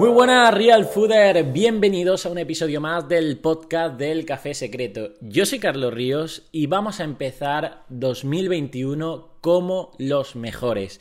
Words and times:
Muy 0.00 0.08
buenas 0.08 0.54
Real 0.54 0.86
Fooder, 0.86 1.44
bienvenidos 1.52 2.24
a 2.24 2.30
un 2.30 2.38
episodio 2.38 2.80
más 2.80 3.06
del 3.06 3.36
podcast 3.36 3.98
del 3.98 4.24
Café 4.24 4.54
Secreto. 4.54 5.10
Yo 5.20 5.44
soy 5.44 5.58
Carlos 5.58 5.92
Ríos 5.92 6.48
y 6.52 6.68
vamos 6.68 7.00
a 7.00 7.04
empezar 7.04 7.84
2021 7.90 9.28
como 9.42 9.92
los 9.98 10.36
mejores. 10.36 11.00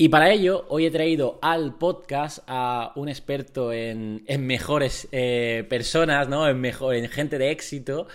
Y 0.00 0.10
para 0.10 0.30
ello, 0.30 0.66
hoy 0.68 0.86
he 0.86 0.92
traído 0.92 1.40
al 1.42 1.78
podcast 1.78 2.44
a 2.46 2.92
un 2.94 3.08
experto 3.08 3.72
en, 3.72 4.22
mejores 4.38 5.08
eh, 5.10 5.66
personas, 5.68 6.28
¿no? 6.28 6.48
En, 6.48 6.60
mejor, 6.60 6.94
en 6.94 7.08
gente 7.08 7.38
de 7.38 7.50
éxito, 7.50 8.06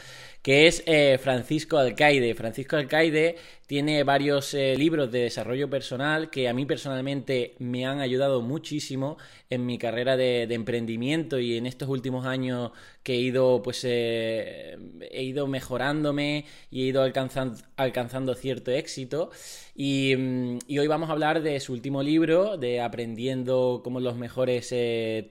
que 0.44 0.68
es 0.68 0.84
eh, 0.86 1.18
Francisco 1.20 1.78
Alcaide. 1.78 2.36
Francisco 2.36 2.76
Alcaide 2.76 3.38
tiene 3.66 4.04
varios 4.04 4.54
eh, 4.54 4.76
libros 4.78 5.10
de 5.10 5.22
desarrollo 5.22 5.70
personal 5.70 6.30
que 6.30 6.50
a 6.50 6.54
mí 6.54 6.66
personalmente 6.66 7.56
me 7.60 7.86
han 7.86 8.02
ayudado 8.02 8.42
muchísimo 8.42 9.18
en 9.50 9.66
mi 9.66 9.78
carrera 9.78 10.18
de, 10.18 10.44
emprendimiento 10.44 11.40
y 11.40 11.56
en 11.56 11.66
estos 11.66 11.88
últimos 11.88 12.26
años 12.26 12.72
que 13.04 13.14
he 13.14 13.20
ido 13.20 13.62
pues 13.64 13.84
eh, 13.86 14.78
he 15.12 15.24
ido 15.24 15.48
mejorándome 15.48 16.46
y 16.70 16.84
he 16.84 16.86
ido 16.88 17.04
alcanzando, 17.04 18.36
cierto 18.36 18.72
éxito 18.72 19.32
y, 19.76 20.14
mm, 20.18 20.60
y, 20.68 20.78
hoy 20.78 20.88
vamos 20.88 21.10
a 21.10 21.14
hablar 21.14 21.42
de 21.42 21.58
su 21.62 21.72
último 21.72 22.04
libro 22.04 22.58
de 22.58 22.82
aprendiendo 22.82 23.80
como 23.82 24.02
los 24.02 24.18
mejores 24.18 24.76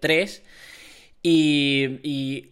tres 0.01 0.43
y 1.23 2.52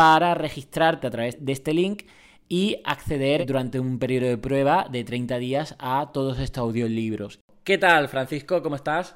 para 0.00 0.32
registrarte 0.32 1.06
a 1.08 1.10
través 1.10 1.44
de 1.44 1.52
este 1.52 1.74
link 1.74 2.04
y 2.48 2.80
acceder 2.86 3.44
durante 3.44 3.78
un 3.78 3.98
periodo 3.98 4.28
de 4.28 4.38
prueba 4.38 4.86
de 4.90 5.04
30 5.04 5.36
días 5.36 5.76
a 5.78 6.08
todos 6.14 6.38
estos 6.38 6.62
audiolibros. 6.62 7.38
¿Qué 7.64 7.76
tal, 7.76 8.08
Francisco? 8.08 8.62
¿Cómo 8.62 8.76
estás? 8.76 9.14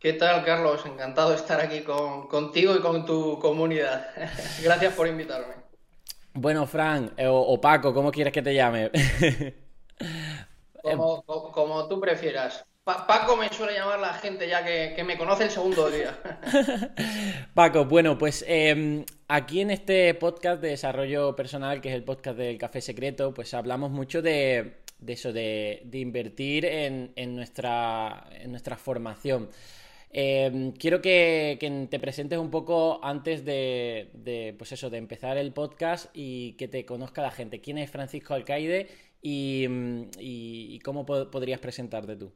¿Qué 0.00 0.14
tal, 0.14 0.44
Carlos? 0.44 0.84
Encantado 0.84 1.30
de 1.30 1.36
estar 1.36 1.60
aquí 1.60 1.84
contigo 1.84 2.74
y 2.74 2.80
con 2.80 3.06
tu 3.06 3.38
comunidad. 3.38 4.08
Gracias 4.64 4.94
por 4.94 5.06
invitarme. 5.06 5.54
Bueno, 6.32 6.66
Fran, 6.66 7.12
eh, 7.16 7.28
o, 7.28 7.60
Paco, 7.60 7.94
¿cómo 7.94 8.10
quieres 8.10 8.32
que 8.32 8.42
te 8.42 8.52
llame? 8.52 8.90
como, 10.82 11.22
como, 11.52 11.86
tú 11.86 12.00
prefieras. 12.00 12.64
Paco 12.82 13.36
me 13.36 13.48
suele 13.50 13.74
llamar 13.74 14.00
la 14.00 14.14
gente 14.14 14.48
ya 14.48 14.64
que, 14.64 15.04
me 15.04 15.16
conoce 15.16 15.44
el 15.44 15.50
segundo 15.50 15.88
día. 15.88 16.18
Paco, 17.54 17.84
bueno, 17.84 18.18
pues 18.18 18.44
em, 18.48 19.04
aquí 19.30 19.60
en 19.60 19.70
este 19.70 20.12
podcast 20.14 20.60
de 20.60 20.70
desarrollo 20.70 21.36
personal, 21.36 21.80
que 21.80 21.88
es 21.88 21.94
el 21.94 22.02
podcast 22.02 22.36
del 22.36 22.58
Café 22.58 22.80
Secreto, 22.80 23.32
pues 23.32 23.54
hablamos 23.54 23.90
mucho 23.92 24.22
de, 24.22 24.78
eso, 25.06 25.32
de, 25.32 25.88
invertir 25.92 26.64
en, 26.64 27.36
nuestra, 27.36 28.26
formación. 28.76 29.48
Em, 30.12 30.72
quiero 30.72 31.00
que, 31.00 31.86
te 31.88 32.00
presentes 32.00 32.38
un 32.40 32.50
poco 32.50 32.98
antes 33.04 33.44
de, 33.44 34.54
pues 34.58 34.72
eso, 34.72 34.90
de 34.90 34.98
empezar 34.98 35.38
el 35.38 35.52
podcast 35.52 36.10
y 36.12 36.54
que 36.54 36.66
te 36.66 36.84
conozca 36.84 37.22
la 37.22 37.30
gente. 37.30 37.60
¿Quién 37.60 37.78
es 37.78 37.90
Francisco 37.90 38.34
Alcaide 38.34 38.88
y, 39.22 39.66
y 40.18 40.78
cómo 40.80 41.06
podrías 41.06 41.60
presentarte 41.60 42.16
tú? 42.16 42.32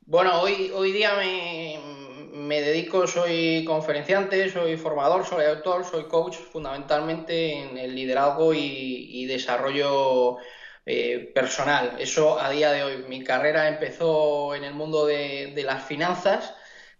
Bueno, 0.00 0.40
hoy, 0.40 0.70
hoy 0.74 0.92
día 0.92 1.14
me, 1.16 2.60
dedico, 2.60 3.06
soy 3.06 3.64
conferenciante, 3.64 4.48
soy 4.50 4.76
formador, 4.76 5.26
soy 5.26 5.44
autor, 5.46 5.84
soy 5.84 6.04
coach 6.04 6.36
fundamentalmente 6.36 7.54
en 7.54 7.76
el 7.78 7.94
liderazgo 7.94 8.54
y, 8.54 9.26
desarrollo 9.26 10.38
eh, 10.86 11.32
personal. 11.34 11.96
Eso 11.98 12.40
a 12.40 12.50
día 12.50 12.70
de 12.72 12.84
hoy. 12.84 13.04
Mi 13.08 13.24
carrera 13.24 13.68
empezó 13.68 14.54
en 14.54 14.64
el 14.64 14.74
mundo 14.74 15.06
de, 15.06 15.52
las 15.64 15.84
finanzas, 15.84 16.54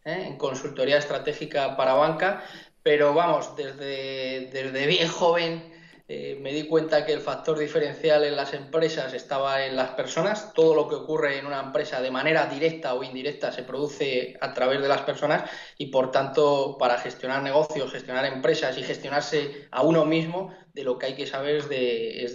¿eh? 0.04 0.24
en 0.26 0.36
consultoría 0.36 0.98
estratégica 0.98 1.76
para 1.76 1.94
banca, 1.94 2.44
pero 2.82 3.14
vamos, 3.14 3.54
desde, 3.56 4.48
desde 4.52 4.86
bien 4.86 5.08
joven 5.08 5.75
eh, 6.08 6.38
me 6.40 6.52
di 6.52 6.68
cuenta 6.68 7.04
que 7.04 7.12
el 7.12 7.20
factor 7.20 7.58
diferencial 7.58 8.22
en 8.22 8.36
las 8.36 8.54
empresas 8.54 9.12
estaba 9.12 9.66
en 9.66 9.74
las 9.74 9.90
personas. 9.90 10.52
Todo 10.54 10.76
lo 10.76 10.88
que 10.88 10.94
ocurre 10.94 11.38
en 11.38 11.46
una 11.46 11.58
empresa 11.60 12.00
de 12.00 12.12
manera 12.12 12.46
directa 12.46 12.94
o 12.94 13.02
indirecta 13.02 13.50
se 13.50 13.64
produce 13.64 14.36
a 14.40 14.54
través 14.54 14.80
de 14.80 14.86
las 14.86 15.00
personas 15.02 15.50
y 15.76 15.86
por 15.86 16.12
tanto 16.12 16.76
para 16.78 16.98
gestionar 16.98 17.42
negocios, 17.42 17.90
gestionar 17.90 18.24
empresas 18.24 18.78
y 18.78 18.84
gestionarse 18.84 19.66
a 19.72 19.82
uno 19.82 20.04
mismo, 20.04 20.54
de 20.74 20.84
lo 20.84 20.96
que 20.96 21.06
hay 21.06 21.14
que 21.14 21.26
saber 21.26 21.56
es 21.56 21.68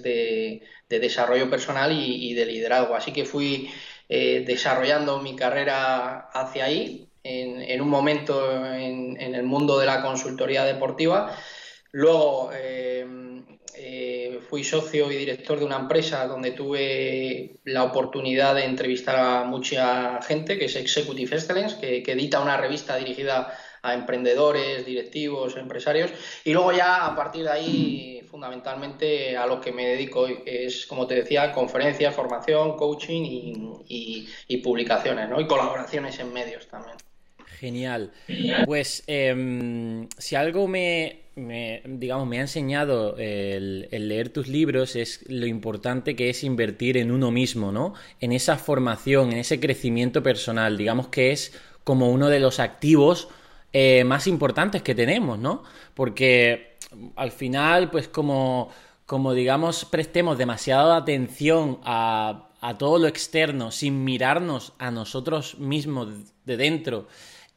de, 0.03 0.61
desarrollo 0.89 1.49
personal 1.49 1.93
y, 1.93 2.33
de 2.33 2.45
liderazgo. 2.45 2.95
Así 2.95 3.13
que 3.13 3.23
fui 3.23 3.71
eh, 4.09 4.43
desarrollando 4.45 5.19
mi 5.19 5.35
carrera 5.37 6.29
hacia 6.33 6.65
ahí, 6.65 7.07
en, 7.23 7.81
un 7.81 7.89
momento 7.89 8.73
en, 8.73 9.15
el 9.17 9.43
mundo 9.43 9.79
de 9.79 9.85
la 9.85 10.01
consultoría 10.01 10.65
deportiva. 10.65 11.37
Luego, 11.91 12.51
eh, 12.53 13.05
eh, 13.77 14.39
fui 14.49 14.63
socio 14.63 15.11
y 15.11 15.15
director 15.15 15.59
de 15.59 15.65
una 15.65 15.77
empresa 15.77 16.27
donde 16.27 16.51
tuve 16.51 17.59
la 17.65 17.83
oportunidad 17.83 18.55
de 18.55 18.65
entrevistar 18.65 19.15
a 19.15 19.43
mucha 19.43 20.21
gente, 20.21 20.57
que 20.57 20.65
es 20.65 20.75
Executive 20.75 21.35
Excellence, 21.35 21.79
que, 21.79 22.11
edita 22.11 22.41
una 22.41 22.57
revista 22.57 22.97
dirigida 22.97 23.57
a 23.81 23.93
emprendedores, 23.93 24.85
directivos, 24.85 25.55
empresarios. 25.57 26.11
Y 26.43 26.53
luego 26.53 26.71
ya 26.71 27.05
a 27.05 27.15
partir 27.15 27.43
de 27.43 27.51
ahí, 27.51 28.21
fundamentalmente 28.29 29.35
a 29.37 29.45
lo 29.45 29.59
que 29.59 29.71
me 29.71 29.87
dedico, 29.87 30.25
que 30.25 30.65
es, 30.65 30.85
como 30.85 31.07
te 31.07 31.15
decía, 31.15 31.51
conferencias, 31.51 32.13
formación, 32.13 32.75
coaching 32.77 33.23
y, 33.87 34.57
publicaciones, 34.57 35.29
¿no? 35.29 35.41
Y 35.41 35.47
colaboraciones 35.47 36.19
en 36.19 36.31
medios 36.31 36.67
también. 36.67 36.97
Genial. 37.59 38.11
Pues 38.65 39.03
em, 39.07 40.07
si 40.17 40.35
algo 40.35 40.67
me, 40.67 41.20
digamos, 41.35 42.27
me 42.27 42.39
ha 42.39 42.41
enseñado 42.41 43.15
el, 43.17 43.87
leer 43.89 44.29
tus 44.29 44.47
libros 44.47 44.95
es 44.95 45.23
lo 45.29 45.45
importante 45.45 46.15
que 46.15 46.29
es 46.29 46.43
invertir 46.43 46.97
en 46.97 47.11
uno 47.11 47.31
mismo, 47.31 47.71
¿no? 47.71 47.93
En 48.19 48.33
esa 48.33 48.57
formación, 48.57 49.31
en 49.31 49.37
ese 49.39 49.59
crecimiento 49.59 50.21
personal, 50.23 50.77
digamos 50.77 51.07
que 51.07 51.31
es 51.31 51.53
como 51.83 52.11
uno 52.11 52.27
de 52.27 52.39
los 52.39 52.59
activos 52.59 53.29
eh, 53.73 54.03
más 54.03 54.27
importantes 54.27 54.81
que 54.81 54.93
tenemos, 54.93 55.39
¿no? 55.39 55.63
Porque 55.93 56.77
al 57.15 57.31
final, 57.31 57.89
pues 57.89 58.09
como, 58.09 58.69
como 59.05 59.33
digamos, 59.33 59.85
prestemos 59.85 60.37
demasiada 60.37 60.97
atención 60.97 61.79
a, 61.83 62.49
a 62.59 62.77
todo 62.77 62.99
lo 62.99 63.07
externo 63.07 63.71
sin 63.71 64.03
mirarnos 64.03 64.73
a 64.77 64.91
nosotros 64.91 65.57
mismos 65.59 66.09
de 66.45 66.57
dentro, 66.57 67.07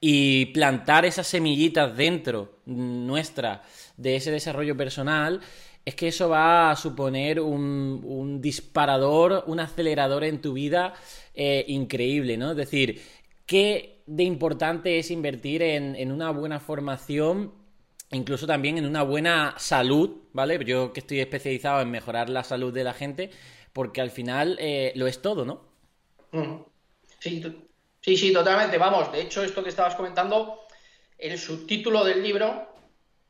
y 0.07 0.45
plantar 0.53 1.07
esas 1.07 1.27
semillitas 1.27 1.97
dentro 1.97 2.59
nuestra 2.67 3.63
de 3.97 4.17
ese 4.17 4.31
desarrollo 4.31 4.77
personal, 4.77 5.41
es 5.83 5.95
que 5.95 6.09
eso 6.09 6.29
va 6.29 6.71
a 6.71 6.77
suponer 6.77 7.41
un, 7.41 8.39
disparador, 8.39 9.45
un 9.47 9.61
acelerador 9.61 10.25
en 10.25 10.43
tu 10.43 10.53
vida 10.53 10.93
eh, 11.33 11.65
increíble, 11.69 12.37
¿no? 12.37 12.51
Es 12.51 12.57
decir, 12.59 13.01
¿qué 13.47 14.03
de 14.05 14.25
importante 14.25 14.99
es 14.99 15.11
invertir 15.11 15.63
en, 15.63 16.13
una 16.13 16.33
buena 16.33 16.61
formación? 16.61 17.55
Incluso 18.11 18.47
también 18.47 18.77
en 18.77 18.85
una 18.85 19.05
buena 19.05 19.55
salud, 19.57 20.19
¿vale? 20.35 20.63
Yo 20.67 20.93
que 20.93 21.01
estoy 21.01 21.21
especializado 21.21 21.81
en 21.81 21.91
mejorar 21.91 22.29
la 22.29 22.45
salud 22.45 22.75
de 22.75 22.85
la 22.85 22.93
gente, 22.93 23.31
porque 23.73 24.03
al 24.03 24.11
final 24.11 24.59
eh, 24.61 24.93
lo 24.97 25.07
es 25.07 25.23
todo, 25.23 25.47
¿no? 25.47 25.63
Sí, 27.21 27.43
Sí, 28.05 28.19
sí, 28.19 28.35
totalmente. 28.35 28.77
Vamos, 28.77 29.11
de 29.13 29.23
hecho, 29.23 29.43
esto 29.43 29.63
que 29.63 29.71
estabas 29.71 29.95
comentando, 29.95 30.61
el 31.17 31.39
subtítulo 31.39 32.05
del 32.05 32.23
libro, 32.23 32.69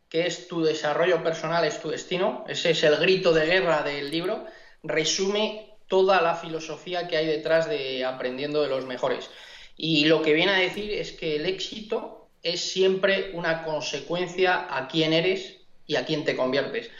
que 0.08 0.26
es 0.26 0.48
Tu 0.48 0.64
desarrollo 0.64 1.22
personal 1.22 1.64
es 1.64 1.80
tu 1.80 1.90
destino, 1.90 2.44
ese 2.48 2.70
es 2.70 2.82
el 2.82 2.96
grito 2.96 3.32
de 3.32 3.46
guerra 3.46 3.84
del 3.84 4.10
libro, 4.10 4.46
resume 4.82 5.76
toda 5.86 6.20
la 6.20 6.34
filosofía 6.34 7.06
que 7.06 7.16
hay 7.16 7.26
detrás 7.26 7.68
de 7.68 8.04
aprendiendo 8.04 8.62
de 8.62 8.68
los 8.68 8.84
mejores. 8.84 9.30
Y 9.76 10.06
lo 10.06 10.22
que 10.22 10.32
viene 10.32 10.50
a 10.50 10.58
decir 10.58 10.90
es 10.90 11.12
que 11.12 11.36
el 11.36 11.46
éxito 11.46 12.26
es 12.42 12.72
siempre 12.72 13.30
una 13.34 13.62
consecuencia 13.62 14.66
a 14.76 14.88
quién 14.88 15.12
eres 15.12 15.56
y 15.86 15.94
a 15.94 16.04
quién 16.04 16.24
te 16.24 16.34
conviertes. 16.34 16.90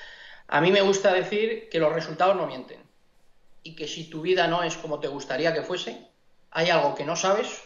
A 0.47 0.61
mí 0.61 0.71
me 0.71 0.83
gusta 0.83 1.13
decir 1.13 1.69
que 1.71 1.81
los 1.81 1.93
resultados 1.93 2.37
no 2.37 2.47
mienten 2.47 2.79
y 3.65 3.75
que 3.75 3.89
si 3.89 4.05
tu 4.05 4.21
vida 4.21 4.47
no 4.47 4.63
es 4.63 4.77
como 4.77 5.01
te 5.01 5.09
gustaría 5.09 5.53
que 5.53 5.63
fuese, 5.63 6.14
hay 6.55 6.71
algo 6.71 6.95
que 6.95 7.05
no 7.05 7.17
sabes 7.17 7.63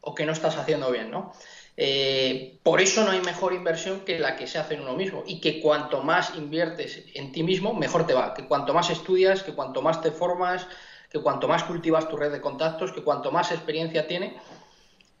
o 0.00 0.14
que 0.14 0.26
no 0.26 0.32
estás 0.32 0.56
haciendo 0.56 0.90
bien, 0.90 1.10
¿no? 1.10 1.32
Eh, 1.76 2.58
por 2.62 2.80
eso 2.80 3.04
no 3.04 3.10
hay 3.10 3.20
mejor 3.20 3.52
inversión 3.52 4.00
que 4.00 4.18
la 4.18 4.36
que 4.36 4.46
se 4.46 4.58
hace 4.58 4.74
en 4.74 4.80
uno 4.80 4.94
mismo 4.94 5.22
y 5.26 5.40
que 5.40 5.60
cuanto 5.60 6.02
más 6.02 6.34
inviertes 6.34 7.04
en 7.14 7.32
ti 7.32 7.42
mismo, 7.42 7.74
mejor 7.74 8.06
te 8.06 8.14
va, 8.14 8.34
que 8.34 8.46
cuanto 8.46 8.74
más 8.74 8.90
estudias, 8.90 9.42
que 9.42 9.54
cuanto 9.54 9.82
más 9.82 10.00
te 10.00 10.10
formas, 10.10 10.66
que 11.10 11.20
cuanto 11.20 11.48
más 11.48 11.64
cultivas 11.64 12.08
tu 12.08 12.16
red 12.16 12.32
de 12.32 12.40
contactos, 12.40 12.92
que 12.92 13.02
cuanto 13.02 13.30
más 13.30 13.52
experiencia 13.52 14.06
tiene, 14.06 14.36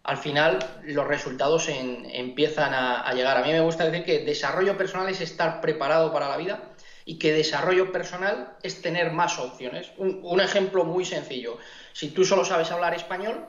al 0.02 0.16
final 0.16 0.58
los 0.82 1.06
resultados 1.06 1.68
empiezan 1.68 2.72
a, 2.74 3.12
llegar. 3.12 3.36
A 3.36 3.42
mí 3.42 3.52
me 3.52 3.60
gusta 3.60 3.84
decir 3.84 4.04
que 4.04 4.24
desarrollo 4.24 4.78
personal 4.78 5.08
es 5.08 5.20
estar 5.20 5.60
preparado 5.60 6.12
para 6.12 6.28
la 6.28 6.38
vida 6.38 6.62
y 7.04 7.18
que 7.18 7.32
desarrollo 7.32 7.92
personal 7.92 8.56
es 8.62 8.80
tener 8.80 9.12
más 9.12 9.38
opciones. 9.38 9.92
un 9.98 10.40
ejemplo 10.40 10.84
muy 10.84 11.04
sencillo. 11.04 11.58
Si 11.92 12.10
tú 12.10 12.24
solo 12.24 12.44
sabes 12.44 12.70
hablar 12.70 12.94
español, 12.94 13.48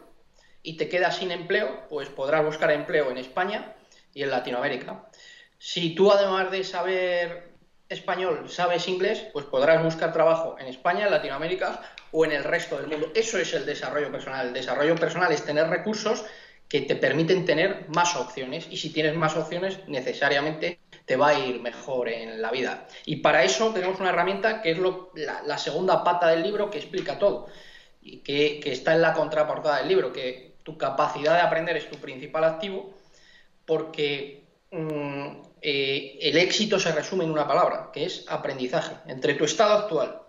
y 0.64 0.78
te 0.78 0.90
quedas 0.90 1.18
sin 1.18 1.32
empleo, 1.32 1.88
pues 1.90 2.10
podrás 2.10 2.46
buscar 2.46 2.72
empleo 2.72 3.10
en 3.10 3.18
España 3.18 3.74
y 4.14 4.24
en 4.24 4.32
Latinoamérica. 4.32 5.10
Si 5.58 5.96
tú 5.96 6.12
además 6.12 6.52
de 6.52 6.64
saber 6.64 7.52
español 7.90 8.50
sabes 8.50 8.88
inglés, 8.88 9.26
pues 9.34 9.46
podrás 9.46 9.84
buscar 9.84 10.14
trabajo 10.14 10.56
en 10.60 10.68
España, 10.68 11.06
en 11.06 11.12
Latinoamérica 11.12 11.82
o 12.12 12.26
en 12.26 12.32
el 12.32 12.44
resto 12.44 12.78
del 12.78 12.88
mundo. 12.88 13.12
Eso 13.16 13.38
es 13.38 13.54
el 13.54 13.66
desarrollo 13.66 14.12
personal. 14.12 14.48
El 14.48 14.54
desarrollo 14.54 14.96
personal 14.96 15.32
es 15.32 15.44
tener 15.44 15.68
recursos 15.68 16.24
que 16.70 16.82
te 16.82 16.96
permiten 16.96 17.44
tener 17.44 17.86
más 17.90 18.16
opciones 18.16 18.68
y 18.70 18.78
si 18.78 18.94
tienes 18.94 19.16
más 19.16 19.36
opciones 19.36 19.80
necesariamente 19.88 20.80
te 21.06 21.18
va 21.18 21.30
a 21.30 21.40
ir 21.40 21.60
mejor 21.60 22.08
en 22.08 22.42
la 22.42 22.50
vida. 22.50 22.88
Y 23.06 23.18
para 23.18 23.44
eso 23.44 23.74
tenemos 23.74 24.00
una 24.00 24.10
herramienta 24.10 24.62
que 24.62 24.72
es 24.72 24.78
la, 25.16 25.58
segunda 25.58 26.04
pata 26.04 26.28
del 26.28 26.44
libro 26.44 26.70
que 26.70 26.78
explica 26.78 27.20
todo 27.20 27.48
y 28.01 28.19
que, 28.19 28.62
está 28.65 28.94
en 28.94 29.01
la 29.01 29.13
contraportada 29.13 29.77
del 29.77 29.88
libro, 29.88 30.12
que 30.12 30.56
tu 30.63 30.77
capacidad 30.77 31.36
de 31.36 31.42
aprender 31.42 31.77
es 31.77 31.89
tu 31.89 31.98
principal 31.98 32.44
activo 32.44 32.94
porque 33.65 34.44
mm, 34.71 35.42
eh, 35.62 36.18
el 36.21 36.38
éxito 36.38 36.80
se 36.80 36.92
resume 36.92 37.24
en 37.24 37.31
una 37.31 37.48
palabra, 37.48 37.89
que 37.94 38.06
es 38.06 38.25
aprendizaje. 38.27 38.95
Entre 39.07 39.36
tu 39.36 39.45
estado 39.45 39.74
actual 39.74 40.21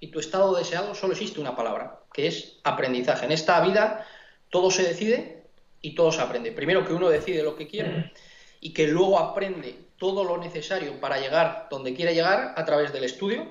y 0.00 0.08
tu 0.08 0.18
estado 0.20 0.54
deseado 0.54 0.94
solo 0.94 1.12
existe 1.12 1.40
una 1.40 1.56
palabra, 1.56 2.00
que 2.12 2.26
es 2.26 2.58
aprendizaje. 2.64 3.26
En 3.26 3.32
esta 3.32 3.60
vida 3.60 4.06
todo 4.50 4.70
se 4.70 4.82
decide 4.82 5.44
y 5.80 5.94
todo 5.94 6.12
se 6.12 6.22
aprende. 6.22 6.52
Primero 6.52 6.86
que 6.86 6.92
uno 6.92 7.08
decide 7.08 7.42
lo 7.42 7.56
que 7.56 7.68
quiere 7.68 8.12
y 8.60 8.72
que 8.72 8.86
luego 8.88 9.18
aprende 9.18 9.78
todo 9.98 10.24
lo 10.24 10.38
necesario 10.38 11.00
para 11.00 11.18
llegar 11.18 11.66
donde 11.70 11.94
quiere 11.94 12.14
llegar 12.14 12.54
a 12.56 12.64
través 12.64 12.92
del 12.92 13.04
estudio, 13.04 13.46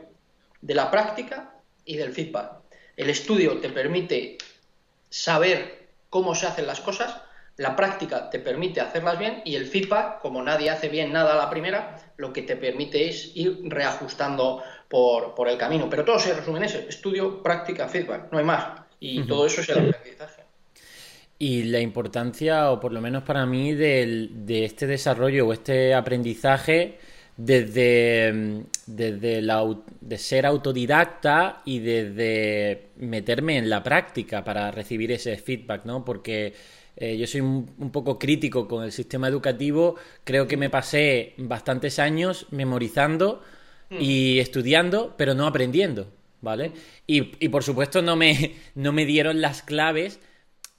de 0.61 0.73
la 0.73 0.89
práctica 0.89 1.55
y 1.85 1.97
del 1.97 2.13
feedback. 2.13 2.56
El 2.97 3.11
estudio 3.11 3.59
te 3.59 3.69
permite 3.69 4.39
saber 5.07 5.87
cómo 6.09 6.33
se 6.33 6.47
hacen 6.47 6.65
las 6.65 6.81
cosas, 6.81 7.15
la 7.55 7.75
práctica 7.75 8.29
te 8.31 8.39
permite 8.39 8.81
hacerlas 8.81 9.19
bien 9.19 9.41
y 9.45 9.55
el 9.55 9.67
feedback, 9.67 10.19
como 10.19 10.41
nadie 10.41 10.71
hace 10.71 10.89
bien 10.89 11.13
nada 11.13 11.33
a 11.33 11.37
la 11.37 11.49
primera, 11.49 11.95
lo 12.17 12.33
que 12.33 12.41
te 12.41 12.55
permite 12.55 13.07
es 13.07 13.31
ir 13.35 13.59
reajustando 13.65 14.63
por, 14.89 15.47
el 15.47 15.57
camino. 15.59 15.87
Pero 15.89 16.03
todo 16.03 16.17
se 16.17 16.33
resume 16.33 16.57
en 16.57 16.65
eso, 16.65 16.79
estudio, 16.79 17.41
práctica, 17.43 17.87
feedback, 17.87 18.31
no 18.31 18.39
hay 18.39 18.45
más. 18.45 18.81
Y 18.99 19.23
todo 19.27 19.45
eso 19.45 19.61
es 19.61 19.69
el 19.69 19.89
aprendizaje. 19.89 20.43
Y 21.37 21.63
la 21.65 21.79
importancia, 21.79 22.71
o 22.71 22.79
por 22.79 22.91
lo 22.91 22.99
menos 22.99 23.21
para 23.21 23.45
mí, 23.45 23.73
de 23.75 24.65
este 24.65 24.87
desarrollo 24.87 25.47
o 25.47 25.53
este 25.53 25.93
aprendizaje 25.93 26.97
desde, 27.37 28.63
desde 28.87 29.41
de 30.01 30.17
ser 30.17 30.45
autodidacta 30.45 31.61
y 31.65 31.79
desde 31.79 32.87
meterme 32.97 33.57
en 33.57 33.69
la 33.69 33.83
práctica 33.83 34.43
para 34.43 34.71
recibir 34.71 35.11
ese 35.11 35.37
feedback, 35.37 35.85
¿no? 35.85 36.03
Porque 36.03 36.53
eh, 36.95 37.15
yo 37.15 37.27
soy 37.27 37.41
un, 37.41 37.91
poco 37.91 38.17
crítico 38.17 38.67
con 38.67 38.83
el 38.83 38.91
sistema 38.91 39.27
educativo, 39.27 39.95
creo 40.23 40.47
que 40.47 40.57
me 40.57 40.71
pasé 40.71 41.35
bastantes 41.37 41.99
años 41.99 42.47
memorizando 42.49 43.43
hmm. 43.91 43.97
y 43.99 44.39
estudiando, 44.39 45.13
pero 45.15 45.35
no 45.35 45.45
aprendiendo, 45.45 46.11
¿vale? 46.41 46.71
Y, 47.05 47.33
y 47.39 47.49
por 47.49 47.63
supuesto 47.63 48.01
no 48.01 48.15
me, 48.15 48.55
no 48.75 48.93
me 48.93 49.05
dieron 49.05 49.41
las 49.41 49.61
claves 49.61 50.19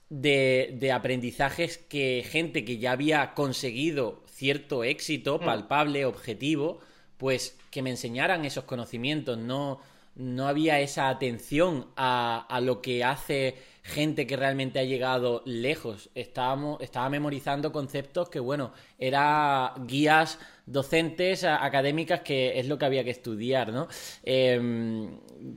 de, 0.09 0.75
de 0.77 0.91
aprendizajes 0.91 1.77
que 1.77 2.25
gente 2.29 2.65
que 2.65 2.79
ya 2.79 2.91
había 2.91 3.33
conseguido 3.33 4.23
cierto 4.39 4.85
éxito 4.85 5.37
mm. 5.37 5.45
palpable, 5.45 6.05
objetivo, 6.05 6.79
pues 7.17 7.57
que 7.69 7.81
me 7.81 7.89
enseñaran 7.89 8.45
esos 8.45 8.63
conocimientos, 8.63 9.37
no, 9.37 9.81
no 10.15 10.47
había 10.47 10.79
esa 10.79 11.09
atención 11.09 11.87
a, 11.97 12.45
a, 12.49 12.61
lo 12.61 12.81
que 12.81 13.03
hace 13.03 13.55
gente 13.83 14.25
que 14.25 14.37
realmente 14.37 14.79
ha 14.79 14.85
llegado 14.85 15.43
lejos. 15.45 16.09
Estábamos, 16.15 16.81
estaba 16.81 17.09
memorizando 17.09 17.73
conceptos 17.73 18.29
que, 18.29 18.39
bueno, 18.39 18.71
eran 18.97 19.85
guías 19.85 20.39
docentes, 20.65 21.43
académicas, 21.43 22.21
que 22.21 22.59
es 22.59 22.67
lo 22.67 22.77
que 22.77 22.85
había 22.85 23.03
que 23.03 23.11
estudiar, 23.11 23.73
¿no? 23.73 23.89
Eh, 24.23 25.09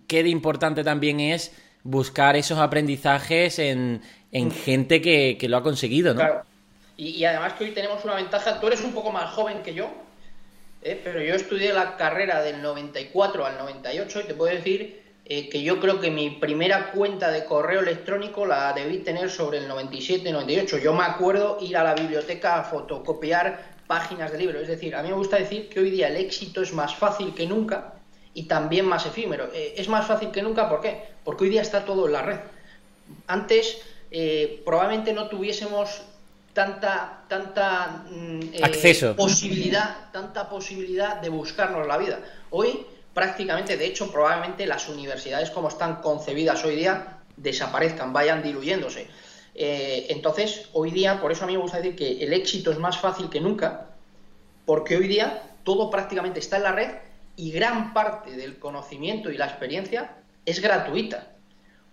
qué 0.08 0.22
de 0.24 0.28
importante 0.30 0.82
también 0.82 1.20
es 1.20 1.54
buscar 1.84 2.34
esos 2.36 2.58
aprendizajes 2.58 3.60
en, 3.60 4.02
en 4.32 4.48
mm. 4.48 4.50
gente 4.50 5.00
que, 5.00 5.36
que, 5.38 5.48
lo 5.48 5.58
ha 5.58 5.62
conseguido, 5.62 6.14
¿no? 6.14 6.51
Y, 6.96 7.24
además 7.24 7.54
que 7.54 7.64
hoy 7.64 7.70
tenemos 7.70 8.04
una 8.04 8.14
ventaja, 8.14 8.60
tú 8.60 8.66
eres 8.66 8.82
un 8.82 8.92
poco 8.92 9.10
más 9.10 9.32
joven 9.32 9.62
que 9.62 9.74
yo, 9.74 9.90
¿eh? 10.82 11.00
pero 11.02 11.22
yo 11.22 11.34
estudié 11.34 11.72
la 11.72 11.96
carrera 11.96 12.42
del 12.42 12.60
94 12.60 13.46
al 13.46 13.58
98 13.58 14.20
y 14.20 14.24
te 14.24 14.34
puedo 14.34 14.54
decir 14.54 15.02
eh, 15.24 15.48
que 15.48 15.62
yo 15.62 15.80
creo 15.80 16.00
que 16.00 16.10
mi 16.10 16.30
primera 16.30 16.90
cuenta 16.92 17.30
de 17.30 17.44
correo 17.44 17.80
electrónico 17.80 18.44
la 18.44 18.72
debí 18.72 18.98
tener 18.98 19.30
sobre 19.30 19.58
el 19.58 19.70
97-98. 19.70 20.82
Yo 20.82 20.92
me 20.92 21.04
acuerdo 21.04 21.58
ir 21.60 21.76
a 21.76 21.84
la 21.84 21.94
biblioteca 21.94 22.58
a 22.58 22.64
fotocopiar 22.64 23.72
páginas 23.86 24.32
de 24.32 24.38
libros. 24.38 24.62
Es 24.62 24.68
decir, 24.68 24.94
a 24.94 25.02
mí 25.02 25.08
me 25.08 25.14
gusta 25.14 25.36
decir 25.36 25.68
que 25.68 25.80
hoy 25.80 25.90
día 25.90 26.08
el 26.08 26.16
éxito 26.16 26.60
es 26.60 26.72
más 26.72 26.94
fácil 26.94 27.34
que 27.34 27.46
nunca 27.46 27.94
y 28.34 28.44
también 28.44 28.84
más 28.84 29.06
efímero. 29.06 29.48
Eh, 29.54 29.74
es 29.76 29.88
más 29.88 30.06
fácil 30.06 30.30
que 30.30 30.42
nunca, 30.42 30.68
¿por 30.68 30.80
qué? 30.80 31.04
Porque 31.24 31.44
hoy 31.44 31.50
día 31.50 31.62
está 31.62 31.84
todo 31.84 32.06
en 32.06 32.12
la 32.12 32.22
red. 32.22 32.38
Antes 33.26 33.78
probablemente 34.66 35.14
no 35.14 35.28
tuviésemos 35.28 36.02
tanta, 36.52 37.24
tanta 37.28 38.04
mm, 38.10 38.40
eh, 38.52 39.14
posibilidad, 39.16 40.10
tanta 40.12 40.48
posibilidad 40.48 41.20
de 41.20 41.28
buscarnos 41.28 41.86
la 41.86 41.98
vida. 41.98 42.20
Hoy, 42.50 42.86
prácticamente, 43.14 43.76
de 43.76 43.86
hecho, 43.86 44.10
probablemente 44.10 44.66
las 44.66 44.88
universidades 44.88 45.50
como 45.50 45.68
están 45.68 45.96
concebidas 45.96 46.64
hoy 46.64 46.76
día 46.76 47.18
desaparezcan, 47.36 48.12
vayan 48.12 48.42
diluyéndose. 48.42 49.08
Eh, 49.54 50.06
entonces, 50.10 50.68
hoy 50.72 50.90
día, 50.90 51.20
por 51.20 51.32
eso 51.32 51.44
a 51.44 51.46
mí 51.46 51.54
me 51.54 51.62
gusta 51.62 51.78
decir 51.78 51.96
que 51.96 52.24
el 52.24 52.32
éxito 52.32 52.70
es 52.70 52.78
más 52.78 52.98
fácil 52.98 53.28
que 53.28 53.40
nunca, 53.40 53.86
porque 54.66 54.96
hoy 54.96 55.08
día 55.08 55.42
todo 55.64 55.90
prácticamente 55.90 56.40
está 56.40 56.56
en 56.56 56.62
la 56.62 56.72
red 56.72 56.90
y 57.36 57.50
gran 57.50 57.92
parte 57.92 58.32
del 58.32 58.58
conocimiento 58.58 59.30
y 59.30 59.36
la 59.36 59.46
experiencia 59.46 60.16
es 60.44 60.60
gratuita. 60.60 61.31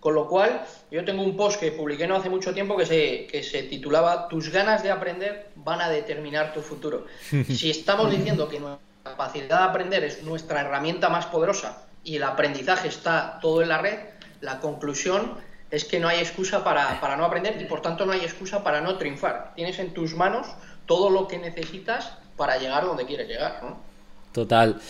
Con 0.00 0.14
lo 0.14 0.26
cual, 0.26 0.66
yo 0.90 1.04
tengo 1.04 1.22
un 1.22 1.36
post 1.36 1.60
que 1.60 1.72
publiqué 1.72 2.06
no 2.06 2.16
hace 2.16 2.30
mucho 2.30 2.54
tiempo 2.54 2.74
que 2.76 2.86
se, 2.86 3.26
que 3.26 3.42
se 3.42 3.64
titulaba 3.64 4.28
Tus 4.28 4.48
ganas 4.48 4.82
de 4.82 4.90
aprender 4.90 5.50
van 5.56 5.82
a 5.82 5.90
determinar 5.90 6.54
tu 6.54 6.62
futuro. 6.62 7.06
Si 7.48 7.70
estamos 7.70 8.10
diciendo 8.10 8.48
que 8.48 8.60
nuestra 8.60 8.80
capacidad 9.04 9.58
de 9.58 9.64
aprender 9.64 10.04
es 10.04 10.22
nuestra 10.22 10.62
herramienta 10.62 11.10
más 11.10 11.26
poderosa 11.26 11.86
y 12.02 12.16
el 12.16 12.22
aprendizaje 12.22 12.88
está 12.88 13.38
todo 13.42 13.60
en 13.60 13.68
la 13.68 13.78
red, 13.78 13.98
la 14.40 14.60
conclusión 14.60 15.34
es 15.70 15.84
que 15.84 16.00
no 16.00 16.08
hay 16.08 16.18
excusa 16.18 16.64
para, 16.64 16.98
para 17.00 17.16
no 17.16 17.24
aprender 17.26 17.60
y 17.60 17.66
por 17.66 17.82
tanto 17.82 18.06
no 18.06 18.12
hay 18.12 18.20
excusa 18.20 18.64
para 18.64 18.80
no 18.80 18.96
triunfar. 18.96 19.52
Tienes 19.54 19.78
en 19.78 19.92
tus 19.92 20.14
manos 20.14 20.46
todo 20.86 21.10
lo 21.10 21.28
que 21.28 21.38
necesitas 21.38 22.14
para 22.36 22.56
llegar 22.56 22.84
donde 22.84 23.04
quieres 23.04 23.28
llegar. 23.28 23.60
¿no? 23.62 23.89
Total. 24.32 24.80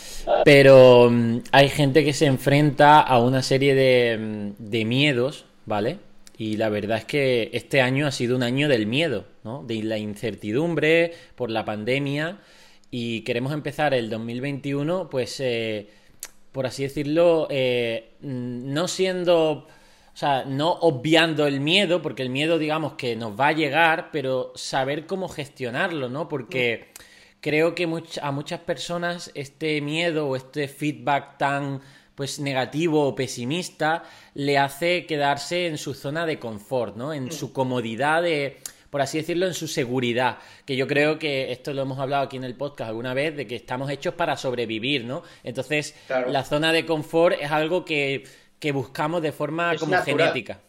Pero 0.44 1.08
mm, 1.10 1.38
hay 1.52 1.68
gente 1.68 2.04
que 2.04 2.12
se 2.12 2.26
enfrenta 2.26 3.00
a 3.00 3.18
una 3.20 3.42
serie 3.42 3.74
de, 3.74 4.18
mm, 4.18 4.70
de, 4.70 4.84
miedos, 4.84 5.46
¿vale? 5.66 5.98
Y 6.36 6.56
la 6.56 6.68
verdad 6.68 6.98
es 6.98 7.04
que 7.04 7.50
este 7.52 7.80
año 7.80 8.06
ha 8.06 8.12
sido 8.12 8.36
un 8.36 8.42
año 8.42 8.68
del 8.68 8.86
miedo, 8.86 9.26
¿no? 9.44 9.62
De 9.62 9.82
la 9.82 9.98
incertidumbre 9.98 11.12
por 11.36 11.50
la 11.50 11.64
pandemia. 11.64 12.38
Y 12.90 13.22
queremos 13.22 13.52
empezar 13.52 13.94
el 13.94 14.10
2021, 14.10 15.08
pues, 15.10 15.40
eh, 15.40 15.88
por 16.52 16.66
así 16.66 16.82
decirlo, 16.82 17.46
eh, 17.50 18.12
mm, 18.20 18.72
no 18.72 18.88
siendo. 18.88 19.66
O 20.12 20.16
sea, 20.20 20.44
no 20.44 20.72
obviando 20.72 21.46
el 21.46 21.60
miedo, 21.60 22.02
porque 22.02 22.22
el 22.22 22.30
miedo, 22.30 22.58
digamos, 22.58 22.94
que 22.94 23.16
nos 23.16 23.38
va 23.38 23.48
a 23.48 23.52
llegar, 23.52 24.10
pero 24.12 24.52
saber 24.54 25.06
cómo 25.06 25.28
gestionarlo, 25.28 26.08
¿no? 26.08 26.28
Porque 26.28 26.89
creo 27.40 27.74
que 27.74 27.88
a 28.22 28.30
muchas 28.32 28.60
personas 28.60 29.30
este 29.34 29.80
miedo 29.80 30.28
o 30.28 30.36
este 30.36 30.68
feedback 30.68 31.38
tan 31.38 31.80
pues 32.14 32.38
negativo 32.38 33.06
o 33.06 33.14
pesimista 33.14 34.02
le 34.34 34.58
hace 34.58 35.06
quedarse 35.06 35.66
en 35.66 35.78
su 35.78 35.94
zona 35.94 36.26
de 36.26 36.38
confort, 36.38 36.96
¿no? 36.96 37.14
En 37.14 37.32
su 37.32 37.52
comodidad 37.52 38.22
de 38.22 38.58
por 38.90 39.00
así 39.00 39.18
decirlo, 39.18 39.46
en 39.46 39.54
su 39.54 39.68
seguridad. 39.68 40.38
Que 40.64 40.76
yo 40.76 40.86
creo 40.86 41.18
que 41.18 41.52
esto 41.52 41.72
lo 41.72 41.82
hemos 41.82 41.98
hablado 41.98 42.24
aquí 42.24 42.36
en 42.36 42.44
el 42.44 42.56
podcast 42.56 42.88
alguna 42.88 43.14
vez, 43.14 43.36
de 43.36 43.46
que 43.46 43.56
estamos 43.56 43.88
hechos 43.88 44.14
para 44.14 44.36
sobrevivir, 44.36 45.04
¿no? 45.04 45.22
Entonces, 45.44 45.94
la 46.08 46.44
zona 46.44 46.72
de 46.72 46.84
confort 46.84 47.36
es 47.40 47.52
algo 47.52 47.84
que, 47.84 48.24
buscamos 48.74 49.22
de 49.22 49.32
forma 49.32 49.76
como 49.76 49.96
genética. 50.02 50.60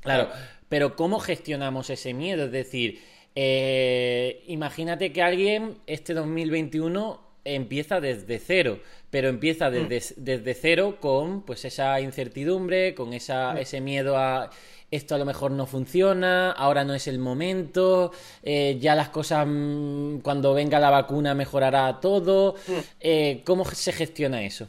claro, 0.00 0.30
pero 0.68 0.96
¿cómo 0.96 1.20
gestionamos 1.20 1.90
ese 1.90 2.14
miedo? 2.14 2.46
Es 2.46 2.52
decir, 2.52 3.00
Eh, 3.34 4.44
imagínate 4.46 5.12
que 5.12 5.22
alguien 5.22 5.78
este 5.86 6.14
2021 6.14 7.20
empieza 7.44 8.00
desde 8.00 8.38
cero, 8.38 8.78
pero 9.10 9.28
empieza 9.28 9.68
mm. 9.68 9.72
desde, 9.72 10.14
desde 10.16 10.54
cero 10.54 10.98
con 11.00 11.42
pues 11.42 11.64
esa 11.64 12.00
incertidumbre, 12.00 12.94
con 12.94 13.12
esa, 13.12 13.54
mm. 13.54 13.58
ese 13.58 13.80
miedo 13.80 14.16
a 14.16 14.50
esto 14.90 15.16
a 15.16 15.18
lo 15.18 15.24
mejor 15.24 15.50
no 15.50 15.66
funciona, 15.66 16.52
ahora 16.52 16.84
no 16.84 16.94
es 16.94 17.08
el 17.08 17.18
momento, 17.18 18.12
eh, 18.44 18.78
ya 18.80 18.94
las 18.94 19.08
cosas 19.08 19.44
mm, 19.48 20.18
cuando 20.18 20.54
venga 20.54 20.78
la 20.78 20.90
vacuna 20.90 21.34
mejorará 21.34 21.98
todo. 22.00 22.54
Eh, 23.00 23.42
¿Cómo 23.44 23.64
se 23.64 23.92
gestiona 23.92 24.42
eso? 24.42 24.68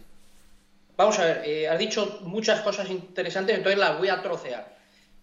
Vamos 0.98 1.20
a 1.20 1.26
ver, 1.26 1.68
has 1.68 1.78
dicho 1.78 2.22
muchas 2.24 2.62
cosas 2.62 2.90
interesantes, 2.90 3.58
entonces 3.58 3.78
las 3.78 4.00
voy 4.00 4.08
a 4.10 4.24
trocear. 4.24 4.76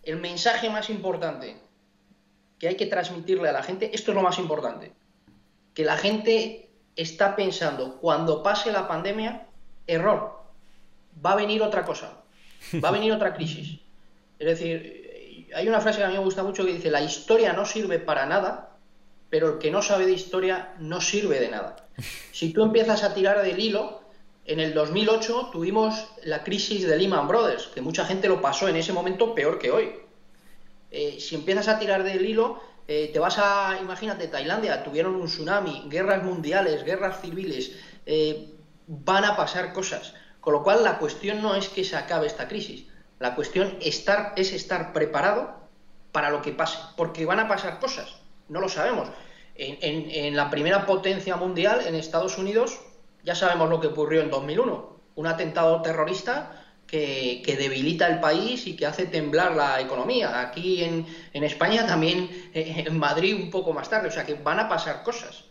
El 0.04 0.18
mensaje 0.18 0.70
más 0.70 0.88
importante 0.90 1.56
que 2.62 2.68
hay 2.68 2.76
que 2.76 2.86
transmitirle 2.86 3.48
a 3.48 3.52
la 3.52 3.64
gente, 3.64 3.90
esto 3.92 4.12
es 4.12 4.14
lo 4.14 4.22
más 4.22 4.38
importante, 4.38 4.92
que 5.74 5.84
la 5.84 5.96
gente 5.96 6.70
está 6.94 7.34
pensando, 7.34 7.98
cuando 8.00 8.44
pase 8.44 8.70
la 8.70 8.86
pandemia, 8.86 9.48
error, 9.88 10.44
va 11.26 11.32
a 11.32 11.34
venir 11.34 11.60
otra 11.60 11.84
cosa, 11.84 12.22
va 12.74 12.90
a 12.90 12.92
venir 12.92 13.10
otra 13.10 13.34
crisis. 13.34 13.80
Es 14.38 14.46
decir, 14.46 15.48
hay 15.52 15.66
una 15.66 15.80
frase 15.80 15.98
que 15.98 16.04
a 16.04 16.08
mí 16.08 16.14
me 16.14 16.20
gusta 16.20 16.44
mucho 16.44 16.64
que 16.64 16.74
dice, 16.74 16.92
la 16.92 17.02
historia 17.02 17.52
no 17.52 17.66
sirve 17.66 17.98
para 17.98 18.26
nada, 18.26 18.76
pero 19.28 19.54
el 19.54 19.58
que 19.58 19.72
no 19.72 19.82
sabe 19.82 20.06
de 20.06 20.12
historia 20.12 20.72
no 20.78 21.00
sirve 21.00 21.40
de 21.40 21.48
nada. 21.48 21.88
Si 22.30 22.52
tú 22.52 22.62
empiezas 22.62 23.02
a 23.02 23.12
tirar 23.12 23.42
del 23.42 23.58
hilo, 23.58 24.02
en 24.44 24.60
el 24.60 24.72
2008 24.72 25.48
tuvimos 25.50 26.12
la 26.22 26.44
crisis 26.44 26.86
de 26.86 26.96
Lehman 26.96 27.26
Brothers, 27.26 27.66
que 27.74 27.80
mucha 27.80 28.04
gente 28.04 28.28
lo 28.28 28.40
pasó 28.40 28.68
en 28.68 28.76
ese 28.76 28.92
momento 28.92 29.34
peor 29.34 29.58
que 29.58 29.72
hoy. 29.72 30.01
Eh, 30.92 31.18
si 31.20 31.34
empiezas 31.34 31.68
a 31.68 31.78
tirar 31.78 32.04
del 32.04 32.24
hilo, 32.24 32.60
eh, 32.86 33.08
te 33.12 33.18
vas 33.18 33.38
a, 33.38 33.78
imagínate, 33.80 34.28
Tailandia, 34.28 34.84
tuvieron 34.84 35.14
un 35.14 35.26
tsunami, 35.26 35.84
guerras 35.88 36.22
mundiales, 36.22 36.84
guerras 36.84 37.22
civiles, 37.22 37.72
eh, 38.04 38.52
van 38.86 39.24
a 39.24 39.34
pasar 39.34 39.72
cosas. 39.72 40.14
Con 40.40 40.52
lo 40.52 40.62
cual 40.62 40.84
la 40.84 40.98
cuestión 40.98 41.40
no 41.40 41.54
es 41.54 41.70
que 41.70 41.82
se 41.82 41.96
acabe 41.96 42.26
esta 42.26 42.46
crisis, 42.46 42.86
la 43.20 43.34
cuestión 43.34 43.78
estar, 43.80 44.34
es 44.36 44.52
estar 44.52 44.92
preparado 44.92 45.54
para 46.12 46.28
lo 46.28 46.42
que 46.42 46.52
pase, 46.52 46.78
porque 46.96 47.24
van 47.24 47.40
a 47.40 47.48
pasar 47.48 47.78
cosas, 47.78 48.16
no 48.48 48.60
lo 48.60 48.68
sabemos. 48.68 49.08
en 49.54 50.34
la 50.34 50.50
primera 50.50 50.86
potencia 50.86 51.36
mundial, 51.36 51.82
en 51.86 51.94
Estados 51.94 52.38
Unidos, 52.38 52.80
ya 53.22 53.34
sabemos 53.34 53.68
lo 53.68 53.80
que 53.80 53.88
ocurrió 53.88 54.22
en 54.22 54.30
2001, 54.30 54.96
un 55.14 55.26
atentado 55.26 55.82
terrorista 55.82 56.61
que, 56.92 57.56
debilita 57.58 58.06
el 58.06 58.20
país 58.20 58.66
y 58.66 58.76
que 58.76 58.84
hace 58.84 59.06
temblar 59.06 59.56
la 59.56 59.80
economía. 59.80 60.40
Aquí 60.40 60.84
en, 60.84 61.06
España 61.32 61.86
también, 61.86 62.28
eh, 62.52 62.84
en 62.86 62.98
Madrid 62.98 63.34
un 63.34 63.50
poco 63.50 63.72
más 63.72 63.88
tarde, 63.88 64.08
o 64.08 64.10
sea 64.10 64.26
que 64.26 64.34
van 64.34 64.60
a 64.60 64.68
pasar 64.68 65.02
cosas. 65.02 65.44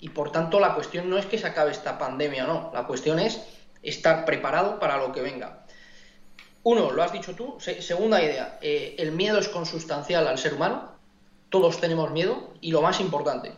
Y 0.00 0.08
por 0.08 0.32
tanto 0.32 0.58
la 0.58 0.74
cuestión 0.74 1.10
no 1.10 1.18
es 1.18 1.26
que 1.26 1.38
se 1.38 1.46
acabe 1.46 1.70
esta 1.70 1.98
pandemia 1.98 2.44
o 2.44 2.46
no, 2.46 2.70
la 2.72 2.86
cuestión 2.86 3.18
es 3.18 3.42
estar 3.82 4.24
preparado 4.24 4.78
para 4.78 4.96
lo 4.96 5.12
que 5.12 5.20
venga. 5.20 5.66
Uno, 6.62 6.90
lo 6.90 7.02
has 7.02 7.12
dicho 7.12 7.34
tú. 7.34 7.58
segunda 7.60 8.22
idea, 8.22 8.58
eh, 8.62 8.96
el 8.98 9.12
miedo 9.12 9.38
es 9.38 9.48
consustancial 9.48 10.26
al 10.26 10.38
ser 10.38 10.54
humano. 10.54 10.92
Todos 11.50 11.78
tenemos 11.78 12.10
miedo 12.10 12.54
y 12.60 12.72
lo 12.72 12.80
más 12.80 13.00
importante, 13.00 13.52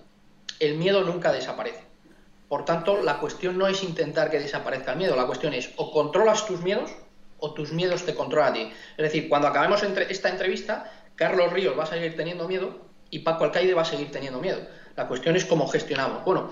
el 0.59 0.75
miedo 0.75 1.02
nunca 1.04 1.33
desaparece. 1.33 1.85
Por 2.49 2.64
tanto, 2.64 3.00
la 3.02 3.18
cuestión 3.18 3.59
no 3.59 3.66
es 3.68 3.83
intentar 3.83 4.30
que 4.30 4.40
desaparezca 4.40 4.92
el 4.92 4.99
miedo, 4.99 5.14
la 5.14 5.26
cuestión 5.26 5.54
es 5.54 5.71
o 5.76 5.92
controlas 5.92 6.45
tus 6.45 6.61
miedos 6.62 6.90
o 7.38 7.54
tus 7.54 7.73
miedos 7.73 8.04
te 8.04 8.14
controlan 8.14 8.50
a 8.50 8.54
ti. 8.54 8.73
Es 8.97 9.02
decir, 9.02 9.28
cuando 9.28 9.49
acabemos 9.49 9.83
esta 9.83 10.28
entrevista, 10.28 10.90
Carlos 11.14 11.52
Ríos 11.52 11.78
va 11.78 11.85
a 11.85 11.87
seguir 11.87 12.16
teniendo 12.16 12.47
miedo 12.47 12.78
y 13.11 13.21
Paco 13.21 13.45
Alcaide 13.45 13.75
va 13.75 13.83
a 13.83 13.87
seguir 13.87 14.11
teniendo 14.11 14.40
miedo. 14.40 14.61
La 14.97 15.09
cuestión 15.09 15.37
es 15.37 15.45
cómo 15.45 15.68
gestionamos. 15.68 16.25
Bueno, 16.25 16.50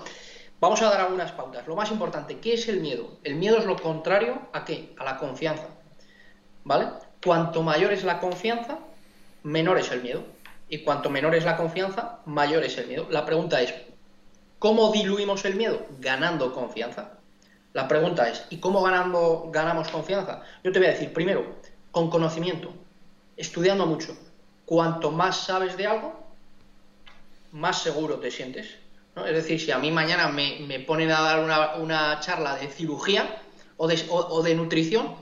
vamos 0.59 0.81
a 0.81 0.89
dar 0.89 1.01
algunas 1.01 1.31
pautas. 1.31 1.67
Lo 1.67 1.75
más 1.75 1.91
importante, 1.91 2.39
¿qué 2.39 2.53
es 2.53 2.67
el 2.67 2.79
miedo? 2.79 3.17
El 3.23 3.35
miedo 3.35 3.57
es 3.57 3.65
lo 3.65 3.75
contrario 3.75 4.41
a 4.53 4.65
qué? 4.65 4.93
A 4.97 5.03
la 5.03 5.17
confianza. 5.17 5.67
¿Vale? 6.63 6.87
Cuanto 7.23 7.63
mayor 7.63 7.93
es 7.93 8.03
la 8.03 8.19
confianza, 8.19 8.79
menor 9.43 9.77
es 9.77 9.91
el 9.91 10.01
miedo. 10.01 10.23
Y 10.69 10.79
cuanto 10.79 11.09
menor 11.09 11.33
es 11.35 11.45
la 11.45 11.55
confianza, 11.55 12.19
mayor 12.25 12.63
es 12.63 12.77
el 12.77 12.87
miedo. 12.87 13.07
La 13.09 13.25
pregunta 13.25 13.61
es, 13.61 13.73
¿cómo 14.59 14.91
diluimos 14.91 15.45
el 15.45 15.55
miedo? 15.55 15.85
Ganando 15.99 16.53
confianza. 16.53 17.16
La 17.77 17.87
pregunta 17.87 18.27
es, 18.27 18.43
¿y 18.49 18.57
cómo 18.57 18.81
ganando, 18.81 19.49
ganamos 19.51 19.89
confianza? 19.89 20.41
Yo 20.63 20.71
te 20.71 20.79
voy 20.79 20.87
a 20.87 20.93
decir, 20.93 21.13
primero, 21.13 21.45
con 21.91 22.09
conocimiento, 22.09 22.73
estudiando 23.35 23.85
mucho. 23.85 24.17
Cuanto 24.65 25.11
más 25.11 25.45
sabes 25.45 25.77
de 25.77 25.85
algo, 25.85 26.19
más 27.51 27.79
seguro 27.79 28.15
te 28.15 28.31
sientes. 28.31 28.77
Es 29.15 29.31
decir, 29.31 29.61
si 29.61 29.69
a 29.69 29.77
mí 29.77 29.91
mañana 29.91 30.27
me, 30.27 30.79
ponen 30.87 31.11
a 31.11 31.21
dar 31.21 31.77
una, 31.79 32.19
charla 32.19 32.55
de 32.55 32.67
cirugía 32.67 33.43
o 33.77 33.87
de, 34.41 34.55
nutrición, 34.55 35.13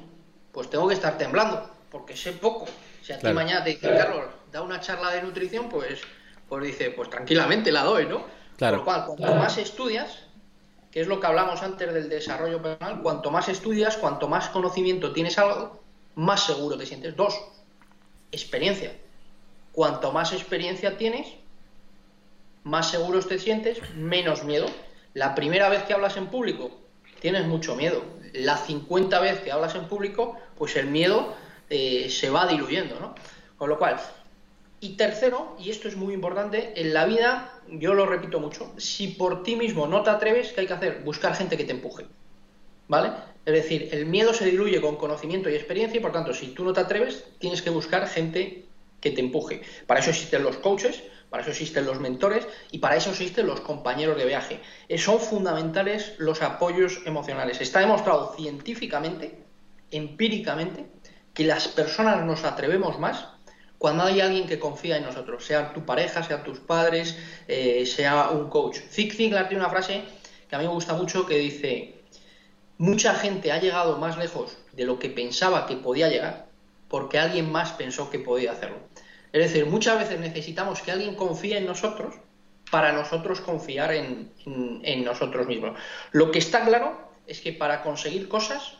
pues 0.54 0.70
tengo 0.70 0.88
que 0.88 0.94
estar 0.94 1.18
temblando, 1.18 1.70
porque 1.92 2.16
sé 2.16 2.32
poco. 2.32 2.68
Si 3.02 3.12
a 3.12 3.20
ti 3.20 3.34
mañana 3.34 3.66
te 3.66 3.72
dicen, 3.72 3.98
Carlos, 3.98 4.28
da 4.54 4.62
una 4.62 4.80
charla 4.80 5.12
de 5.12 5.24
nutrición, 5.24 5.68
pues, 5.68 6.00
pues 6.48 6.64
dice, 6.64 6.92
pues 6.92 7.10
tranquilamente 7.10 7.70
la 7.70 7.84
doy, 7.84 8.06
¿no? 8.06 8.24
Claro. 8.56 8.78
Por 8.78 8.80
lo 8.80 8.86
cual, 8.86 9.18
cuanto 9.18 9.36
más 9.36 9.58
estudias, 9.58 10.25
que 10.96 11.02
es 11.02 11.08
lo 11.08 11.20
que 11.20 11.28
hablamos 11.28 11.62
antes 11.62 11.94
del 11.94 12.08
desarrollo 12.08 12.62
personal, 12.62 13.02
cuanto 13.02 13.30
más 13.30 13.50
estudias, 13.50 13.98
cuanto 13.98 14.30
más 14.30 14.48
conocimiento 14.48 15.12
tienes 15.12 15.38
algo, 15.38 15.84
más 16.16 16.46
seguro 16.46 16.78
te 16.78 16.86
sientes. 16.86 17.18
Dos, 17.18 17.38
experiencia. 18.32 18.96
Cuanto 19.74 20.14
más 20.14 20.32
experiencia 20.32 20.98
tienes, 20.98 21.28
más 22.64 22.92
seguros 22.92 23.28
te 23.28 23.40
sientes, 23.40 23.82
menos 23.96 24.46
miedo. 24.46 24.68
La 25.14 25.36
primera 25.36 25.68
vez 25.68 25.84
que 25.84 25.94
hablas 25.94 26.16
en 26.16 26.28
público, 26.28 26.72
tienes 27.20 27.46
mucho 27.46 27.76
miedo. 27.76 28.02
La 28.32 28.56
50 28.56 29.20
vez 29.20 29.42
que 29.42 29.52
hablas 29.52 29.76
en 29.76 29.90
público, 29.90 30.38
pues 30.58 30.78
el 30.78 30.86
miedo 30.86 31.36
eh, 31.70 32.10
se 32.10 32.30
va 32.30 32.48
diluyendo, 32.48 33.02
¿no? 33.02 33.16
Con 33.58 33.68
lo 33.68 33.78
cual, 33.78 34.00
y 34.80 34.96
tercero, 34.96 35.58
y 35.60 35.72
esto 35.72 35.90
es 35.90 35.98
muy 35.98 36.14
importante, 36.14 36.72
en 36.80 36.94
la 36.94 37.04
vida, 37.04 37.55
yo 37.70 37.94
lo 37.94 38.06
repito 38.06 38.40
mucho, 38.40 38.74
si 38.78 39.10
por 39.10 39.44
ti 39.44 39.56
mismo 39.56 39.88
no 39.88 40.04
te 40.04 40.10
atreves, 40.10 40.52
¿qué 40.54 40.62
hay 40.62 40.68
que 40.68 40.74
hacer? 40.74 41.02
Buscar 41.04 41.36
gente 41.36 41.58
que 41.58 41.64
te 41.64 41.72
empuje. 41.72 42.06
¿Vale? 42.88 43.12
Es 43.46 43.54
decir, 43.54 43.90
el 43.92 44.06
miedo 44.06 44.34
se 44.34 44.46
diluye 44.46 44.82
con 44.82 44.96
conocimiento 44.96 45.50
y 45.50 45.56
experiencia 45.56 45.98
y 46.00 46.02
por 46.02 46.12
tanto, 46.12 46.34
si 46.34 46.48
tú 46.48 46.64
no 46.64 46.74
te 46.74 46.82
atreves, 46.82 47.26
tienes 47.40 47.62
que 47.62 47.70
buscar 47.70 48.08
gente 48.08 48.66
que 49.02 49.12
te 49.12 49.22
empuje. 49.22 49.62
Para 49.86 50.00
eso 50.00 50.10
existen 50.10 50.44
los 50.44 50.58
coaches, 50.58 51.04
para 51.30 51.42
eso 51.42 51.52
existen 51.52 51.86
los 51.86 52.00
mentores 52.00 52.48
y 52.72 52.80
para 52.80 52.96
eso 52.96 53.12
existen 53.12 53.46
los 53.46 53.62
compañeros 53.62 54.18
de 54.18 54.26
viaje. 54.26 54.62
Eh, 54.88 54.98
son 54.98 55.20
fundamentales 55.20 56.14
los 56.18 56.42
apoyos 56.42 57.02
emocionales. 57.06 57.62
Está 57.62 57.80
demostrado 57.80 58.34
científicamente, 58.36 59.44
empíricamente, 59.92 60.86
que 61.34 61.44
las 61.44 61.68
personas 61.68 62.24
nos 62.26 62.46
atrevemos 62.46 63.00
más 63.00 63.28
cuando 63.78 64.04
hay 64.04 64.22
alguien 64.22 64.48
que 64.48 64.60
confía 64.60 64.98
en 64.98 65.04
nosotros, 65.04 65.46
sea 65.46 65.74
tu 65.74 65.86
pareja, 65.86 66.24
sea 66.24 66.44
tus 66.44 66.60
padres, 66.60 67.18
eh, 67.48 67.86
sea 67.86 68.30
un 68.30 68.50
coach. 68.50 68.80
Zig 68.90 69.14
Ziglar 69.14 69.48
tiene 69.48 69.64
una 69.64 69.72
frase 69.72 70.04
que 70.50 70.56
a 70.56 70.60
mí 70.60 70.66
me 70.66 70.72
gusta 70.72 70.94
mucho 70.94 71.26
que 71.26 71.38
dice, 71.38 71.96
mucha 72.78 73.14
gente 73.16 73.52
ha 73.52 73.60
llegado 73.60 73.98
más 73.98 74.18
lejos 74.18 74.58
de 74.74 74.86
lo 74.86 75.00
que 75.00 75.10
pensaba 75.10 75.66
que 75.66 75.76
podía 75.76 76.10
llegar 76.10 76.46
porque 76.88 77.20
alguien 77.20 77.52
más 77.52 77.72
pensó 77.74 78.10
que 78.10 78.20
podía 78.20 78.52
hacerlo. 78.52 78.78
Es 79.34 79.52
decir, 79.52 79.66
muchas 79.66 80.00
veces 80.00 80.20
necesitamos 80.20 80.82
que 80.82 80.92
alguien 80.92 81.16
confíe 81.16 81.58
en 81.58 81.66
nosotros 81.66 82.16
para 82.72 82.94
nosotros 82.94 83.42
confiar 83.42 83.94
en, 83.94 84.32
en 84.46 85.04
nosotros 85.04 85.48
mismos. 85.48 85.78
Lo 86.12 86.32
que 86.32 86.40
está 86.40 86.64
claro 86.64 87.10
es 87.28 87.42
que 87.42 87.54
para 87.54 87.84
conseguir 87.84 88.28
cosas 88.28 88.78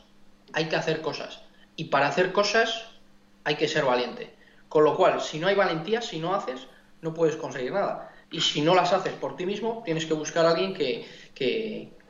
hay 0.54 0.66
que 0.66 0.76
hacer 0.76 1.02
cosas 1.02 1.42
y 1.76 1.86
para 1.86 2.08
hacer 2.08 2.32
cosas 2.32 2.86
hay 3.44 3.56
que 3.56 3.68
ser 3.68 3.86
valiente. 3.86 4.35
Con 4.76 4.84
lo 4.84 4.98
cual, 4.98 5.22
si 5.22 5.40
no 5.40 5.48
hay 5.48 5.56
valentía, 5.56 6.02
si 6.02 6.20
no 6.20 6.36
haces, 6.36 6.68
no 7.00 7.14
puedes 7.14 7.38
conseguir 7.38 7.72
nada. 7.72 8.12
Y 8.30 8.42
si 8.42 8.60
no 8.60 8.76
las 8.76 8.92
haces 8.92 9.14
por 9.14 9.38
ti 9.38 9.46
mismo, 9.46 9.82
tienes 9.86 10.06
que 10.06 10.14
buscar 10.14 10.46
a 10.46 10.50
alguien 10.50 10.74
que, 10.74 11.08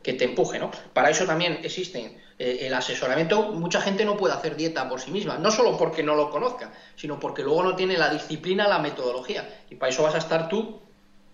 te 0.02 0.24
empuje, 0.24 0.58
¿no? 0.58 0.72
Para 0.92 1.12
eso 1.12 1.28
también 1.28 1.60
existe 1.62 2.18
eh, 2.40 2.58
el 2.62 2.74
asesoramiento. 2.74 3.52
Mucha 3.52 3.80
gente 3.82 4.04
no 4.04 4.18
puede 4.18 4.34
hacer 4.34 4.56
dieta 4.56 4.90
por 4.90 5.00
sí 5.00 5.12
misma, 5.12 5.38
no 5.38 5.52
solo 5.52 5.78
porque 5.78 6.02
no 6.02 6.16
lo 6.16 6.32
conozca, 6.32 6.74
sino 6.96 7.20
porque 7.20 7.44
luego 7.44 7.62
no 7.62 7.76
tiene 7.76 8.00
la 8.00 8.10
disciplina, 8.10 8.68
la 8.68 8.80
metodología. 8.80 9.48
Y 9.70 9.76
para 9.76 9.92
eso 9.92 10.02
vas 10.02 10.16
a 10.16 10.18
estar 10.18 10.50
tú 10.50 10.80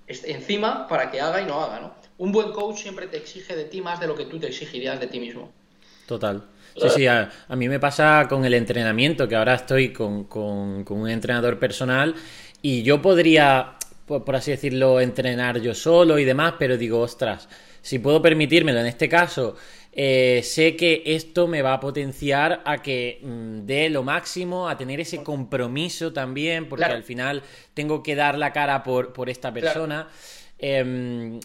encima 0.08 0.86
para 0.90 1.12
que 1.12 1.22
haga 1.22 1.40
y 1.40 1.46
no 1.46 1.64
haga, 1.64 1.80
¿no? 1.80 1.94
Un 2.18 2.34
buen 2.34 2.52
coach 2.52 2.82
siempre 2.82 3.08
te 3.08 3.16
exige 3.16 3.56
de 3.56 3.64
ti 3.64 3.80
más 3.80 4.02
de 4.02 4.08
lo 4.08 4.16
que 4.18 4.26
tú 4.26 4.38
te 4.38 4.48
exigirías 4.48 5.00
de 5.00 5.08
ti 5.08 5.22
mismo. 5.22 5.50
Total. 6.08 6.44
Sí, 6.76 6.90
sí, 6.90 7.08
a, 7.08 7.30
mí 7.50 7.68
me 7.68 7.80
pasa 7.80 8.28
con 8.30 8.46
el 8.46 8.54
entrenamiento, 8.54 9.28
que 9.28 9.36
ahora 9.36 9.56
estoy 9.56 9.92
con, 9.92 10.28
un 10.34 11.10
entrenador 11.10 11.60
personal 11.60 12.16
y 12.62 12.84
yo 12.84 13.02
podría, 13.02 13.74
por, 14.06 14.36
así 14.36 14.52
decirlo, 14.52 15.02
entrenar 15.02 15.60
yo 15.60 15.74
solo 15.74 16.18
y 16.20 16.26
demás, 16.26 16.56
pero 16.58 16.78
digo, 16.78 17.00
ostras, 17.00 17.50
si 17.82 18.00
puedo 18.00 18.22
permitírmelo 18.22 18.80
en 18.80 18.86
este 18.86 19.10
caso, 19.10 19.56
eh, 19.94 20.42
sé 20.44 20.78
que 20.78 21.04
esto 21.06 21.48
me 21.48 21.62
va 21.62 21.74
a 21.74 21.80
potenciar 21.80 22.62
a 22.64 22.82
que 22.82 23.20
mm, 23.22 23.66
dé 23.66 23.90
lo 23.90 24.04
máximo, 24.04 24.70
a 24.70 24.78
tener 24.78 25.02
ese 25.02 25.22
compromiso 25.22 26.14
también, 26.14 26.70
porque 26.70 26.86
al 26.86 27.04
final 27.04 27.44
tengo 27.74 28.02
que 28.02 28.16
dar 28.16 28.38
la 28.38 28.54
cara 28.54 28.84
por, 28.84 29.12
por 29.12 29.30
esta 29.30 29.52
persona. 29.52 30.08
Em, 30.58 31.40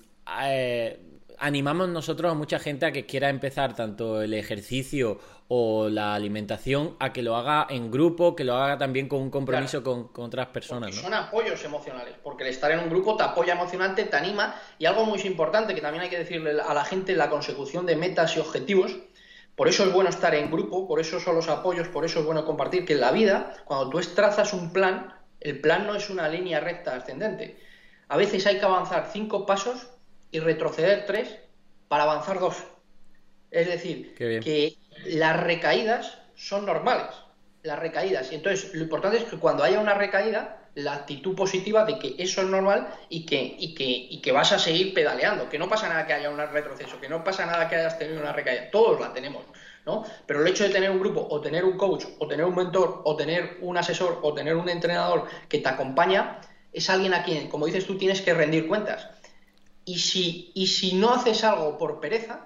eh, 0.45 0.99
animamos 1.39 1.89
nosotros 1.89 2.31
a 2.31 2.35
mucha 2.35 2.59
gente 2.59 2.87
a 2.87 2.93
que 2.93 3.07
quiera 3.07 3.29
empezar 3.29 3.75
tanto 3.75 4.23
el 4.23 4.35
ejercicio 4.35 5.19
o 5.49 5.89
la 5.89 6.15
alimentación 6.15 6.97
a 6.99 7.13
que 7.13 7.23
lo 7.23 7.37
haga 7.37 7.67
en 7.71 7.91
grupo, 7.91 8.35
que 8.35 8.45
lo 8.45 8.57
haga 8.57 8.79
también 8.79 9.09
con 9.09 9.21
un 9.21 9.31
compromiso 9.31 9.83
con, 9.83 10.11
otras 10.17 10.49
personas. 10.49 10.95
Son 10.95 11.15
apoyos 11.15 11.63
emocionales, 11.65 12.15
porque 12.23 12.45
el 12.45 12.51
estar 12.51 12.71
en 12.73 12.81
un 12.81 12.91
grupo 12.91 13.17
te 13.17 13.23
apoya 13.23 13.55
emocionalmente, 13.55 14.05
te 14.05 14.17
anima 14.17 14.61
y 14.79 14.87
algo 14.87 15.05
muy 15.05 15.21
importante 15.21 15.75
que 15.75 15.81
también 15.81 16.05
hay 16.05 16.11
que 16.11 16.19
decirle 16.19 16.61
a 16.61 16.75
la 16.75 16.85
gente, 16.85 17.15
la 17.15 17.31
consecución 17.31 17.87
de 17.87 17.97
metas 17.97 18.37
y 18.37 18.41
objetivos. 18.41 18.97
Por 19.55 19.69
eso 19.69 19.85
es 19.85 19.93
bueno 19.93 20.11
estar 20.11 20.35
en 20.35 20.51
grupo, 20.51 20.87
por 20.87 21.01
eso 21.01 21.19
son 21.21 21.37
los 21.37 21.49
apoyos, 21.49 21.89
por 21.89 22.05
eso 22.05 22.21
es 22.21 22.27
bueno 22.27 22.45
compartir 22.45 22.85
que 22.85 22.95
en 22.95 23.01
la 23.01 23.13
vida, 23.13 23.55
cuando 23.65 23.89
tú 23.89 24.01
trazas 24.15 24.53
un 24.53 24.73
plan, 24.73 25.15
el 25.41 25.61
plan 25.61 25.87
no 25.87 25.95
es 25.95 26.11
una 26.11 26.29
línea 26.29 26.61
recta 26.61 26.95
ascendente. 26.95 27.57
A 28.09 28.17
veces 28.17 28.47
hay 28.47 28.59
que 28.59 28.65
avanzar 28.65 29.09
cinco 29.13 29.47
pasos 29.47 29.89
y 30.31 30.41
retroceder 30.41 31.07
tres 31.07 31.37
para 31.89 32.05
avanzar 32.05 32.41
dos. 32.41 32.57
Es 33.51 33.67
decir, 33.67 34.15
que 34.17 34.77
las 35.05 35.41
recaídas 35.41 36.19
son 36.35 36.67
normales, 36.67 37.15
las 37.63 37.79
recaídas. 37.79 38.31
Y 38.33 38.37
entonces 38.37 38.75
lo 38.75 38.83
importante 38.83 39.19
es 39.19 39.25
que 39.25 39.39
cuando 39.39 39.63
haya 39.63 39.81
una 39.81 39.95
recaída, 39.95 40.67
la 40.77 40.93
actitud 40.93 41.35
positiva 41.35 41.85
de 41.87 41.99
que 41.99 42.15
eso 42.19 42.43
es 42.43 42.49
normal 42.49 42.89
y 43.09 43.25
que, 43.25 43.57
y 43.59 43.75
que, 43.75 43.85
y 43.85 44.21
que 44.21 44.31
vas 44.31 44.53
a 44.53 44.59
seguir 44.59 44.93
pedaleando, 44.93 45.49
que 45.49 45.59
no 45.59 45.71
pasa 45.71 45.89
nada 45.89 46.07
que 46.07 46.13
haya 46.13 46.29
un 46.29 46.37
retroceso, 46.37 47.01
que 47.01 47.09
no 47.09 47.25
pasa 47.25 47.47
nada 47.47 47.69
que 47.69 47.77
hayas 47.77 47.99
tenido 47.99 48.21
una 48.21 48.33
recaída, 48.33 48.71
todos 48.71 49.01
la 49.01 49.13
tenemos, 49.15 49.43
¿no? 49.87 50.05
Pero 50.27 50.43
el 50.43 50.49
hecho 50.49 50.65
de 50.65 50.71
tener 50.71 50.91
un 50.91 51.01
grupo, 51.01 51.27
o 51.31 51.41
tener 51.41 51.65
un 51.65 51.79
coach, 51.79 52.05
o 52.19 52.29
tener 52.29 52.45
un 52.45 52.55
mentor, 52.55 53.01
o 53.05 53.17
tener 53.17 53.57
un 53.63 53.79
asesor, 53.79 54.21
o 54.23 54.35
tener 54.35 54.55
un 54.55 54.69
entrenador 54.69 55.27
que 55.49 55.61
te 55.61 55.69
acompaña, 55.69 56.41
es 56.75 56.91
alguien 56.91 57.15
a 57.15 57.25
quien, 57.25 57.49
como 57.49 57.65
dices 57.65 57.87
tú, 57.87 57.97
tienes 57.97 58.21
que 58.21 58.35
rendir 58.35 58.69
cuentas. 58.69 59.09
Y 59.87 59.99
si, 59.99 60.51
y 60.55 60.67
si 60.67 60.95
no 60.95 61.15
haces 61.15 61.45
algo 61.45 61.79
por 61.79 62.01
pereza, 62.01 62.41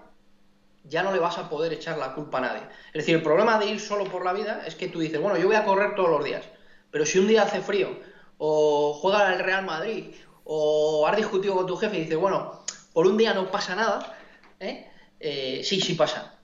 ya 0.84 1.02
no 1.02 1.12
le 1.12 1.18
vas 1.18 1.38
a 1.38 1.48
poder 1.48 1.72
echar 1.72 1.98
la 1.98 2.14
culpa 2.14 2.38
a 2.38 2.42
nadie. 2.42 2.62
Es 2.88 3.02
decir, 3.02 3.16
el 3.16 3.22
problema 3.22 3.58
de 3.58 3.66
ir 3.66 3.80
solo 3.80 4.04
por 4.04 4.24
la 4.24 4.32
vida 4.32 4.62
es 4.66 4.76
que 4.76 4.88
tú 4.88 5.00
dices, 5.00 5.20
bueno, 5.20 5.38
yo 5.38 5.46
voy 5.46 5.56
a 5.56 5.64
correr 5.64 5.94
todos 5.94 6.10
los 6.10 6.24
días, 6.24 6.44
pero 6.90 7.04
si 7.04 7.18
un 7.18 7.26
día 7.26 7.42
hace 7.42 7.60
frío, 7.60 7.98
o 8.38 8.92
juega 8.94 9.32
el 9.32 9.40
Real 9.40 9.64
Madrid, 9.64 10.14
o 10.44 11.06
has 11.06 11.16
discutido 11.16 11.56
con 11.56 11.66
tu 11.66 11.76
jefe 11.76 11.96
y 11.96 12.00
dices, 12.02 12.18
bueno, 12.18 12.64
por 12.92 13.06
un 13.06 13.16
día 13.16 13.34
no 13.34 13.50
pasa 13.50 13.74
nada, 13.74 14.16
¿eh? 14.58 14.90
Eh, 15.18 15.60
sí, 15.64 15.80
sí 15.80 15.94
pasa. 15.94 16.34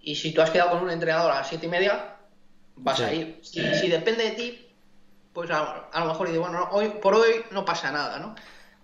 Y 0.00 0.16
si 0.16 0.32
tú 0.32 0.40
has 0.40 0.50
quedado 0.50 0.70
con 0.70 0.82
un 0.82 0.90
entrenador 0.90 1.30
a 1.30 1.36
las 1.36 1.48
siete 1.48 1.66
y 1.66 1.68
media, 1.68 2.16
vas 2.76 3.00
a 3.00 3.12
ir. 3.12 3.40
Si, 3.42 3.60
si, 3.74 3.88
depende 3.88 4.24
de 4.24 4.30
ti, 4.32 4.68
pues 5.32 5.50
a, 5.50 5.88
lo 5.94 6.06
mejor 6.06 6.26
dices, 6.28 6.40
bueno, 6.40 6.68
hoy, 6.72 6.88
por 7.02 7.14
hoy 7.14 7.44
no 7.50 7.64
pasa 7.64 7.92
nada, 7.92 8.18
¿no? 8.18 8.34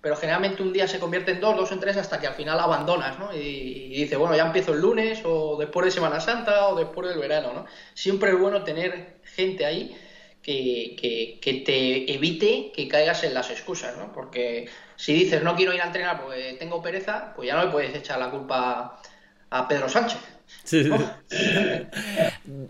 Pero 0.02 0.16
generalmente 0.16 0.62
un 0.62 0.72
día 0.72 0.88
se 0.88 0.98
convierte 0.98 1.30
en 1.30 1.40
dos, 1.40 1.56
dos 1.56 1.70
en 1.70 1.78
tres, 1.80 1.96
hasta 1.96 2.18
que 2.18 2.26
al 2.26 2.34
final 2.34 2.58
abandonas, 2.58 3.18
¿no? 3.20 3.32
Y, 3.32 3.88
dices, 3.90 4.18
bueno, 4.18 4.34
ya 4.34 4.44
empiezo 4.44 4.72
el 4.72 4.80
lunes, 4.80 5.22
o 5.24 5.56
después 5.56 5.86
de 5.86 5.92
Semana 5.92 6.20
Santa, 6.20 6.68
o 6.68 6.74
después 6.74 7.08
del 7.08 7.18
verano, 7.18 7.52
¿no? 7.54 7.66
Siempre 7.94 8.32
es 8.32 8.38
bueno 8.38 8.64
tener 8.64 9.20
gente 9.22 9.64
ahí 9.64 9.96
que, 10.42 11.40
te 11.64 12.12
evite 12.12 12.72
que 12.74 12.88
caigas 12.88 13.22
en 13.22 13.32
las 13.34 13.50
excusas, 13.50 13.96
¿no? 13.96 14.12
Porque 14.12 14.68
si 14.96 15.14
dices, 15.14 15.42
no 15.42 15.54
quiero 15.54 15.72
ir 15.72 15.80
a 15.80 15.86
entrenar 15.86 16.20
porque 16.20 16.56
tengo 16.58 16.82
pereza, 16.82 17.32
pues 17.36 17.46
ya 17.46 17.54
no 17.54 17.64
le 17.64 17.70
puedes 17.70 17.94
echar 17.94 18.18
la 18.18 18.30
culpa 18.30 19.00
a 19.52 19.68
Pedro 19.68 19.88
Sánchez. 19.88 20.18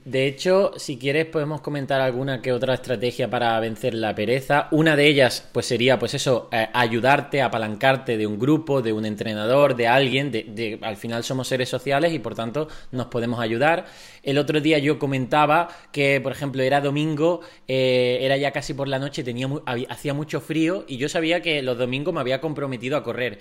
De 0.05 0.27
hecho, 0.27 0.73
si 0.77 0.99
quieres 0.99 1.27
podemos 1.27 1.61
comentar 1.61 2.01
alguna 2.01 2.41
que 2.41 2.53
otra 2.53 2.75
estrategia 2.75 3.29
para 3.29 3.59
vencer 3.61 3.95
la 3.95 4.15
pereza. 4.15 4.69
Una 4.71 4.97
de 4.97 5.07
ellas, 5.07 5.49
pues 5.53 5.67
sería, 5.67 5.99
pues 5.99 6.15
eso, 6.15 6.49
eh, 6.53 6.69
ayudarte, 6.73 7.43
apalancarte 7.43 8.17
de 8.17 8.27
un 8.27 8.39
grupo, 8.39 8.83
de 8.83 8.93
un 8.93 9.05
entrenador, 9.05 9.77
de 9.77 9.89
alguien. 9.89 10.33
De, 10.33 10.79
al 10.83 10.97
final 10.97 11.23
somos 11.23 11.49
seres 11.49 11.69
sociales 11.69 12.13
y 12.13 12.19
por 12.19 12.35
tanto 12.35 12.69
nos 12.91 13.07
podemos 13.07 13.41
ayudar. 13.41 13.85
El 14.23 14.39
otro 14.39 14.61
día 14.61 14.79
yo 14.79 14.99
comentaba 14.99 15.69
que, 15.93 16.21
por 16.21 16.33
ejemplo, 16.33 16.63
era 16.63 16.81
domingo, 16.81 17.41
eh, 17.69 18.19
era 18.23 18.37
ya 18.37 18.53
casi 18.53 18.75
por 18.75 18.89
la 18.89 18.99
noche, 18.99 19.23
tenía 19.23 19.49
hacía 19.89 20.15
mucho 20.15 20.41
frío 20.41 20.85
y 20.89 20.97
yo 20.97 21.09
sabía 21.09 21.43
que 21.43 21.63
los 21.63 21.79
domingos 21.79 22.15
me 22.15 22.21
había 22.21 22.41
comprometido 22.41 22.97
a 22.97 23.03
correr 23.03 23.39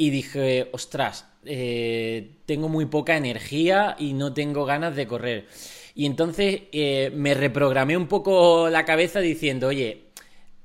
y 0.00 0.10
dije, 0.10 0.68
ostras, 0.72 1.26
eh, 1.44 2.30
tengo 2.46 2.68
muy 2.68 2.86
poca 2.86 3.16
energía 3.16 3.96
y 3.98 4.12
no 4.12 4.32
tengo 4.34 4.64
ganas 4.64 4.96
de 4.96 5.06
correr. 5.06 5.46
Y 5.94 6.06
entonces 6.06 6.62
eh, 6.72 7.10
me 7.14 7.34
reprogramé 7.34 7.96
un 7.96 8.06
poco 8.06 8.68
la 8.70 8.84
cabeza 8.84 9.20
diciendo, 9.20 9.68
oye, 9.68 10.04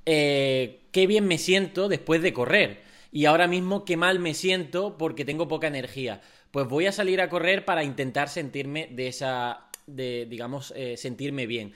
eh, 0.05 0.81
qué 0.91 1.07
bien 1.07 1.27
me 1.27 1.37
siento 1.37 1.87
después 1.87 2.21
de 2.21 2.33
correr. 2.33 2.81
Y 3.11 3.25
ahora 3.25 3.47
mismo 3.47 3.85
qué 3.85 3.97
mal 3.97 4.19
me 4.19 4.33
siento 4.33 4.97
porque 4.97 5.25
tengo 5.25 5.47
poca 5.47 5.67
energía. 5.67 6.21
Pues 6.51 6.67
voy 6.67 6.87
a 6.87 6.91
salir 6.91 7.21
a 7.21 7.29
correr 7.29 7.65
para 7.65 7.83
intentar 7.83 8.29
sentirme 8.29 8.87
de 8.91 9.07
esa, 9.07 9.67
de, 9.87 10.25
digamos, 10.29 10.73
sentirme 10.95 11.47
bien 11.47 11.73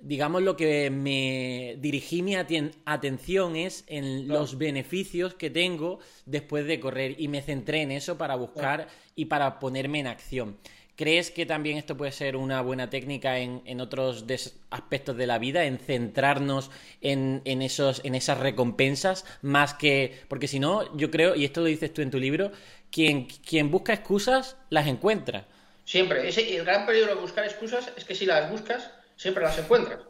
digamos, 0.00 0.42
lo 0.42 0.56
que 0.56 0.90
me 0.90 1.76
dirigí 1.78 2.22
mi 2.22 2.36
atención 2.36 3.56
es 3.56 3.84
en 3.88 4.28
los 4.28 4.58
beneficios 4.58 5.34
que 5.34 5.50
tengo 5.50 5.98
después 6.26 6.66
de 6.66 6.80
correr 6.80 7.16
y 7.18 7.28
me 7.28 7.42
centré 7.42 7.82
en 7.82 7.90
eso 7.90 8.16
para 8.16 8.36
buscar 8.36 8.88
y 9.14 9.26
para 9.26 9.58
ponerme 9.58 10.00
en 10.00 10.06
acción. 10.06 10.56
¿Crees 10.98 11.30
que 11.30 11.46
también 11.46 11.78
esto 11.78 11.96
puede 11.96 12.10
ser 12.10 12.34
una 12.34 12.60
buena 12.60 12.90
técnica 12.90 13.38
en, 13.38 13.80
otros 13.80 14.24
aspectos 14.70 15.16
de 15.16 15.28
la 15.28 15.38
vida, 15.38 15.64
en 15.64 15.78
centrarnos 15.78 16.72
en, 17.00 17.62
esos, 17.62 18.00
en 18.04 18.16
esas 18.16 18.38
recompensas, 18.38 19.24
más 19.40 19.74
que... 19.74 20.22
Porque 20.26 20.48
si 20.48 20.58
no, 20.58 20.96
yo 20.96 21.12
creo, 21.12 21.36
y 21.36 21.44
esto 21.44 21.60
lo 21.60 21.66
dices 21.66 21.94
tú 21.94 22.02
en 22.02 22.10
tu 22.10 22.18
libro, 22.18 22.50
quien, 22.90 23.26
quien 23.26 23.70
busca 23.70 23.92
excusas 23.92 24.56
las 24.70 24.88
encuentra. 24.88 25.46
Siempre. 25.84 26.28
el 26.28 26.64
gran 26.64 26.84
peligro 26.84 27.14
de 27.14 27.20
buscar 27.20 27.44
excusas 27.44 27.92
es 27.96 28.04
que 28.04 28.16
si 28.16 28.26
las 28.26 28.50
buscas, 28.50 28.90
siempre 29.18 29.44
las 29.44 29.58
encuentras. 29.58 30.00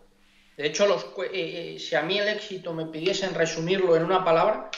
De 0.57 0.67
hecho, 0.67 0.87
los, 0.87 1.05
eh, 1.33 1.75
eh, 1.75 1.79
si 1.81 1.97
a 1.97 2.03
mí 2.03 2.19
el 2.19 2.29
éxito 2.29 2.73
me 2.73 2.87
pidiesen 2.87 3.35
resumirlo 3.35 3.97
en 3.97 4.05
una 4.05 4.25
palabra, 4.25 4.71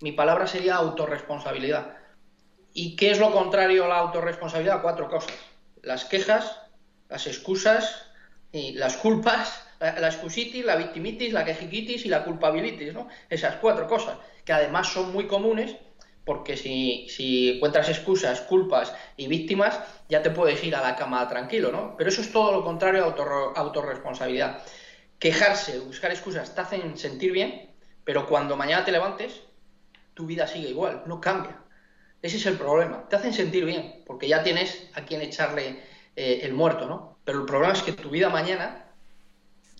mi 0.00 0.12
palabra 0.12 0.46
sería 0.46 0.76
autorresponsabilidad. 0.76 1.96
¿Y 2.74 2.96
qué 2.96 3.10
es 3.10 3.18
lo 3.18 3.32
contrario 3.32 3.86
a 3.86 3.88
la 3.88 3.98
autorresponsabilidad? 3.98 4.82
Cuatro 4.82 5.08
cosas. 5.08 5.34
Las 5.82 6.04
quejas, 6.04 6.58
las 7.08 7.26
excusas, 7.26 8.06
y 8.52 8.72
las 8.72 8.96
culpas, 8.96 9.62
la, 9.80 10.06
excusitis, 10.06 10.64
la 10.64 10.76
victimitis, 10.76 11.32
la 11.32 11.44
quejiquitis 11.44 12.06
y 12.06 12.08
la 12.08 12.24
culpabilitis, 12.24 12.92
¿no? 12.94 13.08
Esas 13.28 13.56
cuatro 13.56 13.86
cosas, 13.86 14.16
que 14.44 14.52
además 14.52 14.88
son 14.88 15.12
muy 15.12 15.26
comunes 15.26 15.76
porque 16.26 16.56
si, 16.56 17.52
encuentras 17.54 17.88
excusas, 17.88 18.40
culpas 18.40 18.92
y 19.16 19.28
víctimas, 19.28 19.78
ya 20.08 20.22
te 20.22 20.30
puedes 20.30 20.62
ir 20.64 20.74
a 20.74 20.82
la 20.82 20.96
cama 20.96 21.26
tranquilo, 21.28 21.70
¿no? 21.70 21.96
Pero 21.96 22.10
eso 22.10 22.20
es 22.20 22.32
todo 22.32 22.50
lo 22.50 22.64
contrario 22.64 23.04
a 23.04 23.60
autorresponsabilidad. 23.60 24.60
Quejarse, 25.20 25.78
buscar 25.78 26.10
excusas, 26.10 26.52
te 26.52 26.60
hacen 26.60 26.98
sentir 26.98 27.30
bien, 27.30 27.70
pero 28.02 28.26
cuando 28.26 28.56
mañana 28.56 28.84
te 28.84 28.90
levantes, 28.90 29.40
tu 30.14 30.26
vida 30.26 30.48
sigue 30.48 30.68
igual, 30.68 31.04
no 31.06 31.20
cambia. 31.20 31.62
Ese 32.20 32.38
es 32.38 32.46
el 32.46 32.58
problema. 32.58 33.08
Te 33.08 33.14
hacen 33.14 33.32
sentir 33.32 33.64
bien, 33.64 34.02
porque 34.04 34.26
ya 34.26 34.42
tienes 34.42 34.90
a 34.94 35.04
quien 35.04 35.22
echarle 35.22 35.80
eh, 36.16 36.40
el 36.42 36.54
muerto, 36.54 36.86
¿no? 36.88 37.20
Pero 37.24 37.38
el 37.38 37.46
problema 37.46 37.72
es 37.72 37.82
que 37.82 37.92
tu 37.92 38.10
vida 38.10 38.30
mañana 38.30 38.86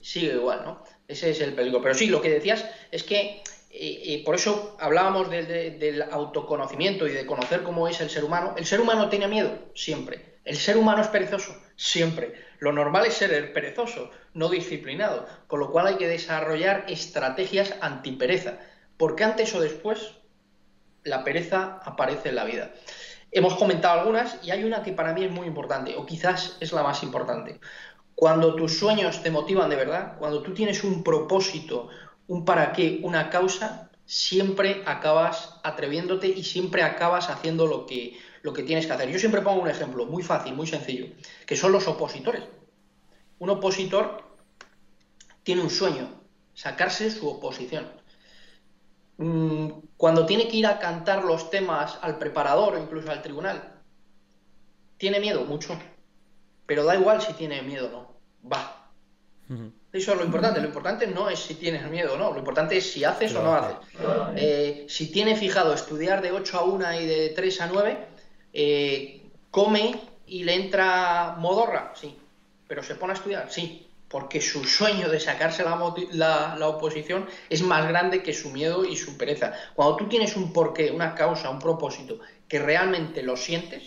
sigue 0.01 0.35
igual, 0.35 0.63
¿no? 0.65 0.85
Ese 1.09 1.31
es 1.31 1.41
el 1.41 1.55
peligro. 1.55 1.83
Pero 1.83 1.95
sí, 1.95 2.07
lo 2.07 2.23
que 2.23 2.31
decías 2.31 2.65
es 2.93 3.03
que 3.03 3.43
y, 3.79 4.19
por 4.19 4.35
eso 4.35 4.77
hablábamos 4.81 5.31
del 5.31 6.03
autoconocimiento 6.11 7.07
y 7.07 7.13
de 7.13 7.27
conocer 7.27 7.63
cómo 7.63 7.89
es 7.89 8.01
el 8.01 8.11
ser 8.11 8.25
humano. 8.25 8.55
El 8.57 8.67
ser 8.67 8.81
humano 8.81 9.09
tiene 9.09 9.29
miedo, 9.29 9.51
siempre. 9.75 10.37
El 10.45 10.57
ser 10.57 10.77
humano 10.77 11.03
es 11.03 11.09
perezoso, 11.09 11.57
siempre. 11.77 12.35
Lo 12.59 12.73
normal 12.73 13.07
es 13.07 13.15
ser 13.15 13.53
perezoso, 13.53 14.11
no 14.33 14.49
disciplinado. 14.49 15.27
Con 15.47 15.61
lo 15.61 15.71
cual 15.71 15.89
hay 15.89 15.97
que 15.97 16.09
desarrollar 16.09 16.87
estrategias 16.89 17.75
antipereza. 17.81 18.59
Porque 18.97 19.25
antes 19.25 19.55
o 19.55 19.61
después 19.61 20.13
la 21.05 21.25
pereza 21.25 21.81
aparece 21.85 22.31
en 22.31 22.37
la 22.37 22.45
vida. 22.45 22.71
Hemos 23.31 23.57
comentado 23.57 24.01
algunas 24.01 24.39
y 24.43 24.51
hay 24.51 24.65
una 24.65 24.83
que 24.83 24.93
para 24.93 25.13
mí 25.13 25.25
es 25.25 25.31
muy 25.31 25.47
importante, 25.47 25.95
o 25.97 26.07
quizás 26.07 26.57
es 26.61 26.73
la 26.73 26.83
más 26.83 27.03
importante. 27.03 27.61
Cuando 28.15 28.55
tus 28.55 28.79
sueños 28.79 29.23
te 29.23 29.31
motivan 29.31 29.69
de 29.69 29.77
verdad, 29.77 30.17
cuando 30.19 30.43
tú 30.43 30.55
tienes 30.55 30.85
un 30.85 31.05
propósito, 31.05 31.89
un 32.29 32.45
para 32.45 32.73
qué, 32.73 33.01
una 33.03 33.31
causa, 33.31 33.91
siempre 34.05 34.83
acabas 34.87 35.59
atreviéndote 35.63 36.29
y 36.29 36.45
siempre 36.45 36.83
acabas 36.83 37.31
haciendo 37.31 37.67
lo 37.67 37.87
que, 37.87 38.19
lo 38.43 38.53
que 38.53 38.63
tienes 38.63 38.87
que 38.87 38.93
hacer. 38.93 39.11
Yo 39.11 39.19
siempre 39.19 39.43
pongo 39.43 39.63
un 39.63 39.69
ejemplo 39.69 40.07
muy 40.07 40.23
fácil, 40.23 40.55
muy 40.55 40.67
sencillo, 40.67 41.07
que 41.47 41.57
son 41.57 41.73
los 41.73 41.89
opositores. 41.89 42.43
Un 43.39 43.51
opositor 43.51 44.23
tiene 45.43 45.63
un 45.63 45.71
sueño, 45.71 46.09
sacarse 46.55 47.11
su 47.11 47.29
oposición. 47.29 47.89
Mm, 49.19 49.69
cuando 49.97 50.27
tiene 50.27 50.49
que 50.49 50.57
ir 50.57 50.67
a 50.67 50.79
cantar 50.79 51.25
los 51.25 51.51
temas 51.51 51.99
al 52.03 52.19
preparador 52.19 52.75
o 52.75 52.83
incluso 52.83 53.11
al 53.11 53.23
tribunal, 53.23 53.77
¿Tiene 54.99 55.21
miedo? 55.21 55.45
Mucho. 55.45 55.79
Pero 56.67 56.85
da 56.85 56.97
igual 56.97 57.21
si 57.21 57.33
tiene 57.35 57.63
miedo 57.63 57.89
o 57.89 57.91
no. 57.91 58.51
Va. 58.51 58.91
Eso 59.97 60.13
es 60.13 60.19
lo 60.19 60.25
importante. 60.25 60.61
Lo 60.61 60.67
importante 60.67 61.07
no 61.07 61.31
es 61.31 61.39
si 61.39 61.55
tienes 61.55 61.89
miedo 61.91 62.15
o 62.15 62.19
no. 62.19 62.33
Lo 62.33 62.39
importante 62.39 62.77
es 62.77 62.93
si 62.93 63.05
haces 63.05 63.35
o 63.35 63.43
no 63.43 63.55
haces. 63.55 63.77
Eh, 64.37 64.87
si 64.89 65.11
tiene 65.11 65.37
fijado 65.37 65.73
estudiar 65.73 66.21
de 66.21 66.33
8 66.33 66.59
a 66.59 66.63
1 66.65 67.01
y 67.01 67.07
de 67.07 67.29
3 67.31 67.61
a 67.63 67.67
9, 67.67 67.99
eh, 68.53 69.23
come 69.51 70.01
y 70.27 70.45
le 70.45 70.55
entra 70.55 71.37
modorra, 71.39 71.93
sí. 71.95 72.17
Pero 72.69 72.83
se 72.83 72.97
pone 72.97 73.13
a 73.13 73.17
estudiar, 73.17 73.51
sí 73.51 73.83
porque 74.09 74.41
su 74.41 74.65
sueño 74.65 75.09
de 75.09 75.19
sacarse 75.19 75.65
la, 75.65 76.57
la, 76.57 76.69
oposición 76.69 77.27
es 77.51 77.63
más 77.63 77.89
grande 77.89 78.23
que 78.23 78.33
su 78.33 78.51
miedo 78.51 78.85
y 78.85 78.97
su 78.97 79.17
pereza. 79.17 79.53
Cuando 79.75 79.97
tú 79.97 80.09
tienes 80.09 80.37
un 80.37 80.53
porqué, 80.53 80.93
una 80.93 81.15
causa, 81.15 81.51
un 81.51 81.59
propósito, 81.59 82.21
que 82.49 82.61
realmente 82.61 83.23
lo 83.23 83.37
sientes, 83.37 83.83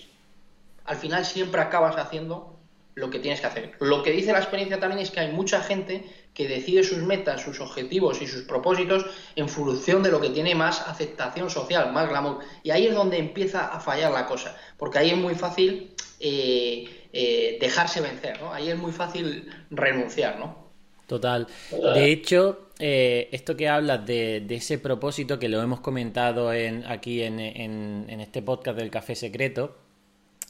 al 0.84 0.98
final 0.98 1.26
siempre 1.26 1.62
acabas 1.62 1.96
haciendo 1.96 2.59
lo 3.00 3.10
que 3.10 3.20
tienes 3.20 3.42
que 3.42 3.48
hacer. 3.48 3.72
Lo 3.80 4.04
que 4.04 4.12
dice 4.12 4.32
la 4.32 4.40
experiencia 4.40 4.80
también 4.80 5.02
es 5.02 5.10
que 5.10 5.22
hay 5.22 5.32
mucha 5.32 5.62
gente 5.62 6.04
que 6.34 6.48
decide 6.48 6.84
sus 6.84 7.00
metas, 7.00 7.42
sus 7.42 7.60
objetivos 7.60 8.22
y 8.22 8.28
sus 8.28 8.44
propósitos 8.44 9.06
en 9.36 9.50
función 9.50 10.04
de 10.04 10.12
lo 10.12 10.22
que 10.22 10.30
tiene 10.30 10.54
más 10.56 10.88
aceptación 10.88 11.50
social, 11.50 11.92
más 11.92 12.10
glamour. 12.10 12.40
Y 12.64 12.72
ahí 12.72 12.88
es 12.88 12.94
donde 12.94 13.18
empieza 13.18 13.68
a 13.68 13.80
fallar 13.80 14.12
la 14.12 14.26
cosa, 14.26 14.56
porque 14.78 15.00
ahí 15.00 15.10
es 15.12 15.18
muy 15.18 15.36
fácil 15.36 15.92
eh, 16.20 16.88
eh, 17.14 17.58
dejarse 17.60 18.02
vencer, 18.02 18.40
¿no? 18.42 18.54
Ahí 18.54 18.70
es 18.70 18.78
muy 18.78 18.92
fácil 18.92 19.50
renunciar, 19.72 20.38
¿no? 20.38 20.70
Total. 21.08 21.48
De 21.72 22.12
hecho, 22.12 22.70
eh, 22.78 23.30
esto 23.32 23.58
que 23.58 23.68
hablas 23.68 24.06
de, 24.06 24.46
ese 24.50 24.78
propósito 24.78 25.40
que 25.40 25.50
lo 25.50 25.62
hemos 25.62 25.80
comentado 25.80 26.54
en, 26.54 26.86
aquí 26.86 27.24
en, 27.24 27.40
este 27.40 28.42
podcast 28.42 28.78
del 28.78 28.92
Café 28.92 29.16
Secreto, 29.16 29.76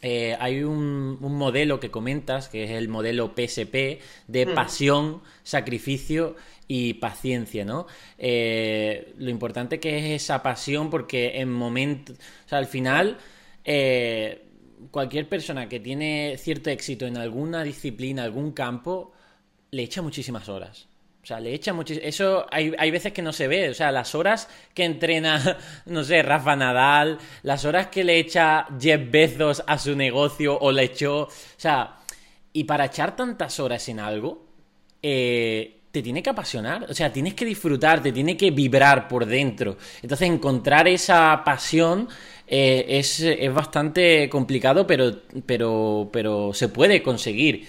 eh, 0.01 0.37
hay 0.39 0.63
un, 0.63 1.17
modelo 1.21 1.79
que 1.79 1.91
comentas, 1.91 2.49
que 2.49 2.63
es 2.63 2.71
el 2.71 2.87
modelo 2.87 3.33
PSP, 3.35 3.99
de 4.27 4.45
mm. 4.45 4.55
pasión, 4.55 5.21
sacrificio 5.43 6.35
y 6.67 6.95
paciencia, 6.95 7.65
¿no? 7.65 7.87
lo 8.19 9.29
importante 9.29 9.79
que 9.79 9.97
es 9.97 10.23
esa 10.23 10.43
pasión 10.43 10.91
porque 10.91 11.39
en 11.39 11.51
momentos, 11.51 12.17
o 12.45 12.49
sea, 12.49 12.59
al 12.59 12.67
final 12.67 13.17
cualquier 14.91 15.27
persona 15.27 15.67
que 15.67 15.79
tiene 15.79 16.35
cierto 16.37 16.69
éxito 16.69 17.05
en 17.05 17.17
alguna 17.17 17.63
disciplina, 17.63 18.23
algún 18.23 18.51
campo, 18.51 19.11
le 19.71 19.83
echa 19.83 20.01
muchísimas 20.01 20.49
horas. 20.49 20.87
O 21.21 21.25
sea, 21.25 21.39
le 21.39 21.53
echa 21.53 21.73
muchísimas... 21.73 22.07
Eso 22.07 22.45
hay, 22.49 22.73
hay 22.77 22.91
veces 22.91 23.11
que 23.13 23.21
no 23.21 23.33
se 23.33 23.47
ve. 23.47 23.69
O 23.69 23.73
sea, 23.73 23.91
las 23.91 24.15
horas 24.15 24.47
que 24.73 24.85
entrena, 24.85 25.57
no 25.85 26.03
sé, 26.03 26.23
Rafa 26.23 26.55
Nadal, 26.55 27.19
las 27.43 27.65
horas 27.65 27.87
que 27.87 28.03
le 28.03 28.17
echa 28.17 28.67
Jeff 28.79 29.01
Bezos 29.11 29.63
a 29.67 29.77
su 29.77 29.95
negocio 29.95 30.57
o 30.57 30.71
le 30.71 30.83
echó... 30.83 31.23
O 31.23 31.29
sea, 31.57 31.97
y 32.53 32.63
para 32.63 32.85
echar 32.85 33.15
tantas 33.15 33.59
horas 33.59 33.87
en 33.89 33.99
algo, 33.99 34.45
eh, 35.01 35.79
te 35.91 36.01
tiene 36.01 36.21
que 36.21 36.29
apasionar, 36.29 36.85
o 36.89 36.93
sea, 36.93 37.11
tienes 37.11 37.33
que 37.33 37.45
disfrutar, 37.45 38.01
te 38.01 38.11
tiene 38.11 38.37
que 38.37 38.51
vibrar 38.51 39.07
por 39.07 39.25
dentro. 39.25 39.77
Entonces, 40.01 40.27
encontrar 40.27 40.87
esa 40.87 41.41
pasión 41.43 42.07
eh, 42.47 42.85
es, 42.87 43.53
bastante 43.53 44.29
complicado, 44.29 44.85
pero, 44.85 45.21
pero, 45.45 46.09
pero 46.11 46.53
se 46.53 46.69
puede 46.69 47.01
conseguir. 47.01 47.67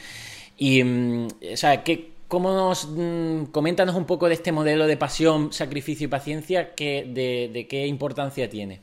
Y, 0.59 0.83
mm, 0.85 1.29
o 1.55 1.57
sea, 1.57 1.83
¿qué, 1.83 2.10
¿cómo 2.31 2.55
nos, 2.55 2.87
mm, 2.89 3.47
coméntanos 3.47 3.97
un 3.97 4.07
poco 4.07 4.29
de 4.29 4.35
este 4.35 4.53
modelo 4.53 4.87
de 4.87 4.97
pasión, 4.97 5.53
sacrificio 5.53 6.05
y 6.05 6.09
paciencia, 6.09 6.77
que, 6.77 7.05
de, 7.05 7.67
qué 7.67 7.89
importancia 7.89 8.49
tiene? 8.49 8.83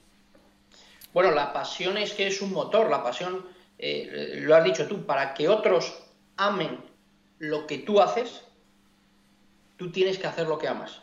Bueno, 1.13 1.31
la 1.31 1.53
pasión 1.53 1.97
es 1.97 2.13
que 2.13 2.27
es 2.27 2.41
un 2.41 2.51
motor, 2.51 2.89
la 2.89 3.01
pasión, 3.01 3.45
eh, 3.79 4.39
lo 4.41 4.53
has 4.53 4.65
dicho 4.65 4.85
tú, 4.85 5.05
para 5.05 5.33
que 5.33 5.47
otros 5.47 5.97
amen 6.35 6.77
lo 7.39 7.65
que 7.65 7.77
tú 7.77 8.01
haces, 8.01 8.43
tú 9.77 9.91
tienes 9.91 10.17
que 10.17 10.27
hacer 10.27 10.45
lo 10.45 10.57
que 10.57 10.67
amas. 10.67 11.01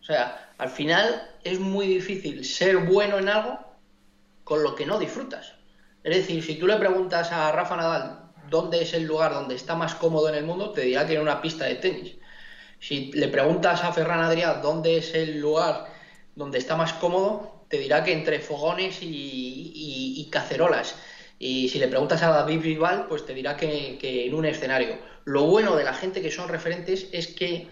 O 0.00 0.04
sea, 0.04 0.52
al 0.56 0.68
final 0.68 1.32
es 1.42 1.58
muy 1.58 1.88
difícil 1.88 2.44
ser 2.44 2.76
bueno 2.76 3.18
en 3.18 3.28
algo 3.28 3.58
con 4.44 4.62
lo 4.62 4.76
que 4.76 4.86
no 4.86 5.00
disfrutas. 5.00 5.54
Es 6.04 6.16
decir, 6.16 6.44
si 6.44 6.54
tú 6.54 6.68
le 6.68 6.76
preguntas 6.76 7.32
a 7.32 7.50
Rafa 7.50 7.76
Nadal 7.76 8.23
dónde 8.50 8.82
es 8.82 8.94
el 8.94 9.04
lugar 9.04 9.32
donde 9.32 9.54
está 9.54 9.74
más 9.74 9.94
cómodo 9.94 10.28
en 10.28 10.34
el 10.34 10.44
mundo, 10.44 10.70
te 10.70 10.82
dirá 10.82 11.06
que 11.06 11.14
en 11.14 11.22
una 11.22 11.40
pista 11.40 11.64
de 11.64 11.76
tenis. 11.76 12.16
Si 12.80 13.12
le 13.12 13.28
preguntas 13.28 13.82
a 13.82 13.92
Ferran 13.92 14.20
Adrià 14.20 14.60
dónde 14.60 14.98
es 14.98 15.14
el 15.14 15.40
lugar 15.40 15.86
donde 16.34 16.58
está 16.58 16.76
más 16.76 16.92
cómodo, 16.94 17.64
te 17.68 17.78
dirá 17.78 18.04
que 18.04 18.12
entre 18.12 18.40
fogones 18.40 18.98
y, 19.00 20.28
cacerolas. 20.30 20.96
Y 21.38 21.68
si 21.68 21.78
le 21.78 21.88
preguntas 21.88 22.22
a 22.22 22.30
David 22.30 22.60
Bisbal, 22.60 23.06
pues 23.08 23.24
te 23.24 23.34
dirá 23.34 23.56
que 23.56 23.98
en 24.02 24.34
un 24.34 24.44
escenario. 24.44 24.98
Lo 25.24 25.44
bueno 25.46 25.76
de 25.76 25.84
la 25.84 25.94
gente 25.94 26.20
que 26.20 26.30
son 26.30 26.48
referentes 26.48 27.08
es 27.12 27.28
que 27.28 27.68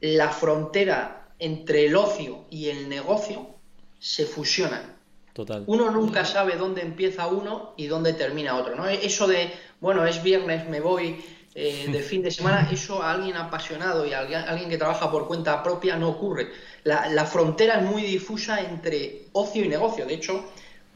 la 0.00 0.30
frontera 0.30 1.28
entre 1.38 1.86
el 1.86 1.96
ocio 1.96 2.46
y 2.50 2.68
el 2.68 2.88
negocio 2.88 3.56
se 3.98 4.24
fusionan. 4.24 4.99
Total. 5.32 5.64
Uno 5.66 5.90
nunca 5.90 6.24
sabe 6.24 6.56
dónde 6.56 6.82
empieza 6.82 7.26
uno 7.26 7.74
y 7.76 7.86
dónde 7.86 8.12
termina 8.12 8.56
otro. 8.56 8.74
¿no? 8.74 8.86
Eso 8.88 9.26
de, 9.26 9.52
bueno, 9.80 10.04
es 10.04 10.22
viernes, 10.22 10.68
me 10.68 10.80
voy 10.80 11.22
eh, 11.54 11.86
de 11.90 12.02
fin 12.02 12.22
de 12.22 12.30
semana, 12.30 12.68
eso 12.72 13.02
a 13.02 13.12
alguien 13.12 13.36
apasionado 13.36 14.06
y 14.06 14.12
a 14.12 14.20
alguien, 14.20 14.68
que 14.68 14.78
trabaja 14.78 15.10
por 15.10 15.26
cuenta 15.26 15.62
propia 15.62 15.96
no 15.96 16.08
ocurre. 16.08 16.50
La, 16.84 17.24
frontera 17.26 17.76
es 17.76 17.82
muy 17.82 18.02
difusa 18.02 18.60
entre 18.60 19.26
ocio 19.32 19.64
y 19.64 19.68
negocio. 19.68 20.06
De 20.06 20.14
hecho, 20.14 20.44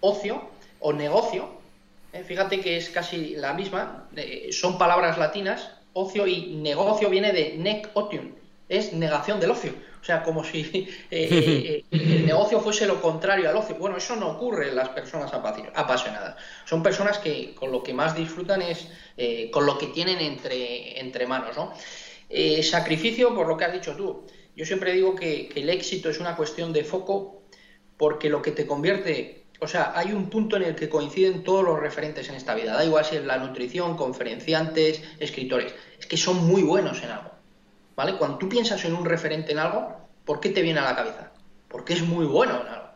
ocio 0.01 0.51
o 0.81 0.93
negocio 0.93 1.65
eh, 2.15 2.23
fíjate 2.23 2.61
que 2.61 2.77
es 2.77 2.91
casi 2.91 3.35
la 3.35 3.55
misma, 3.55 4.09
eh, 4.15 4.51
son 4.53 4.79
palabras 4.79 5.19
latinas, 5.19 5.69
ocio 5.95 6.29
y 6.29 6.55
negocio 6.55 7.11
viene 7.11 7.33
de 7.33 7.57
nec 7.59 7.91
otium, 7.95 8.31
es 8.69 8.93
negación 8.93 9.41
del 9.41 9.51
ocio. 9.51 9.73
O 10.05 10.07
sea, 10.07 10.23
como 10.23 10.45
si 10.45 10.87
eh, 11.11 11.85
el 11.91 12.27
negocio 12.27 12.61
fuese 12.61 12.87
lo 12.87 13.01
contrario 13.01 13.49
al 13.49 13.57
ocio. 13.57 13.77
Bueno, 13.77 13.97
eso 13.97 14.15
no 14.17 14.33
ocurre 14.33 14.69
en 14.69 14.77
las 14.77 14.91
personas 14.91 15.33
apasionadas. 15.33 16.37
Son 16.67 16.83
personas 16.83 17.17
que 17.17 17.55
con 17.55 17.73
lo 17.73 17.83
que 17.83 17.95
más 17.95 18.15
disfrutan 18.15 18.61
es 18.61 18.87
con 19.51 19.65
lo 19.65 19.79
que 19.79 19.87
tienen 19.87 20.19
entre, 20.21 21.01
entre 21.01 21.27
manos. 21.27 21.57
¿no? 21.57 21.73
sacrificio, 22.63 23.35
por 23.35 23.47
lo 23.49 23.57
que 23.57 23.65
has 23.65 23.73
dicho 23.73 23.97
tú. 23.97 24.27
Yo 24.55 24.67
siempre 24.67 24.93
digo 24.93 25.15
que 25.15 25.51
el 25.55 25.71
éxito 25.71 26.11
es 26.11 26.21
una 26.21 26.37
cuestión 26.37 26.73
de 26.73 26.85
foco 26.85 27.43
porque 27.97 28.29
lo 28.29 28.43
que 28.43 28.51
te 28.51 28.67
convierte 28.67 29.45
o 29.61 29.67
sea, 29.67 29.93
hay 29.95 30.13
un 30.13 30.29
punto 30.29 30.57
en 30.57 30.65
el 30.65 30.75
que 30.75 30.89
coinciden 30.89 31.43
todos 31.43 31.65
los 31.65 31.81
referentes 31.81 32.29
en 32.29 32.35
esta 32.35 32.55
vida. 32.55 32.75
Da 32.75 32.85
igual 32.85 33.05
si 33.05 33.17
es 33.17 33.25
la 33.25 33.39
nutrición, 33.39 33.97
conferenciantes, 33.97 35.03
escritores. 35.19 35.75
Es 35.99 36.07
que 36.07 36.17
son 36.17 36.47
muy 36.47 36.63
buenos 36.63 37.03
en 37.03 37.11
algo. 37.11 37.34
¿Vale? 37.97 38.17
Cuando 38.17 38.39
tú 38.39 38.49
piensas 38.49 38.85
en 38.85 38.95
un 38.95 39.05
referente 39.05 39.53
en 39.53 39.59
algo, 39.59 39.97
¿por 40.25 40.41
qué 40.41 40.51
te 40.51 40.63
viene 40.63 40.81
a 40.81 40.85
la 40.85 40.97
cabeza? 40.97 41.33
Porque 41.69 41.93
es 41.93 42.03
muy 42.03 42.27
bueno 42.27 42.61
en 42.61 42.69
algo. 42.69 42.89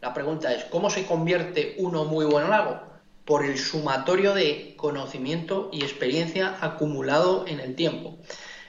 La 0.00 0.14
pregunta 0.14 0.52
es, 0.54 0.64
¿cómo 0.64 0.90
se 0.90 1.06
convierte 1.06 1.74
uno 1.78 2.04
muy 2.04 2.24
bueno 2.24 2.48
en 2.48 2.52
algo? 2.52 2.80
Por 3.24 3.44
el 3.44 3.58
sumatorio 3.58 4.32
de 4.32 4.74
conocimiento 4.76 5.68
y 5.72 5.82
experiencia 5.82 6.56
acumulado 6.60 7.46
en 7.46 7.60
el 7.60 7.74
tiempo. 7.74 8.16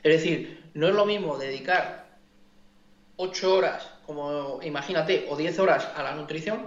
Es 0.03 0.13
decir, 0.13 0.69
no 0.73 0.87
es 0.87 0.95
lo 0.95 1.05
mismo 1.05 1.37
dedicar 1.37 2.17
8 3.17 3.53
horas, 3.53 3.89
como 4.05 4.59
imagínate, 4.63 5.27
o 5.29 5.35
10 5.35 5.59
horas 5.59 5.87
a 5.95 6.03
la 6.03 6.15
nutrición, 6.15 6.65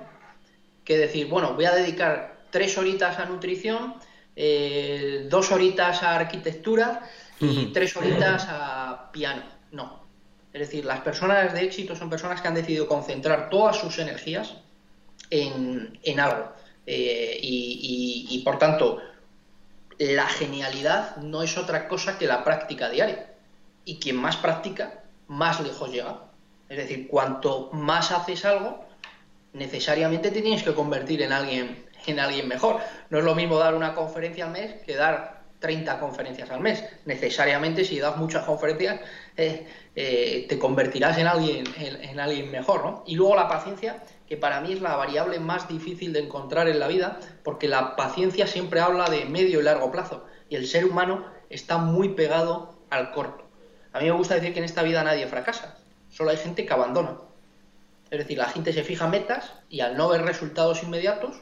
que 0.85 0.99
decir, 0.99 1.27
bueno, 1.27 1.55
voy 1.55 1.65
a 1.65 1.75
dedicar 1.75 2.43
tres 2.51 2.77
horitas 2.77 3.19
a 3.19 3.25
nutrición, 3.25 3.95
eh, 4.37 5.27
dos 5.29 5.51
horitas 5.51 6.03
a 6.03 6.17
arquitectura 6.17 7.09
y 7.41 7.67
tres 7.73 7.97
horitas 7.97 8.47
a 8.49 8.92
piano. 9.13 9.43
No. 9.71 10.03
Es 10.53 10.61
decir, 10.61 10.85
las 10.85 11.01
personas 11.01 11.53
de 11.55 11.63
éxito 11.63 11.97
son 11.97 12.11
personas 12.11 12.41
que 12.41 12.49
han 12.49 12.55
decidido 12.55 12.87
concentrar 12.87 13.49
todas 13.49 13.77
sus 13.77 13.99
energías 13.99 14.55
en, 15.31 16.21
algo. 16.21 16.53
Eh, 16.87 17.39
y, 17.41 18.43
por 18.45 18.59
tanto, 18.59 19.01
la 19.99 20.27
genialidad 20.27 21.17
no 21.17 21.43
es 21.43 21.57
otra 21.57 21.89
cosa 21.89 22.19
que 22.19 22.27
la 22.27 22.45
práctica 22.45 22.91
diaria. 22.91 23.33
Y 23.85 23.99
quien 23.99 24.17
más 24.17 24.37
practica, 24.37 25.05
más 25.29 25.61
lejos 25.61 25.91
llega. 25.91 26.25
Es 26.69 26.77
decir, 26.77 27.09
cuanto 27.09 27.71
más 27.73 28.13
haces 28.13 28.45
algo, 28.45 28.85
necesariamente 29.53 30.31
te 30.31 30.43
tienes 30.43 30.63
que 30.63 30.75
convertir 30.75 31.23
en 31.23 31.33
alguien, 31.33 31.87
en 32.07 32.21
alguien 32.21 32.47
mejor. 32.47 32.81
No 33.11 33.19
es 33.19 33.25
lo 33.25 33.35
mismo 33.35 33.59
dar 33.59 33.75
una 33.75 33.95
conferencia 33.95 34.45
al 34.45 34.53
mes 34.53 34.83
que 34.83 34.97
dar 34.97 35.42
30 35.63 35.99
conferencias 35.99 36.51
al 36.51 36.61
mes. 36.61 36.85
Necesariamente 37.07 37.87
si 37.87 37.99
das 37.99 38.19
muchas 38.19 38.45
conferencias 38.45 39.01
eh, 39.39 39.67
eh, 39.97 40.45
te 40.49 40.59
convertirás 40.59 41.17
en 41.17 41.27
alguien, 41.27 41.65
en, 41.79 42.21
alguien 42.21 42.51
mejor. 42.51 42.85
¿no? 42.85 43.05
Y 43.07 43.15
luego 43.15 43.35
la 43.35 43.49
paciencia, 43.49 44.03
que 44.29 44.37
para 44.37 44.61
mí 44.61 44.75
es 44.75 44.83
la 44.83 44.97
variable 44.97 45.39
más 45.39 45.69
difícil 45.69 46.13
de 46.13 46.21
encontrar 46.21 46.69
en 46.69 46.79
la 46.79 46.89
vida, 46.89 47.19
porque 47.43 47.69
la 47.69 47.97
paciencia 47.97 48.47
siempre 48.47 48.81
habla 48.81 49.09
de 49.09 49.25
medio 49.25 49.61
y 49.61 49.63
largo 49.63 49.91
plazo. 49.91 50.27
Y 50.51 50.57
el 50.57 50.67
ser 50.67 50.85
humano 50.85 51.25
está 51.49 51.79
muy 51.79 52.11
pegado 52.11 52.75
al 52.91 53.13
corto. 53.13 53.45
A 53.95 54.01
mí 54.01 54.07
me 54.07 54.13
gusta 54.13 54.35
decir 54.35 54.53
que 54.53 54.59
en 54.59 54.65
esta 54.65 54.83
vida 54.83 55.03
nadie 55.05 55.27
fracasa, 55.27 55.79
solo 56.11 56.31
hay 56.31 56.37
gente 56.37 56.67
que 56.67 56.73
abandona. 56.73 57.19
Es 58.11 58.19
decir, 58.19 58.37
la 58.37 58.49
gente 58.49 58.75
se 58.75 58.85
fija 58.85 59.09
metas 59.09 59.53
y 59.71 59.81
al 59.81 59.97
no 59.97 60.09
ver 60.09 60.23
resultados 60.23 60.83
inmediatos, 60.83 61.41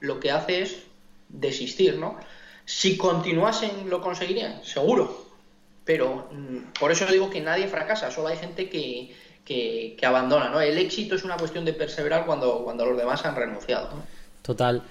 lo 0.00 0.20
que 0.20 0.30
hace 0.30 0.62
es 0.62 0.84
desistir, 1.28 1.98
¿no? 1.98 2.16
Si 2.66 2.98
continuasen, 2.98 3.88
lo 3.88 4.02
conseguirían, 4.02 4.62
seguro. 4.62 5.24
Pero 5.84 6.28
mm, 6.32 6.72
por 6.78 6.90
eso 6.90 7.06
digo 7.06 7.30
que 7.30 7.40
nadie 7.40 7.68
fracasa, 7.68 8.10
solo 8.10 8.28
hay 8.28 8.36
gente 8.36 8.68
que, 8.68 9.14
que, 9.44 9.96
abandona, 10.04 10.50
¿no? 10.50 10.60
El 10.60 10.76
éxito 10.76 11.14
es 11.14 11.24
una 11.24 11.36
cuestión 11.36 11.64
de 11.64 11.72
perseverar 11.72 12.26
cuando, 12.26 12.64
cuando 12.64 12.84
los 12.84 12.98
demás 12.98 13.24
han 13.24 13.36
renunciado. 13.36 13.90
Total. 14.42 14.82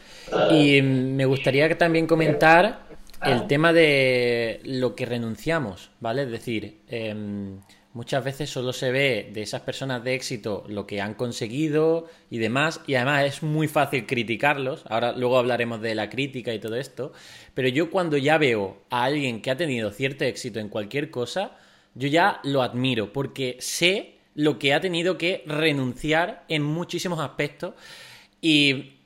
Y 0.51 0.81
me 0.81 1.25
gustaría 1.25 1.77
también 1.77 2.07
comentar 2.07 2.85
el 3.21 3.47
tema 3.47 3.73
de 3.73 4.61
lo 4.63 4.95
que 4.95 5.05
renunciamos, 5.05 5.91
¿vale? 5.99 6.23
Es 6.23 6.31
decir, 6.31 6.79
em, 6.87 7.59
muchas 7.95 8.23
veces 8.23 8.49
solo 8.49 8.73
se 8.73 8.91
ve 8.91 9.31
de 9.33 9.41
esas 9.41 9.61
personas 9.61 10.03
de 10.03 10.15
éxito 10.15 10.65
lo 10.67 10.85
que 10.85 10.99
han 10.99 11.13
conseguido 11.13 12.07
y 12.29 12.37
demás, 12.37 12.81
y 12.85 12.95
además 12.95 13.23
es 13.23 13.41
muy 13.41 13.69
fácil 13.69 14.05
criticarlos, 14.05 14.83
ahora 14.89 15.13
luego 15.13 15.37
hablaremos 15.37 15.81
de 15.81 15.95
la 15.95 16.09
crítica 16.09 16.53
y 16.53 16.59
todo 16.59 16.75
esto, 16.75 17.13
pero 17.53 17.69
yo 17.69 17.89
cuando 17.89 18.17
ya 18.17 18.37
veo 18.37 18.83
a 18.89 19.05
alguien 19.05 19.41
que 19.41 19.49
ha 19.49 19.57
tenido 19.57 19.91
cierto 19.91 20.25
éxito 20.25 20.59
en 20.59 20.67
cualquier 20.67 21.09
cosa, 21.09 21.57
yo 21.95 22.09
ya 22.09 22.41
lo 22.43 22.61
admiro, 22.61 23.13
porque 23.13 23.55
sé 23.61 24.15
lo 24.35 24.59
que 24.59 24.73
ha 24.73 24.81
tenido 24.81 25.17
que 25.17 25.43
renunciar 25.47 26.43
en 26.49 26.63
muchísimos 26.63 27.21
aspectos 27.21 27.75
y 28.41 28.97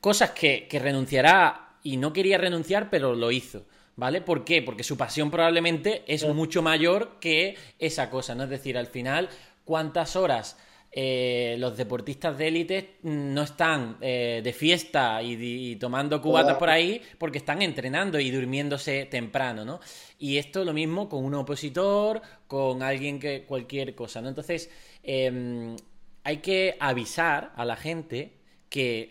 cosas 0.00 0.32
que, 0.32 0.68
renunciará 0.70 1.76
y 1.82 1.96
no 1.96 2.12
quería 2.12 2.36
renunciar, 2.36 2.90
pero 2.90 3.14
lo 3.14 3.30
hizo. 3.30 3.64
¿Vale? 3.98 4.20
¿Por 4.20 4.44
qué? 4.44 4.62
Porque 4.62 4.84
su 4.84 4.96
pasión 4.96 5.28
probablemente 5.28 6.04
es 6.06 6.24
mucho 6.24 6.62
mayor 6.62 7.18
que 7.18 7.56
esa 7.80 8.08
cosa, 8.10 8.32
¿no? 8.36 8.44
Es 8.44 8.50
decir, 8.50 8.78
al 8.78 8.86
final, 8.86 9.28
¿cuántas 9.64 10.14
horas 10.14 10.56
eh, 10.92 11.56
los 11.58 11.76
deportistas 11.76 12.38
de 12.38 12.46
élite 12.46 12.98
no 13.02 13.42
están 13.42 13.96
eh, 14.00 14.40
de 14.42 14.52
fiesta 14.52 15.20
y, 15.20 15.74
tomando 15.76 16.22
cubatas 16.22 16.56
por 16.58 16.70
ahí 16.70 17.02
porque 17.18 17.38
están 17.38 17.60
entrenando 17.60 18.20
y 18.20 18.30
durmiéndose 18.30 19.06
temprano, 19.06 19.64
¿no? 19.64 19.80
Y 20.20 20.36
esto 20.36 20.64
lo 20.64 20.72
mismo 20.72 21.08
con 21.08 21.24
un 21.24 21.34
opositor, 21.34 22.22
con 22.46 22.84
alguien 22.84 23.18
que 23.18 23.42
cualquier 23.42 23.96
cosa, 23.96 24.22
¿no? 24.22 24.28
Entonces, 24.28 24.70
em, 25.02 25.74
hay 26.22 26.36
que 26.36 26.76
avisar 26.78 27.52
a 27.56 27.64
la 27.64 27.74
gente 27.74 28.37
que, 28.68 29.10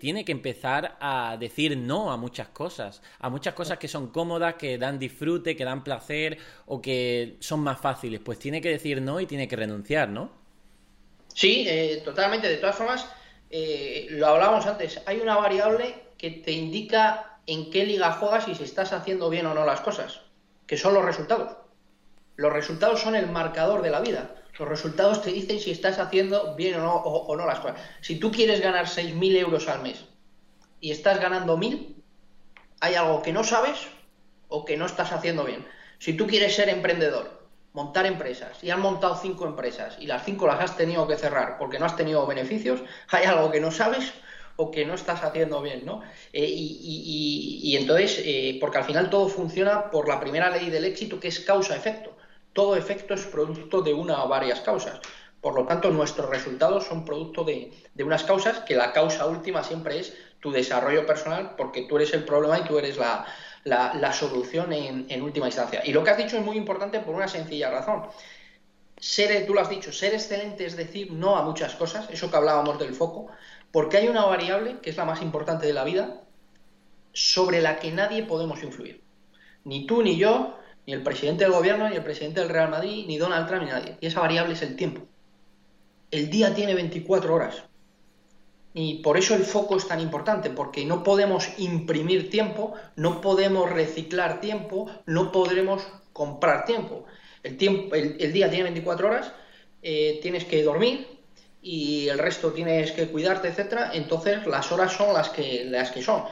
tiene 0.00 0.24
que 0.24 0.32
empezar 0.32 0.96
a 1.00 1.36
decir 1.38 1.76
no 1.76 2.12
a 2.12 2.16
muchas 2.16 2.48
cosas, 2.48 3.02
a 3.18 3.30
muchas 3.30 3.54
cosas 3.54 3.78
que 3.78 3.88
son 3.88 4.08
cómodas, 4.08 4.54
que 4.54 4.78
dan 4.78 4.98
disfrute, 4.98 5.56
que 5.56 5.64
dan 5.64 5.82
placer 5.82 6.38
o 6.66 6.80
que 6.80 7.36
son 7.40 7.60
más 7.60 7.80
fáciles. 7.80 8.20
Pues 8.20 8.38
tiene 8.38 8.60
que 8.60 8.68
decir 8.68 9.00
no 9.00 9.20
y 9.20 9.26
tiene 9.26 9.48
que 9.48 9.56
renunciar, 9.56 10.08
¿no? 10.08 10.30
Sí, 11.32 11.66
eh, 11.68 12.02
totalmente. 12.04 12.48
De 12.48 12.56
todas 12.56 12.76
formas, 12.76 13.08
eh, 13.50 14.06
lo 14.10 14.26
hablábamos 14.26 14.66
antes, 14.66 15.00
hay 15.06 15.20
una 15.20 15.36
variable 15.36 16.06
que 16.18 16.30
te 16.30 16.52
indica 16.52 17.38
en 17.46 17.70
qué 17.70 17.84
liga 17.84 18.12
juegas 18.12 18.48
y 18.48 18.54
si 18.54 18.64
estás 18.64 18.92
haciendo 18.92 19.30
bien 19.30 19.46
o 19.46 19.54
no 19.54 19.64
las 19.64 19.80
cosas, 19.80 20.20
que 20.66 20.76
son 20.76 20.94
los 20.94 21.04
resultados. 21.04 21.56
Los 22.36 22.52
resultados 22.52 23.00
son 23.00 23.14
el 23.14 23.30
marcador 23.30 23.82
de 23.82 23.90
la 23.90 24.00
vida. 24.00 24.34
Los 24.58 24.68
resultados 24.68 25.22
te 25.22 25.32
dicen 25.32 25.60
si 25.60 25.70
estás 25.70 25.98
haciendo 25.98 26.54
bien 26.54 26.76
o 26.76 26.82
no, 26.82 26.94
o, 26.94 27.36
no 27.36 27.46
las 27.46 27.60
cosas. 27.60 27.80
Si 28.00 28.16
tú 28.16 28.30
quieres 28.30 28.60
ganar 28.60 28.86
6.000 28.86 29.36
euros 29.36 29.68
al 29.68 29.82
mes 29.82 30.04
y 30.80 30.90
estás 30.90 31.20
ganando 31.20 31.56
1.000, 31.56 31.94
hay 32.80 32.94
algo 32.94 33.22
que 33.22 33.32
no 33.32 33.44
sabes 33.44 33.86
o 34.48 34.64
que 34.64 34.76
no 34.76 34.86
estás 34.86 35.12
haciendo 35.12 35.44
bien. 35.44 35.66
Si 35.98 36.14
tú 36.14 36.26
quieres 36.26 36.54
ser 36.54 36.68
emprendedor 36.68 37.46
montar 37.72 38.06
empresas 38.06 38.64
y 38.64 38.70
han 38.70 38.80
montado 38.80 39.18
cinco 39.20 39.46
empresas 39.46 39.98
y 40.00 40.06
las 40.06 40.24
cinco 40.24 40.46
las 40.46 40.60
has 40.60 40.76
tenido 40.78 41.06
que 41.06 41.16
cerrar 41.16 41.58
porque 41.58 41.78
no 41.78 41.84
has 41.84 41.96
tenido 41.96 42.26
beneficios, 42.26 42.82
hay 43.10 43.26
algo 43.26 43.50
que 43.50 43.60
no 43.60 43.70
sabes 43.70 44.12
o 44.56 44.70
que 44.70 44.86
no 44.86 44.94
estás 44.94 45.22
haciendo 45.22 45.60
bien, 45.60 45.84
¿no? 45.84 46.00
Eh, 46.32 46.46
y, 46.48 47.76
entonces, 47.78 48.22
eh, 48.24 48.56
porque 48.58 48.78
al 48.78 48.84
final 48.84 49.10
todo 49.10 49.28
funciona 49.28 49.90
por 49.90 50.08
la 50.08 50.18
primera 50.18 50.48
ley 50.48 50.70
del 50.70 50.86
éxito 50.86 51.20
que 51.20 51.28
es 51.28 51.40
causa-efecto. 51.40 52.15
Todo 52.56 52.74
efecto 52.74 53.12
es 53.12 53.26
producto 53.26 53.82
de 53.82 53.92
una 53.92 54.24
o 54.24 54.28
varias 54.28 54.60
causas. 54.60 54.98
Por 55.42 55.54
lo 55.54 55.66
tanto, 55.66 55.90
nuestros 55.90 56.30
resultados 56.30 56.86
son 56.86 57.04
producto 57.04 57.44
de, 57.44 57.70
unas 57.98 58.24
causas 58.24 58.60
que 58.60 58.74
la 58.74 58.94
causa 58.94 59.26
última 59.26 59.62
siempre 59.62 60.00
es 60.00 60.16
tu 60.40 60.50
desarrollo 60.50 61.04
personal 61.04 61.54
porque 61.58 61.82
tú 61.82 61.96
eres 61.96 62.14
el 62.14 62.24
problema 62.24 62.58
y 62.58 62.64
tú 62.64 62.78
eres 62.78 62.96
la, 62.96 64.12
solución 64.14 64.72
en, 64.72 65.20
última 65.20 65.48
instancia. 65.48 65.82
Y 65.84 65.92
lo 65.92 66.02
que 66.02 66.12
has 66.12 66.16
dicho 66.16 66.38
es 66.38 66.44
muy 66.46 66.56
importante 66.56 66.98
por 67.00 67.14
una 67.14 67.28
sencilla 67.28 67.70
razón. 67.70 68.06
Ser, 68.98 69.46
tú 69.46 69.52
lo 69.52 69.60
has 69.60 69.68
dicho, 69.68 69.92
ser 69.92 70.14
excelente 70.14 70.64
es 70.64 70.78
decir 70.78 71.12
no 71.12 71.36
a 71.36 71.42
muchas 71.42 71.74
cosas, 71.74 72.08
eso 72.08 72.30
que 72.30 72.36
hablábamos 72.38 72.78
del 72.78 72.94
foco, 72.94 73.26
porque 73.70 73.98
hay 73.98 74.08
una 74.08 74.24
variable 74.24 74.78
que 74.80 74.88
es 74.88 74.96
la 74.96 75.04
más 75.04 75.20
importante 75.20 75.66
de 75.66 75.74
la 75.74 75.84
vida 75.84 76.22
sobre 77.12 77.60
la 77.60 77.78
que 77.78 77.92
nadie 77.92 78.22
podemos 78.22 78.62
influir. 78.62 79.02
Ni 79.64 79.86
tú 79.86 80.02
ni 80.02 80.16
yo, 80.16 80.56
ni 80.86 80.92
el 80.92 81.02
presidente 81.02 81.44
del 81.44 81.52
gobierno, 81.52 81.88
ni 81.88 81.96
el 81.96 82.04
presidente 82.04 82.40
del 82.40 82.48
Real 82.48 82.70
Madrid, 82.70 83.04
ni 83.06 83.18
Donald 83.18 83.48
Trump, 83.48 83.64
ni 83.64 83.70
nadie. 83.70 83.96
Y 84.00 84.06
esa 84.06 84.20
variable 84.20 84.54
es 84.54 84.62
el 84.62 84.76
tiempo. 84.76 85.02
El 86.10 86.30
día 86.30 86.54
tiene 86.54 86.74
24 86.74 87.34
horas. 87.34 87.64
Y 88.72 88.96
por 88.96 89.16
eso 89.16 89.34
el 89.34 89.42
foco 89.42 89.76
es 89.76 89.88
tan 89.88 90.00
importante, 90.00 90.50
porque 90.50 90.84
no 90.84 91.02
podemos 91.02 91.48
imprimir 91.58 92.30
tiempo, 92.30 92.74
no 92.94 93.20
podemos 93.20 93.70
reciclar 93.70 94.40
tiempo, 94.40 94.88
no 95.06 95.32
podremos 95.32 95.82
comprar 96.12 96.66
tiempo. 96.66 97.04
El, 97.42 97.56
tiempo, 97.56 97.94
el, 97.94 98.32
día 98.32 98.48
tiene 98.48 98.64
24 98.64 99.08
horas, 99.08 99.32
eh, 99.82 100.18
tienes 100.22 100.44
que 100.44 100.62
dormir 100.62 101.08
y 101.62 102.08
el 102.08 102.18
resto 102.18 102.52
tienes 102.52 102.92
que 102.92 103.08
cuidarte, 103.08 103.48
etcétera. 103.48 103.90
Entonces 103.94 104.46
las 104.46 104.70
horas 104.70 104.92
son 104.92 105.14
las 105.14 105.30
que, 105.30 105.64
las 105.64 105.90
que 105.90 106.02
son. 106.02 106.24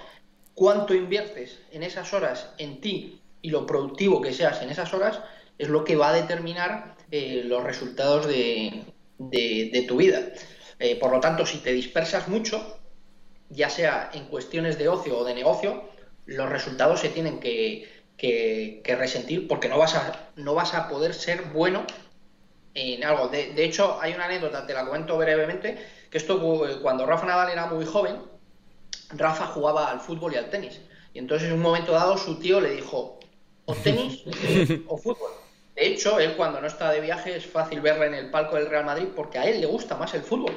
Cuánto 0.55 0.95
inviertes 0.95 1.59
en 1.73 1.83
esas 1.83 2.13
horas 2.13 2.51
en 2.59 2.81
ti 2.81 3.21
y 3.45 3.51
lo 3.51 3.67
productivo 3.67 4.23
que 4.23 4.33
seas 4.33 4.63
en 4.63 4.71
esas 4.71 4.95
horas 4.95 5.21
es 5.59 5.69
lo 5.69 5.85
que 5.85 5.97
va 5.97 6.09
a 6.09 6.13
determinar 6.15 6.97
eh, 7.11 7.43
los 7.45 7.63
resultados 7.63 8.27
de, 8.27 8.85
de 9.19 9.85
tu 9.87 9.99
vida. 9.99 10.21
Eh, 10.79 10.97
por 10.97 11.13
lo 11.13 11.21
tanto, 11.21 11.47
si 11.47 11.59
te 11.59 11.73
dispersas 11.73 12.29
mucho, 12.29 12.79
ya 13.49 13.71
sea 13.71 14.11
en 14.13 14.27
cuestiones 14.27 14.79
de 14.79 14.89
ocio 14.89 15.19
o 15.19 15.25
de 15.25 15.35
negocio, 15.35 15.85
los 16.27 16.49
resultados 16.49 17.01
se 17.01 17.11
tienen 17.11 17.39
que, 17.41 17.93
resentir 18.85 19.47
porque 19.47 19.69
no 19.69 19.79
vas, 19.79 19.95
a, 19.95 20.31
no 20.37 20.55
vas 20.55 20.75
a 20.75 20.89
poder 20.89 21.15
ser 21.15 21.43
bueno 21.53 21.87
en 22.75 23.05
algo. 23.05 23.29
De, 23.29 23.65
hecho, 23.65 24.01
hay 24.01 24.15
una 24.15 24.25
anécdota, 24.25 24.67
te 24.67 24.75
la 24.75 24.87
cuento 24.87 25.19
brevemente, 25.19 25.79
que 26.11 26.19
esto 26.19 26.67
eh, 26.67 26.81
cuando 26.81 27.07
Rafa 27.07 27.27
Nadal 27.27 27.51
era 27.51 27.67
muy 27.67 27.85
joven, 27.85 28.17
Rafa 29.11 29.47
jugaba 29.47 29.91
al 29.91 30.01
fútbol 30.01 30.33
y 30.33 30.37
al 30.37 30.51
tenis. 30.51 30.81
Y 31.13 31.19
entonces 31.19 31.49
en 31.49 31.55
un 31.55 31.63
momento 31.63 31.93
dado 31.93 32.17
su 32.17 32.41
tío 32.41 32.61
le 32.61 32.71
dijo, 32.71 33.21
o 33.67 33.75
tenis 33.75 34.23
o 34.89 34.97
fútbol. 34.97 35.31
De 35.75 35.89
hecho, 35.89 36.21
él 36.21 36.37
cuando 36.37 36.61
no 36.61 36.67
está 36.67 36.93
de 36.93 37.01
viaje 37.01 37.37
es 37.37 37.47
fácil 37.47 37.81
verle 37.81 38.07
en 38.07 38.15
el 38.15 38.31
palco 38.31 38.57
del 38.57 38.69
Real 38.69 38.85
Madrid 38.85 39.09
porque 39.15 39.39
a 39.39 39.45
él 39.45 39.61
le 39.61 39.67
gusta 39.67 39.97
más 39.97 40.15
el 40.15 40.23
fútbol 40.23 40.55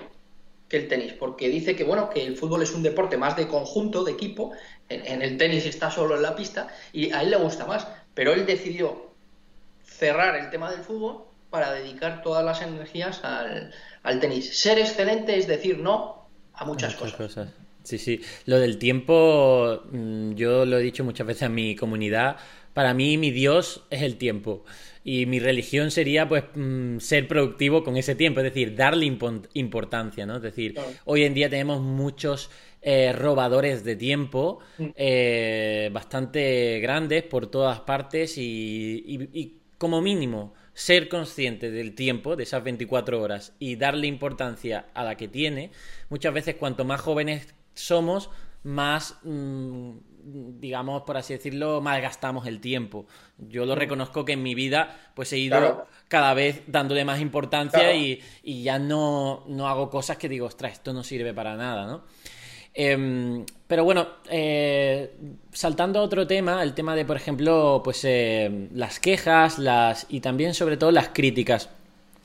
que 0.69 0.77
el 0.77 0.87
tenis, 0.87 1.13
porque 1.13 1.49
dice 1.49 1.75
que 1.75 1.83
bueno, 1.83 2.09
que 2.09 2.25
el 2.25 2.35
fútbol 2.35 2.61
es 2.61 2.73
un 2.73 2.83
deporte 2.83 3.17
más 3.17 3.37
de 3.37 3.47
conjunto, 3.47 4.03
de 4.03 4.11
equipo, 4.11 4.51
en, 4.89 5.21
el 5.21 5.37
tenis 5.37 5.65
está 5.65 5.91
solo 5.91 6.15
en 6.15 6.21
la 6.21 6.35
pista 6.35 6.67
y 6.91 7.11
a 7.11 7.21
él 7.21 7.31
le 7.31 7.37
gusta 7.37 7.65
más, 7.65 7.87
pero 8.13 8.33
él 8.33 8.45
decidió 8.45 9.11
cerrar 9.83 10.35
el 10.35 10.49
tema 10.49 10.71
del 10.71 10.81
fútbol 10.81 11.23
para 11.49 11.71
dedicar 11.71 12.21
todas 12.21 12.43
las 12.43 12.61
energías 12.61 13.21
al, 13.23 14.19
tenis. 14.19 14.59
Ser 14.59 14.79
excelente 14.79 15.37
es 15.37 15.47
decir 15.47 15.79
no 15.79 16.27
a 16.53 16.65
muchas, 16.65 16.95
cosas. 16.95 17.49
Sí, 17.83 17.97
sí. 17.97 18.21
Lo 18.45 18.59
del 18.59 18.77
tiempo, 18.77 19.83
mm, 19.91 20.33
yo 20.33 20.65
lo 20.65 20.77
he 20.77 20.81
dicho 20.81 21.05
muchas 21.05 21.25
veces 21.25 21.43
a 21.43 21.49
mi 21.49 21.75
comunidad, 21.75 22.37
para 22.77 22.93
mí 22.93 23.17
mi 23.17 23.31
Dios 23.31 23.81
es 23.89 24.03
el 24.03 24.17
tiempo 24.17 24.63
y 25.03 25.25
mi 25.25 25.39
religión 25.39 25.89
sería 25.89 26.29
pues 26.29 26.43
mm, 26.53 26.99
ser 26.99 27.27
productivo 27.27 27.83
con 27.83 27.97
ese 27.97 28.13
tiempo, 28.13 28.39
es 28.39 28.43
decir, 28.43 28.75
darle 28.75 29.07
importancia, 29.53 30.27
¿no? 30.27 30.35
Es 30.35 30.43
decir, 30.43 30.75
hoy 31.05 31.23
en 31.23 31.33
día 31.33 31.49
tenemos 31.49 31.81
muchos 31.81 32.51
eh, 32.83 33.13
robadores 33.13 33.83
de 33.83 33.95
tiempo 33.95 34.59
mm. 34.77 34.85
eh, 34.95 35.89
bastante 35.91 36.79
grandes 36.79 37.23
por 37.23 37.47
todas 37.47 37.79
partes 37.79 38.35
y, 38.37 39.57
como 39.79 39.99
mínimo 39.99 40.53
ser 40.75 41.09
consciente 41.09 41.71
del 41.71 41.95
tiempo, 41.95 42.35
de 42.35 42.43
esas 42.43 42.63
24 42.63 43.19
horas 43.19 43.55
y 43.57 43.75
darle 43.77 44.05
importancia 44.05 44.85
a 44.93 45.03
la 45.03 45.17
que 45.17 45.27
tiene, 45.27 45.71
muchas 46.11 46.31
veces 46.31 46.53
cuanto 46.57 46.85
más 46.85 47.01
jóvenes 47.01 47.55
somos, 47.73 48.29
más 48.61 49.17
mm, 49.23 49.93
digamos, 50.27 51.03
por 51.03 51.17
así 51.17 51.33
decirlo, 51.33 51.81
malgastamos 51.81 52.47
el 52.47 52.59
tiempo. 52.59 53.05
Yo 53.37 53.65
lo 53.65 53.75
mm. 53.75 53.79
reconozco 53.79 54.25
que 54.25 54.33
en 54.33 54.43
mi 54.43 54.55
vida, 54.55 55.11
pues 55.15 55.31
he 55.33 55.37
ido 55.37 55.87
cada 56.07 56.33
vez 56.33 56.63
dándole 56.67 57.05
más 57.05 57.21
importancia 57.21 57.93
y, 57.93 58.21
ya 58.43 58.79
no, 58.79 59.43
no, 59.47 59.67
hago 59.67 59.89
cosas 59.89 60.17
que 60.17 60.29
digo, 60.29 60.47
ostras, 60.47 60.73
esto 60.73 60.93
no 60.93 61.03
sirve 61.03 61.33
para 61.33 61.55
nada, 61.55 61.85
¿no? 61.85 62.03
Em, 62.73 63.43
pero 63.65 63.83
bueno, 63.83 64.07
eh, 64.29 65.15
saltando 65.51 65.99
a 65.99 66.03
otro 66.03 66.27
tema, 66.27 66.61
el 66.61 66.73
tema 66.75 66.95
de, 66.95 67.05
por 67.05 67.17
ejemplo, 67.17 67.81
pues 67.83 68.01
eh, 68.03 68.69
las 68.73 68.99
quejas 68.99 69.57
las, 69.57 70.05
y 70.09 70.19
también 70.19 70.53
sobre 70.53 70.77
todo 70.77 70.91
las 70.91 71.09
críticas. 71.09 71.69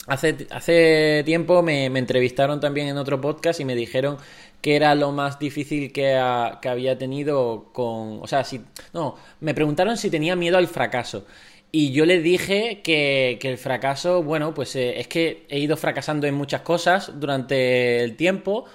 Hace, 0.08 0.48
hace 0.50 1.22
tiempo 1.24 1.62
me, 1.62 1.88
me 1.88 2.00
entrevistaron 2.00 2.58
también 2.60 2.88
en 2.88 2.98
otro 2.98 3.20
podcast 3.20 3.60
y 3.60 3.64
me 3.64 3.76
dijeron 3.76 4.18
qué 4.62 4.76
era 4.76 4.94
lo 4.94 5.12
más 5.12 5.38
difícil 5.38 5.92
que, 5.92 6.14
había 6.16 6.96
tenido 6.96 7.70
con... 7.72 8.20
O 8.22 8.26
sea, 8.26 8.44
si... 8.44 8.62
No, 8.94 9.16
me 9.40 9.54
preguntaron 9.54 9.96
si 9.98 10.08
tenía 10.08 10.36
miedo 10.36 10.56
al 10.56 10.68
fracaso. 10.68 11.26
Y 11.72 11.92
yo 11.92 12.06
les 12.06 12.22
dije 12.22 12.80
que, 12.82 13.38
el 13.42 13.58
fracaso, 13.58 14.22
bueno, 14.22 14.54
pues 14.54 14.76
eh, 14.76 15.00
es 15.00 15.08
que 15.08 15.46
he 15.48 15.58
ido 15.58 15.76
fracasando 15.76 16.26
en 16.26 16.34
muchas 16.34 16.62
cosas 16.62 17.12
durante 17.18 18.04
el 18.04 18.16
tiempo, 18.16 18.66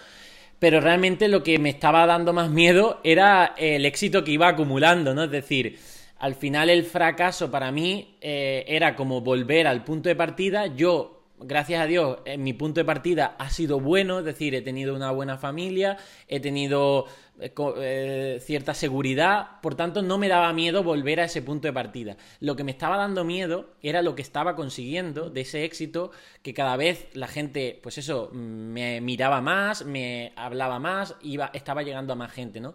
pero 0.60 0.82
realmente 0.82 1.28
lo 1.28 1.44
que 1.44 1.60
me 1.60 1.70
estaba 1.70 2.06
dando 2.06 2.34
más 2.34 2.50
miedo 2.50 3.00
era 3.04 3.54
el 3.58 3.86
éxito 3.86 4.24
que 4.24 4.32
iba 4.32 4.48
acumulando, 4.48 5.14
¿no? 5.14 5.24
Es 5.24 5.32
decir, 5.32 5.80
al 6.20 6.36
final 6.36 6.70
el 6.70 6.84
fracaso 6.84 7.52
para 7.52 7.72
mí 7.72 8.18
eh, 8.22 8.66
era 8.68 8.96
como 8.96 9.22
volver 9.22 9.68
al 9.68 9.84
punto 9.84 10.10
de 10.10 10.16
partida. 10.16 10.68
Yo, 10.68 11.17
gracias 11.40 11.82
a 11.82 11.86
Dios, 11.86 12.20
en 12.26 12.44
mi 12.44 12.54
punto 12.54 12.80
de 12.80 12.86
partida 12.86 13.36
ha 13.38 13.50
sido 13.50 13.80
bueno, 13.80 14.20
es 14.20 14.26
decir, 14.26 14.56
he 14.56 14.62
tenido 14.62 14.96
una 14.96 15.12
buena 15.12 15.38
familia, 15.38 15.98
he 16.28 16.40
tenido 16.40 17.06
eh, 17.40 17.54
eh, 17.78 18.40
cierta 18.42 18.74
seguridad, 18.74 19.62
por 19.62 19.76
tanto 19.76 20.02
no 20.02 20.18
me 20.18 20.28
daba 20.28 20.52
miedo 20.54 20.84
volver 20.84 21.20
a 21.20 21.26
ese 21.26 21.42
punto 21.42 21.68
de 21.68 21.74
partida. 21.74 22.18
Lo 22.40 22.56
que 22.56 22.64
me 22.64 22.72
estaba 22.72 22.98
dando 22.98 23.24
miedo 23.24 23.70
era 23.82 24.02
lo 24.02 24.16
que 24.16 24.22
estaba 24.22 24.56
consiguiendo 24.56 25.30
de 25.30 25.42
ese 25.42 25.64
éxito, 25.64 26.12
que 26.42 26.54
cada 26.54 26.76
vez 26.78 27.08
la 27.14 27.28
gente, 27.28 27.80
pues 27.84 27.98
eso, 27.98 28.30
me 28.34 29.02
miraba 29.02 29.42
más, 29.42 29.86
me 29.86 30.34
hablaba 30.36 30.80
más, 30.80 31.16
iba, 31.22 31.52
estaba 31.54 31.84
llegando 31.84 32.14
a 32.14 32.16
más 32.16 32.32
gente, 32.32 32.60
¿no? 32.60 32.74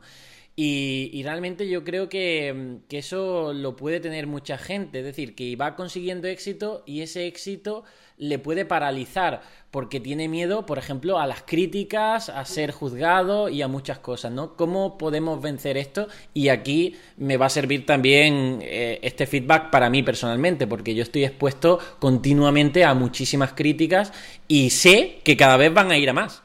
Y, 0.54 1.22
realmente 1.24 1.66
yo 1.66 1.82
creo 1.82 2.10
que, 2.10 2.80
eso 2.90 3.54
lo 3.54 3.74
puede 3.74 4.00
tener 4.00 4.26
mucha 4.26 4.58
gente, 4.58 4.98
es 4.98 5.04
decir, 5.04 5.34
que 5.34 5.56
va 5.56 5.76
consiguiendo 5.76 6.28
éxito 6.28 6.82
y 6.84 7.00
ese 7.00 7.26
éxito 7.26 7.84
le 8.18 8.38
puede 8.38 8.66
paralizar 8.66 9.40
porque 9.70 9.98
tiene 9.98 10.28
miedo, 10.28 10.66
por 10.66 10.76
ejemplo, 10.76 11.18
a 11.18 11.26
las 11.26 11.42
críticas, 11.42 12.28
a 12.28 12.44
ser 12.44 12.70
juzgado 12.70 13.48
y 13.48 13.62
a 13.62 13.68
muchas 13.68 13.98
cosas, 13.98 14.30
¿no? 14.30 14.54
¿Cómo 14.54 14.98
podemos 14.98 15.40
vencer 15.40 15.78
esto? 15.78 16.08
Y 16.34 16.48
aquí 16.48 16.96
me 17.16 17.38
va 17.38 17.46
a 17.46 17.50
servir 17.50 17.86
también 17.86 18.58
eh, 18.60 18.98
este 19.02 19.26
feedback 19.26 19.70
para 19.70 19.88
mí 19.88 20.02
personalmente, 20.02 20.66
porque 20.66 20.94
yo 20.94 21.02
estoy 21.02 21.24
expuesto 21.24 21.78
continuamente 21.98 22.84
a 22.84 22.92
muchísimas 22.92 23.54
críticas 23.54 24.12
y 24.46 24.68
sé 24.68 25.20
que 25.24 25.38
cada 25.38 25.56
vez 25.56 25.72
van 25.72 25.90
a 25.90 25.96
ir 25.96 26.10
a 26.10 26.12
más. 26.12 26.42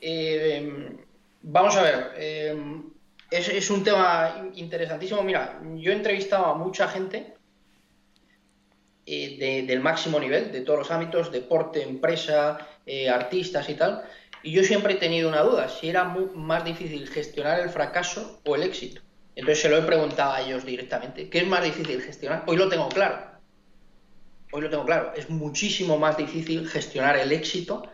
Eh, 0.00 1.05
Vamos 1.48 1.76
a 1.76 1.82
ver, 1.82 2.12
eh, 2.16 2.56
es, 3.30 3.70
un 3.70 3.84
tema 3.84 4.50
interesantísimo. 4.54 5.22
Mira, 5.22 5.60
yo 5.76 5.92
he 5.92 5.94
entrevistado 5.94 6.46
a 6.46 6.54
mucha 6.54 6.88
gente 6.88 7.34
eh, 9.06 9.64
del 9.64 9.78
máximo 9.78 10.18
nivel, 10.18 10.50
de 10.50 10.62
todos 10.62 10.80
los 10.80 10.90
ámbitos, 10.90 11.30
deporte, 11.30 11.84
empresa, 11.84 12.58
eh, 12.84 13.08
artistas 13.08 13.68
y 13.68 13.74
tal, 13.74 14.02
y 14.42 14.50
yo 14.50 14.64
siempre 14.64 14.94
he 14.94 14.96
tenido 14.96 15.28
una 15.28 15.42
duda, 15.42 15.68
si 15.68 15.88
era 15.88 16.02
más 16.02 16.64
difícil 16.64 17.06
gestionar 17.06 17.60
el 17.60 17.70
fracaso 17.70 18.40
o 18.44 18.56
el 18.56 18.64
éxito. 18.64 19.02
Entonces 19.36 19.62
se 19.62 19.68
lo 19.68 19.78
he 19.78 19.82
preguntado 19.82 20.32
a 20.32 20.40
ellos 20.40 20.66
directamente, 20.66 21.30
¿qué 21.30 21.38
es 21.38 21.46
más 21.46 21.62
difícil 21.62 22.02
gestionar? 22.02 22.42
Hoy 22.48 22.56
lo 22.56 22.68
tengo 22.68 22.88
claro. 22.88 23.18
Hoy 24.50 24.62
lo 24.62 24.70
tengo 24.70 24.84
claro. 24.84 25.12
Es 25.14 25.30
muchísimo 25.30 25.96
más 25.96 26.16
difícil 26.16 26.68
gestionar 26.68 27.16
el 27.16 27.30
éxito 27.30 27.88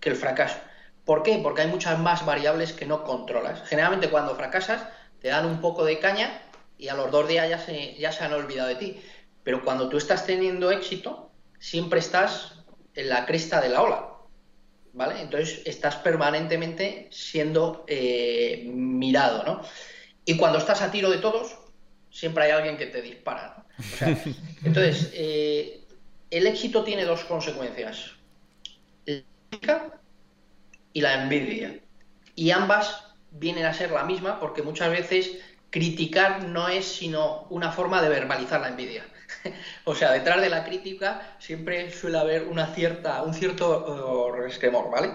que 0.00 0.08
el 0.08 0.16
fracaso. 0.16 0.56
¿Por 1.04 1.22
qué? 1.22 1.38
Porque 1.42 1.62
hay 1.62 1.68
muchas 1.68 1.98
más 1.98 2.24
variables 2.24 2.72
que 2.72 2.86
no 2.86 3.04
controlas. 3.04 3.62
Generalmente 3.68 4.08
cuando 4.08 4.34
fracasas 4.34 4.86
te 5.20 5.28
dan 5.28 5.46
un 5.46 5.60
poco 5.60 5.84
de 5.84 5.98
caña 5.98 6.42
y 6.78 6.88
a 6.88 6.94
los 6.94 7.10
dos 7.10 7.28
días 7.28 7.48
ya 7.48 7.58
se, 7.58 7.94
ya 7.94 8.10
se 8.10 8.24
han 8.24 8.32
olvidado 8.32 8.68
de 8.68 8.76
ti. 8.76 9.00
Pero 9.42 9.62
cuando 9.62 9.88
tú 9.88 9.98
estás 9.98 10.24
teniendo 10.24 10.70
éxito, 10.70 11.30
siempre 11.58 11.98
estás 11.98 12.64
en 12.94 13.08
la 13.10 13.26
cresta 13.26 13.60
de 13.60 13.68
la 13.68 13.82
ola. 13.82 14.10
¿Vale? 14.94 15.20
Entonces 15.20 15.60
estás 15.64 15.96
permanentemente 15.96 17.08
siendo 17.10 17.84
eh, 17.88 18.64
mirado, 18.72 19.42
¿no? 19.42 19.62
Y 20.24 20.36
cuando 20.36 20.58
estás 20.58 20.82
a 20.82 20.90
tiro 20.90 21.10
de 21.10 21.18
todos, 21.18 21.58
siempre 22.10 22.44
hay 22.44 22.52
alguien 22.52 22.76
que 22.76 22.86
te 22.86 23.02
dispara. 23.02 23.66
entonces, 24.64 25.10
eh, 25.12 25.82
el 26.30 26.46
éxito 26.46 26.84
tiene 26.84 27.04
dos 27.04 27.24
consecuencias 27.24 28.12
y 30.94 31.02
la 31.02 31.22
envidia. 31.22 31.80
Y 32.34 32.52
ambas 32.52 33.14
vienen 33.30 33.66
a 33.66 33.74
ser 33.74 33.90
la 33.90 34.04
misma 34.04 34.40
porque 34.40 34.62
muchas 34.62 34.90
veces 34.90 35.32
criticar 35.68 36.44
no 36.44 36.68
es 36.68 36.86
sino 36.86 37.46
una 37.50 37.72
forma 37.72 38.00
de 38.00 38.08
verbalizar 38.08 38.60
la 38.60 38.68
envidia. 38.68 39.04
o 39.84 39.94
sea, 39.94 40.12
detrás 40.12 40.40
de 40.40 40.48
la 40.48 40.64
crítica 40.64 41.36
siempre 41.38 41.90
suele 41.90 42.18
haber 42.18 42.44
una 42.44 42.68
cierta, 42.68 43.22
un 43.22 43.34
cierto 43.34 44.30
uh, 44.30 44.32
resquemor, 44.32 44.90
¿vale? 44.90 45.10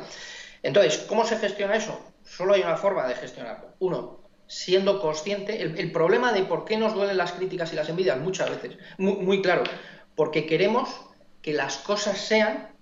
Entonces, 0.62 1.06
¿cómo 1.08 1.26
se 1.26 1.38
gestiona 1.38 1.78
eso? 1.78 2.00
Solo 2.26 2.54
hay 2.54 2.62
una 2.62 2.76
forma 2.76 3.08
de 3.08 3.16
gestionarlo. 3.16 3.74
Uno, 3.80 4.20
siendo 4.48 5.00
consciente, 5.00 5.62
el, 5.62 5.92
problema 5.94 6.34
de 6.34 6.44
por 6.44 6.66
qué 6.66 6.76
nos 6.76 6.94
duelen 6.94 7.16
las 7.16 7.32
críticas 7.32 7.72
y 7.72 7.78
las 7.78 7.88
envidias 7.88 8.20
muchas 8.20 8.50
veces, 8.50 8.78
muy, 8.98 9.14
muy 9.14 9.42
claro, 9.42 9.64
porque 10.16 10.46
queremos 10.46 10.90
que 11.42 11.54
las 11.54 11.78
cosas 11.78 12.18
sean 12.18 12.76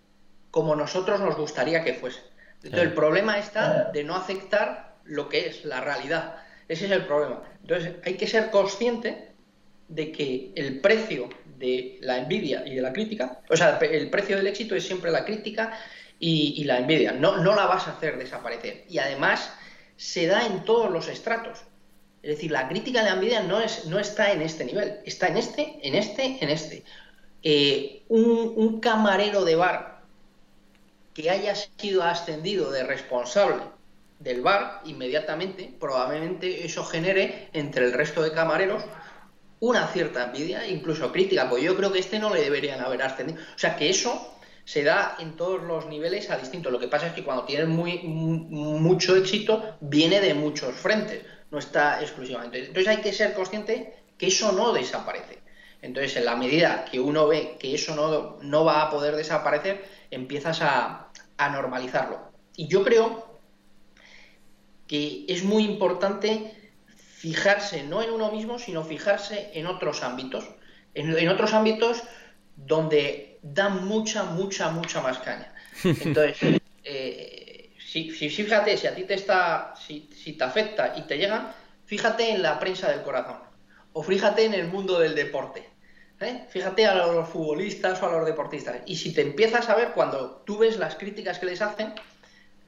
como 0.49 0.75
nosotros 0.75 1.19
nos 1.19 1.37
gustaría 1.37 1.83
que 1.83 1.93
fuesen. 1.93 2.23
Entonces, 2.63 2.89
el 2.89 2.93
problema 2.93 3.37
está 3.37 3.91
de 3.91 4.03
no 4.03 4.15
aceptar 4.15 4.95
lo 5.03 5.29
que 5.29 5.47
es 5.47 5.65
la 5.65 5.81
realidad. 5.81 6.35
Ese 6.67 6.85
es 6.85 6.91
el 6.91 7.05
problema. 7.05 7.43
Entonces, 7.61 7.93
hay 8.03 8.15
que 8.15 8.27
ser 8.27 8.49
consciente 8.49 9.29
de 9.87 10.11
que 10.11 10.51
el 10.55 10.79
precio 10.79 11.29
de 11.57 11.97
la 12.01 12.17
envidia 12.17 12.65
y 12.65 12.75
de 12.75 12.81
la 12.81 12.93
crítica, 12.93 13.39
o 13.49 13.55
sea, 13.55 13.77
el 13.79 14.09
precio 14.09 14.37
del 14.37 14.47
éxito 14.47 14.75
es 14.75 14.85
siempre 14.85 15.11
la 15.11 15.23
crítica 15.23 15.77
y, 16.19 16.63
la 16.65 16.79
envidia. 16.79 17.11
No, 17.13 17.37
no 17.37 17.55
la 17.55 17.67
vas 17.67 17.87
a 17.87 17.91
hacer 17.91 18.17
desaparecer. 18.17 18.83
Y 18.89 18.99
además, 18.99 19.51
se 19.95 20.27
da 20.27 20.45
en 20.45 20.63
todos 20.65 20.91
los 20.91 21.07
estratos. 21.07 21.59
Es 22.23 22.31
decir, 22.35 22.51
la 22.51 22.67
crítica 22.67 23.01
y 23.01 23.05
la 23.05 23.13
envidia 23.13 23.43
no, 23.43 23.61
es, 23.61 23.85
no 23.85 23.99
está 23.99 24.31
en 24.31 24.41
este 24.41 24.65
nivel, 24.65 24.99
está 25.05 25.27
en 25.27 25.37
este, 25.37 25.79
en 25.83 25.95
este, 25.95 26.37
en 26.41 26.49
este. 26.49 26.83
Eh, 27.43 28.03
un, 28.09 28.53
un 28.55 28.79
camarero 28.79 29.45
de 29.45 29.55
bar 29.55 29.96
que 31.17 31.31
haya 31.31 31.55
sido 31.55 32.03
ascendido 32.03 32.69
de 32.69 32.83
responsable 32.83 33.63
del 34.19 34.41
bar 34.41 34.81
inmediatamente, 34.85 35.73
probablemente 35.79 36.63
eso 36.63 36.85
genere 36.85 37.49
entre 37.53 37.85
el 37.85 37.93
resto 37.93 38.21
de 38.21 38.31
camareros 38.31 38.83
una 39.59 39.87
cierta 39.87 40.25
envidia, 40.25 40.67
incluso 40.67 41.11
crítica, 41.11 41.49
pues 41.49 41.63
yo 41.63 41.75
creo 41.75 41.91
que 41.91 41.97
este 41.97 42.19
no 42.19 42.31
le 42.31 42.43
deberían 42.43 42.81
haber 42.81 43.01
ascendido. 43.01 43.41
O 43.41 43.57
sea 43.57 43.75
que 43.75 43.89
eso 43.89 44.37
se 44.63 44.83
da 44.83 45.15
en 45.17 45.35
todos 45.35 45.63
los 45.63 45.87
niveles 45.87 46.29
a 46.29 46.37
distinto. 46.37 46.69
Lo 46.69 46.77
que 46.77 46.87
pasa 46.87 47.07
es 47.07 47.13
que 47.13 47.23
cuando 47.23 47.45
tienes 47.45 47.67
muy, 47.67 48.03
mucho 48.03 49.15
éxito, 49.15 49.75
viene 49.81 50.21
de 50.21 50.35
muchos 50.35 50.75
frentes, 50.75 51.23
no 51.49 51.57
está 51.57 51.99
exclusivamente. 51.99 52.59
Entonces 52.59 52.95
hay 52.95 53.01
que 53.01 53.11
ser 53.11 53.33
consciente 53.33 54.03
que 54.19 54.27
eso 54.27 54.51
no 54.51 54.71
desaparece. 54.71 55.39
Entonces, 55.81 56.15
en 56.17 56.25
la 56.25 56.35
medida 56.35 56.85
que 56.85 56.99
uno 56.99 57.27
ve 57.27 57.55
que 57.59 57.75
eso 57.75 57.95
no, 57.95 58.37
no 58.41 58.65
va 58.65 58.83
a 58.83 58.89
poder 58.89 59.15
desaparecer, 59.15 59.85
empiezas 60.11 60.61
a, 60.61 61.06
a 61.37 61.49
normalizarlo. 61.49 62.31
Y 62.55 62.67
yo 62.67 62.83
creo 62.83 63.39
que 64.87 65.25
es 65.27 65.43
muy 65.43 65.63
importante 65.63 66.53
fijarse 66.87 67.83
no 67.83 68.01
en 68.01 68.11
uno 68.11 68.31
mismo, 68.31 68.59
sino 68.59 68.83
fijarse 68.83 69.51
en 69.53 69.67
otros 69.67 70.03
ámbitos, 70.03 70.45
en, 70.93 71.29
otros 71.29 71.53
ámbitos 71.53 72.03
donde 72.55 73.39
dan 73.41 73.87
mucha, 73.87 74.23
mucha, 74.23 74.69
mucha 74.69 75.01
más 75.01 75.19
caña. 75.19 75.53
Entonces, 75.83 76.61
eh, 76.83 77.73
si, 77.79 78.11
fíjate, 78.11 78.77
si 78.77 78.87
a 78.87 78.95
ti 78.95 79.03
te 79.03 79.13
está, 79.13 79.73
si, 79.75 80.09
si 80.15 80.33
te 80.33 80.43
afecta 80.43 80.93
y 80.95 81.01
te 81.03 81.17
llega, 81.17 81.53
fíjate 81.85 82.31
en 82.31 82.41
la 82.41 82.59
prensa 82.59 82.89
del 82.89 83.01
corazón, 83.01 83.37
o 83.93 84.03
fíjate 84.03 84.45
en 84.45 84.53
el 84.53 84.67
mundo 84.67 84.99
del 84.99 85.15
deporte. 85.15 85.67
¿Eh? 86.21 86.45
Fíjate 86.49 86.85
a 86.85 86.95
los 86.95 87.29
futbolistas 87.29 88.01
o 88.01 88.07
a 88.07 88.11
los 88.11 88.25
deportistas. 88.25 88.77
Y 88.85 88.95
si 88.95 89.13
te 89.13 89.21
empiezas 89.21 89.69
a 89.69 89.75
ver 89.75 89.91
cuando 89.91 90.43
tú 90.45 90.57
ves 90.57 90.77
las 90.77 90.95
críticas 90.95 91.39
que 91.39 91.45
les 91.45 91.61
hacen, 91.61 91.93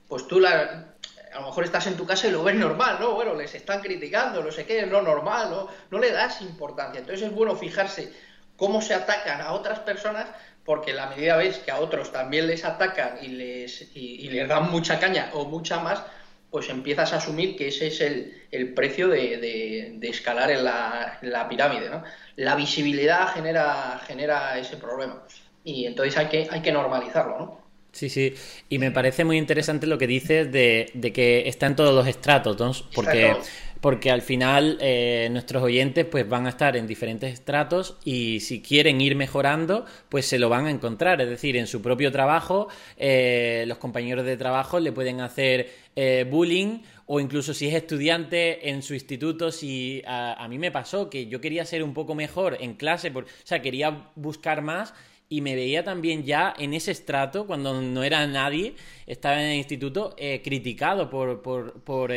pues 0.07 0.27
tú 0.27 0.39
la, 0.39 0.95
a 1.33 1.39
lo 1.39 1.47
mejor 1.47 1.63
estás 1.63 1.87
en 1.87 1.97
tu 1.97 2.05
casa 2.05 2.27
y 2.27 2.31
lo 2.31 2.43
ves 2.43 2.55
normal, 2.55 2.97
¿no? 2.99 3.13
Bueno, 3.13 3.35
les 3.35 3.53
están 3.55 3.81
criticando, 3.81 4.43
no 4.43 4.51
sé 4.51 4.65
qué, 4.65 4.79
es 4.79 4.87
lo 4.87 5.01
normal, 5.01 5.49
¿no? 5.49 5.67
No 5.91 5.99
le 5.99 6.11
das 6.11 6.41
importancia. 6.41 6.99
Entonces 6.99 7.27
es 7.27 7.33
bueno 7.33 7.55
fijarse 7.55 8.11
cómo 8.55 8.81
se 8.81 8.93
atacan 8.93 9.41
a 9.41 9.53
otras 9.53 9.79
personas, 9.79 10.27
porque 10.65 10.93
la 10.93 11.07
medida 11.07 11.37
ves 11.37 11.59
que 11.59 11.71
a 11.71 11.79
otros 11.79 12.11
también 12.11 12.47
les 12.47 12.65
atacan 12.65 13.17
y 13.21 13.29
les, 13.29 13.95
y 13.95 14.29
les 14.29 14.47
dan 14.47 14.69
mucha 14.69 14.99
caña 14.99 15.29
o 15.33 15.45
mucha 15.45 15.79
más, 15.79 16.03
pues 16.51 16.69
empiezas 16.69 17.13
a 17.13 17.17
asumir 17.17 17.55
que 17.55 17.67
ese 17.67 17.87
es 17.87 18.01
el, 18.01 18.73
precio 18.73 19.07
de, 19.07 19.99
escalar 20.01 20.51
en 20.51 20.63
la, 20.63 21.47
pirámide. 21.49 21.89
¿no? 21.89 22.03
La 22.35 22.55
visibilidad 22.55 23.27
genera, 23.33 24.01
genera 24.07 24.57
ese 24.57 24.77
problema 24.77 25.23
y 25.63 25.85
entonces 25.85 26.17
hay 26.17 26.27
que, 26.27 26.47
hay 26.49 26.61
que 26.61 26.71
normalizarlo. 26.71 27.39
¿no? 27.39 27.61
Sí, 27.91 28.09
sí, 28.09 28.35
y 28.69 28.77
me 28.77 28.91
parece 28.91 29.25
muy 29.25 29.37
interesante 29.37 29.87
lo 29.87 29.97
que 29.97 30.07
dices 30.07 30.51
de, 30.51 31.11
que 31.13 31.47
está 31.47 31.65
en 31.65 31.75
todos 31.75 31.93
los 31.93 32.07
estratos, 32.07 32.59
¿no? 32.59 32.71
porque 32.93 33.35
porque 33.81 34.11
al 34.11 34.21
final 34.21 34.77
eh, 34.81 35.29
nuestros 35.31 35.63
oyentes 35.63 36.05
pues 36.05 36.27
van 36.27 36.45
a 36.45 36.49
estar 36.49 36.75
en 36.75 36.85
diferentes 36.85 37.33
estratos 37.33 37.97
y 38.03 38.41
si 38.41 38.61
quieren 38.61 38.99
ir 38.99 39.15
mejorando, 39.15 39.85
pues 40.09 40.25
se 40.25 40.39
lo 40.39 40.49
van 40.49 40.65
a 40.65 40.71
encontrar. 40.71 41.21
Es 41.21 41.29
decir, 41.29 41.55
en 41.55 41.67
su 41.67 41.81
propio 41.81 42.11
trabajo, 42.11 42.67
eh, 42.97 43.63
los 43.67 43.77
compañeros 43.77 44.25
de 44.25 44.37
trabajo 44.37 44.79
le 44.79 44.91
pueden 44.91 45.21
hacer 45.21 45.69
eh, 45.95 46.25
bullying 46.29 46.79
o 47.05 47.19
incluso 47.19 47.53
si 47.53 47.67
es 47.67 47.73
estudiante 47.73 48.69
en 48.69 48.83
su 48.83 48.93
instituto, 48.93 49.51
si 49.51 50.03
a, 50.05 50.45
mí 50.47 50.59
me 50.59 50.71
pasó 50.71 51.09
que 51.09 51.25
yo 51.25 51.41
quería 51.41 51.65
ser 51.65 51.81
un 51.81 51.93
poco 51.93 52.13
mejor 52.13 52.57
en 52.59 52.75
clase, 52.75 53.11
o 53.15 53.23
sea, 53.43 53.63
quería 53.63 54.11
buscar 54.15 54.61
más 54.61 54.93
y 55.27 55.41
me 55.41 55.55
veía 55.55 55.83
también 55.83 56.23
ya 56.23 56.53
en 56.55 56.75
ese 56.75 56.91
estrato, 56.91 57.47
cuando 57.47 57.81
no 57.81 58.03
era 58.03 58.27
nadie, 58.27 58.75
estaba 59.07 59.41
en 59.41 59.49
el 59.49 59.57
instituto, 59.57 60.15
criticado 60.43 61.09
por, 61.09 61.41
por, 61.41 61.81
por 61.81 62.11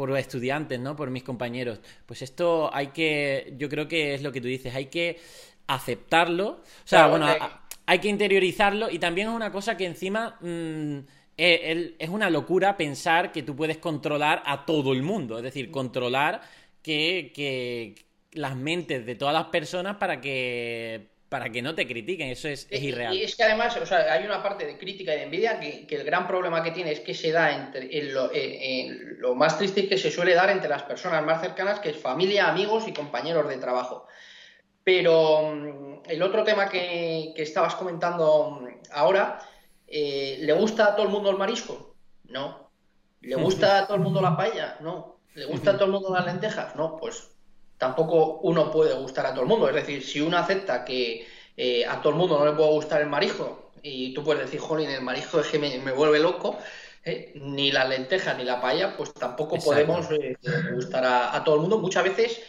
por 0.00 0.16
estudiantes, 0.16 0.80
¿no? 0.80 0.96
Por 0.96 1.10
mis 1.10 1.22
compañeros. 1.22 1.78
Pues 2.06 2.22
esto 2.22 2.74
hay 2.74 2.86
que, 2.86 3.52
yo 3.58 3.68
creo 3.68 3.86
que 3.86 4.14
es 4.14 4.22
lo 4.22 4.32
que 4.32 4.40
tú 4.40 4.48
dices, 4.48 4.74
hay 4.74 4.86
que 4.86 5.18
aceptarlo. 5.66 6.62
O 6.62 6.86
sea, 6.86 7.08
bueno, 7.08 7.26
hay 7.84 7.98
que 7.98 8.08
interiorizarlo 8.08 8.88
y 8.88 8.98
también 8.98 9.28
es 9.28 9.34
una 9.34 9.52
cosa 9.52 9.76
que 9.76 9.84
encima 9.84 10.38
mm, 10.40 11.00
e, 11.36 11.96
es 11.98 12.08
una 12.08 12.30
locura 12.30 12.78
pensar 12.78 13.30
que 13.30 13.42
tú 13.42 13.54
puedes 13.54 13.76
controlar 13.76 14.42
a 14.46 14.64
todo 14.64 14.94
el 14.94 15.02
mundo, 15.02 15.36
es 15.36 15.42
decir, 15.44 15.70
controlar 15.70 16.40
que, 16.82 17.30
que 17.34 18.06
las 18.32 18.56
mentes 18.56 19.04
de 19.04 19.16
todas 19.16 19.34
las 19.34 19.48
personas 19.48 19.96
para 19.96 20.18
que 20.18 21.10
para 21.30 21.48
que 21.48 21.62
no 21.62 21.76
te 21.76 21.86
critiquen, 21.86 22.28
eso 22.28 22.48
es, 22.48 22.66
irreal. 22.72 23.14
Y 23.14 23.22
es 23.22 23.36
que 23.36 23.44
además, 23.44 23.76
o 23.76 23.86
sea, 23.86 24.12
hay 24.12 24.24
una 24.24 24.42
parte 24.42 24.66
de 24.66 24.76
crítica 24.76 25.14
y 25.14 25.18
de 25.18 25.22
envidia 25.22 25.60
que, 25.60 25.86
el 25.88 26.04
gran 26.04 26.26
problema 26.26 26.60
que 26.60 26.72
tiene 26.72 26.90
es 26.90 27.00
que 27.00 27.14
se 27.14 27.30
da 27.30 27.54
entre 27.54 27.88
en 27.96 29.20
lo, 29.20 29.36
más 29.36 29.56
triste 29.56 29.88
que 29.88 29.96
se 29.96 30.10
suele 30.10 30.34
dar 30.34 30.50
entre 30.50 30.68
las 30.68 30.82
personas 30.82 31.24
más 31.24 31.40
cercanas, 31.40 31.78
que 31.78 31.90
es 31.90 31.96
familia, 31.96 32.48
amigos 32.48 32.88
y 32.88 32.92
compañeros 32.92 33.48
de 33.48 33.58
trabajo. 33.58 34.08
Pero 34.82 35.54
mm, 35.54 36.00
el 36.08 36.20
otro 36.20 36.42
tema 36.42 36.68
que, 36.68 37.32
estabas 37.36 37.76
comentando 37.76 38.68
ahora, 38.90 39.38
eh, 39.86 40.38
¿le 40.40 40.52
gusta 40.52 40.86
a 40.86 40.96
todo 40.96 41.06
el 41.06 41.12
mundo 41.12 41.30
el 41.30 41.38
marisco? 41.38 41.94
No. 42.24 42.72
¿Le 43.20 43.36
gusta 43.36 43.78
a 43.78 43.86
todo 43.86 43.98
el 43.98 44.02
mundo 44.02 44.20
la 44.20 44.36
paella? 44.36 44.78
No. 44.80 45.20
¿Le 45.34 45.44
gusta 45.44 45.70
a 45.70 45.74
todo 45.74 45.84
el 45.84 45.92
mundo 45.92 46.12
las 46.12 46.26
lentejas? 46.26 46.74
No, 46.74 46.96
pues 46.96 47.29
tampoco 47.80 48.40
uno 48.42 48.70
puede 48.70 48.92
gustar 48.92 49.24
a 49.24 49.30
todo 49.30 49.40
el 49.40 49.48
mundo. 49.48 49.66
Es 49.66 49.74
decir, 49.74 50.04
si 50.04 50.20
uno 50.20 50.36
acepta 50.36 50.84
que 50.84 51.26
eh, 51.56 51.86
a 51.86 52.02
todo 52.02 52.10
el 52.10 52.18
mundo 52.18 52.38
no 52.38 52.44
le 52.44 52.52
puede 52.52 52.70
gustar 52.72 53.00
el 53.00 53.08
marijo 53.08 53.70
y 53.82 54.12
tú 54.12 54.22
puedes 54.22 54.44
decir, 54.44 54.60
jolín, 54.60 54.90
el 54.90 55.00
marijo 55.00 55.40
es 55.40 55.46
que 55.46 55.58
me, 55.58 55.90
vuelve 55.92 56.18
loco, 56.18 56.58
eh, 57.02 57.32
ni 57.36 57.72
la 57.72 57.86
lenteja 57.86 58.34
ni 58.34 58.44
la 58.44 58.60
paella, 58.60 58.94
pues 58.98 59.14
tampoco 59.14 59.56
podemos 59.56 60.10
eh, 60.10 60.36
gustar 60.74 61.06
a, 61.06 61.42
todo 61.42 61.54
el 61.54 61.62
mundo. 61.62 61.78
Muchas 61.78 62.04
veces, 62.04 62.42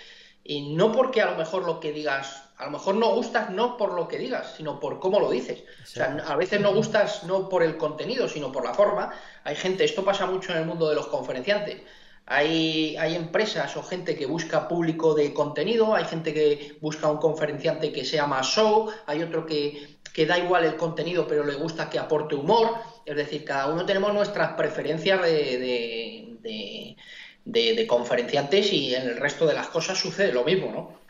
y 0.44 0.76
no 0.76 0.92
porque 0.92 1.22
a 1.22 1.32
lo 1.32 1.38
mejor 1.38 1.64
lo 1.64 1.80
que 1.80 1.94
digas, 1.94 2.50
a 2.58 2.66
lo 2.66 2.72
mejor 2.72 2.96
no 2.96 3.16
gustas 3.16 3.52
no 3.52 3.78
por 3.78 3.94
lo 3.94 4.10
que 4.10 4.18
digas, 4.18 4.56
sino 4.58 4.82
por 4.82 5.00
cómo 5.00 5.22
lo 5.22 5.32
dices. 5.32 5.64
O 5.82 5.86
sea, 5.86 6.22
a 6.28 6.36
veces 6.36 6.60
no 6.60 6.74
gustas 6.74 7.24
no 7.24 7.48
por 7.48 7.64
el 7.64 7.78
contenido, 7.78 8.28
sino 8.28 8.52
por 8.52 8.66
la 8.66 8.74
forma. 8.74 9.14
Hay 9.46 9.56
gente, 9.56 9.86
esto 9.86 10.04
pasa 10.04 10.26
mucho 10.26 10.52
en 10.52 10.58
el 10.58 10.66
mundo 10.66 10.90
de 10.90 10.96
los 10.96 11.08
conferenciantes 11.08 11.78
hay, 12.26 12.96
hay, 12.98 13.16
empresas 13.16 13.76
o 13.78 13.84
gente 13.84 14.16
que 14.16 14.26
busca 14.26 14.68
público 14.68 15.14
de 15.14 15.34
contenido, 15.34 15.96
hay 15.96 16.06
gente 16.06 16.34
que 16.34 16.78
busca 16.80 17.10
un 17.10 17.18
conferenciante 17.18 17.92
que 17.92 18.06
sea 18.06 18.26
más 18.26 18.48
show, 18.48 18.90
hay 19.06 19.22
otro 19.24 19.46
que, 19.46 19.98
da 20.28 20.38
igual 20.38 20.66
el 20.66 20.76
contenido 20.76 21.28
pero 21.28 21.44
le 21.46 21.56
gusta 21.56 21.90
que 21.90 22.00
aporte 22.00 22.36
humor. 22.36 22.76
Es 23.06 23.16
decir, 23.16 23.44
cada 23.44 23.68
uno 23.68 23.86
tenemos 23.86 24.14
nuestras 24.14 24.54
preferencias 24.54 25.22
de, 25.22 26.96
de, 27.44 27.88
conferenciantes 27.88 28.72
y 28.72 28.94
en 28.94 29.04
el 29.04 29.18
resto 29.18 29.46
de 29.48 29.54
las 29.54 29.68
cosas 29.68 29.98
sucede 29.98 30.32
lo 30.32 30.44
mismo, 30.44 30.72
¿no? 30.72 31.02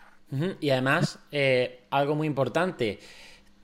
Y 0.62 0.70
además, 0.70 1.20
eh, 1.32 1.82
algo 1.90 2.16
muy 2.16 2.26
importante, 2.26 3.00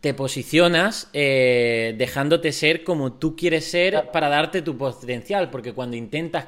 te 0.02 0.14
posicionas 0.14 1.10
eh, 1.14 1.96
dejándote 1.98 2.52
ser 2.52 2.84
como 2.84 3.14
tú 3.14 3.36
quieres 3.36 3.70
ser 3.72 4.12
para 4.12 4.30
darte 4.30 4.62
tu 4.62 4.78
potencial, 4.78 5.50
porque 5.50 5.74
cuando 5.74 5.96
intentas 5.96 6.46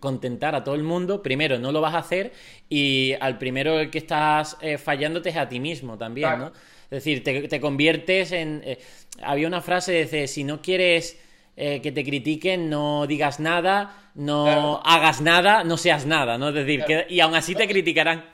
contentar 0.00 0.54
a 0.54 0.64
todo 0.64 0.74
el 0.74 0.82
mundo, 0.82 1.22
primero 1.22 1.58
no 1.58 1.72
lo 1.72 1.80
vas 1.80 1.94
a 1.94 1.98
hacer 1.98 2.32
y 2.68 3.14
al 3.20 3.38
primero 3.38 3.80
el 3.80 3.90
que 3.90 3.98
estás 3.98 4.56
eh, 4.60 4.78
fallándote 4.78 5.30
es 5.30 5.36
a 5.36 5.48
ti 5.48 5.60
mismo 5.60 5.98
también, 5.98 6.38
¿no? 6.38 6.52
Es 6.84 7.04
decir, 7.04 7.24
te, 7.24 7.60
conviertes 7.60 8.32
en... 8.32 8.62
Eh, 8.64 8.78
había 9.22 9.48
una 9.48 9.62
frase 9.62 10.04
de 10.04 10.28
si 10.28 10.44
no 10.44 10.60
quieres 10.60 11.18
eh, 11.56 11.80
que 11.80 11.92
te 11.92 12.04
critiquen, 12.04 12.68
no 12.68 13.06
digas 13.06 13.40
nada, 13.40 14.10
no 14.14 14.80
hagas 14.84 15.20
nada, 15.20 15.64
no 15.64 15.76
seas 15.76 16.06
nada, 16.06 16.38
¿no? 16.38 16.48
Es 16.48 16.54
decir, 16.54 16.84
que, 16.84 17.06
y 17.08 17.20
aún 17.20 17.34
así 17.34 17.54
te 17.54 17.66
criticarán. 17.66 18.24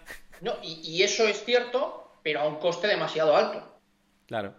No, 0.40 0.54
y, 0.62 0.80
y 0.82 1.02
eso 1.02 1.26
es 1.26 1.44
cierto, 1.44 2.18
pero 2.22 2.40
a 2.40 2.48
un 2.48 2.56
coste 2.56 2.86
demasiado 2.86 3.36
alto. 3.36 3.78
Claro. 4.26 4.54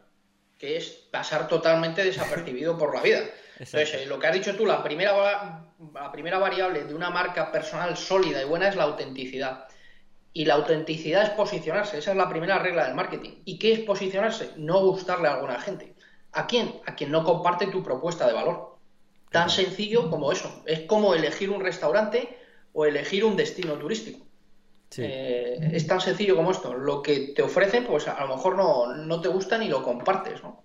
Que 0.58 0.78
es 0.78 0.90
pasar 1.12 1.48
totalmente 1.48 2.04
desapercibido 2.04 2.78
por 2.78 2.96
la 2.96 3.02
vida. 3.02 3.22
Entonces, 3.62 4.08
lo 4.08 4.18
que 4.18 4.28
has 4.28 4.34
dicho 4.34 4.56
tú, 4.56 4.66
la 4.66 4.82
primera, 4.82 5.64
la 5.94 6.12
primera 6.12 6.40
variable 6.40 6.84
de 6.84 6.96
una 6.96 7.12
marca 7.12 7.52
personal 7.52 7.96
sólida 7.96 8.42
y 8.42 8.46
buena 8.46 8.68
es 8.68 8.76
la 8.76 8.84
autenticidad. 8.84 9.66
Y 10.34 10.46
la 10.46 10.56
autenticidad 10.56 11.24
es 11.24 11.30
posicionarse, 11.32 12.00
esa 12.00 12.12
es 12.12 12.18
la 12.18 12.30
primera 12.30 12.58
regla 12.58 12.86
del 12.86 12.96
marketing. 12.96 13.42
¿Y 13.46 13.60
qué 13.60 13.74
es 13.74 13.80
posicionarse? 13.82 14.52
No 14.58 14.80
gustarle 14.80 15.28
a 15.28 15.34
alguna 15.36 15.60
gente. 15.60 15.94
¿A 16.32 16.48
quién? 16.48 16.74
A 16.86 16.96
quien 16.96 17.12
no 17.12 17.24
comparte 17.24 17.68
tu 17.68 17.84
propuesta 17.84 18.26
de 18.26 18.34
valor. 18.34 18.78
Tan 19.30 19.50
sencillo 19.50 20.10
como 20.10 20.32
eso. 20.32 20.64
Es 20.66 20.82
como 20.82 21.14
elegir 21.14 21.52
un 21.52 21.62
restaurante 21.62 22.38
o 22.74 22.86
elegir 22.86 23.26
un 23.26 23.36
destino 23.36 23.74
turístico. 23.74 24.26
Eh, 24.98 25.70
es 25.72 25.86
tan 25.86 26.02
sencillo 26.02 26.36
como 26.36 26.52
esto. 26.52 26.74
Lo 26.74 27.02
que 27.02 27.34
te 27.36 27.44
ofrecen, 27.44 27.86
pues 27.86 28.08
a 28.08 28.26
lo 28.26 28.36
mejor 28.36 28.56
no, 28.56 29.22
te 29.22 29.28
gusta 29.28 29.58
ni 29.58 29.68
lo 29.68 29.84
compartes, 29.84 30.42
¿no? 30.42 30.64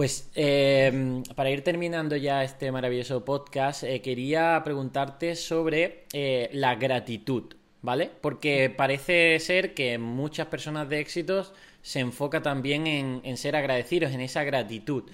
Pues 0.00 0.30
em, 0.34 1.22
para 1.36 1.50
ir 1.50 1.62
terminando 1.62 2.16
ya 2.16 2.42
este 2.42 2.72
maravilloso 2.72 3.22
podcast, 3.22 3.82
eh, 3.82 4.00
quería 4.00 4.58
preguntarte 4.64 5.36
sobre 5.36 6.06
eh, 6.14 6.48
la 6.54 6.74
gratitud, 6.76 7.54
¿vale? 7.82 8.10
Porque 8.22 8.70
parece 8.74 9.38
ser 9.40 9.74
que 9.74 9.98
muchas 9.98 10.46
personas 10.46 10.88
de 10.88 11.00
éxitos 11.00 11.52
se 11.82 12.00
enfoca 12.00 12.40
también 12.40 12.86
en, 12.86 13.36
ser 13.36 13.54
agradecidos, 13.54 14.12
en 14.12 14.22
esa 14.22 14.42
gratitud. 14.42 15.04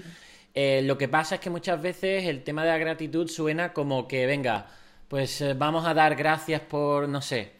Eh, 0.54 0.82
lo 0.84 0.96
que 0.96 1.08
pasa 1.08 1.34
es 1.34 1.40
que 1.40 1.50
muchas 1.50 1.82
veces 1.82 2.26
el 2.26 2.44
tema 2.44 2.62
de 2.62 2.70
la 2.70 2.78
gratitud 2.78 3.26
suena 3.26 3.72
como 3.72 4.06
que, 4.06 4.24
venga, 4.26 4.68
pues 5.08 5.44
vamos 5.58 5.84
a 5.84 5.94
dar 5.94 6.14
gracias 6.14 6.60
por, 6.60 7.08
no 7.08 7.22
sé, 7.22 7.54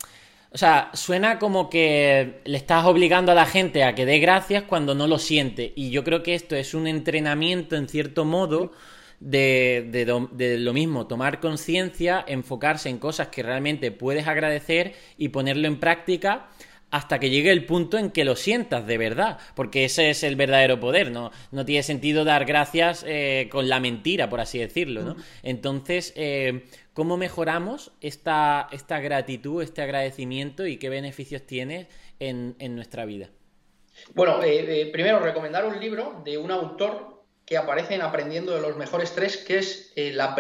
o 0.53 0.59
sea, 0.59 0.91
suena 0.95 1.39
como 1.39 1.69
que 1.69 2.41
le 2.45 2.57
estás 2.57 2.85
obligando 2.87 3.33
a 3.33 3.35
la 3.35 3.47
gente 3.47 3.85
a 3.85 3.95
que 3.95 4.07
dé 4.07 4.19
gracias 4.19 4.63
cuando 4.63 4.95
no 4.95 5.07
lo 5.07 5.19
siente. 5.19 5.73
Y 5.77 5.91
yo 5.91 6.05
creo 6.05 6.23
que 6.23 6.35
esto 6.35 6.57
es 6.57 6.73
un 6.75 6.87
entrenamiento, 6.87 7.77
en 7.77 7.89
cierto 7.89 8.25
modo, 8.25 8.73
de, 9.21 9.89
de, 10.33 10.59
lo 10.59 10.73
mismo, 10.73 11.07
tomar 11.07 11.41
conciencia, 11.41 12.25
enfocarse 12.27 12.89
en 12.89 12.99
cosas 12.99 13.29
que 13.29 13.43
realmente 13.43 13.91
puedes 13.91 14.27
agradecer 14.27 14.95
y 15.17 15.29
ponerlo 15.29 15.67
en 15.67 15.81
práctica 15.81 16.49
hasta 16.97 17.19
que 17.19 17.31
llegue 17.31 17.51
el 17.51 17.67
punto 17.67 17.99
en 17.99 18.11
que 18.11 18.25
lo 18.25 18.37
sientas 18.37 18.87
de 18.87 18.99
verdad, 18.99 19.39
porque 19.55 19.85
ese 19.85 20.11
es 20.11 20.23
el 20.23 20.37
verdadero 20.37 20.81
poder, 20.81 21.11
no, 21.11 21.31
no 21.53 21.65
tiene 21.65 21.83
sentido 21.83 22.25
dar 22.25 22.45
gracias 22.45 23.05
eh, 23.07 23.49
con 23.51 23.69
la 23.69 23.81
mentira, 23.81 24.29
por 24.29 24.41
así 24.41 24.59
decirlo, 24.59 25.03
¿no? 25.03 25.17
Entonces, 25.43 26.13
eh, 26.17 26.65
¿Cómo 26.97 27.19
mejoramos 27.19 27.93
esta, 28.01 28.69
esta 28.73 29.01
gratitud, 29.01 29.63
este 29.63 29.83
agradecimiento 29.83 30.67
y 30.67 30.79
qué 30.79 30.89
beneficios 30.89 31.43
tiene 31.43 31.89
en, 32.19 32.57
nuestra 32.75 33.05
vida? 33.05 33.29
Bueno, 34.15 34.43
eh, 34.43 34.89
primero 34.91 35.19
recomendar 35.19 35.67
un 35.67 35.79
libro 35.79 36.23
de 36.25 36.39
un 36.39 36.51
autor 36.51 37.23
que 37.45 37.59
aparece 37.59 37.97
en 37.97 38.01
Aprendiendo 38.01 38.55
de 38.55 38.63
los 38.63 38.79
Mejores 38.79 39.15
Tres, 39.15 39.37
que 39.37 39.59
es 39.59 39.93
la, 39.95 40.35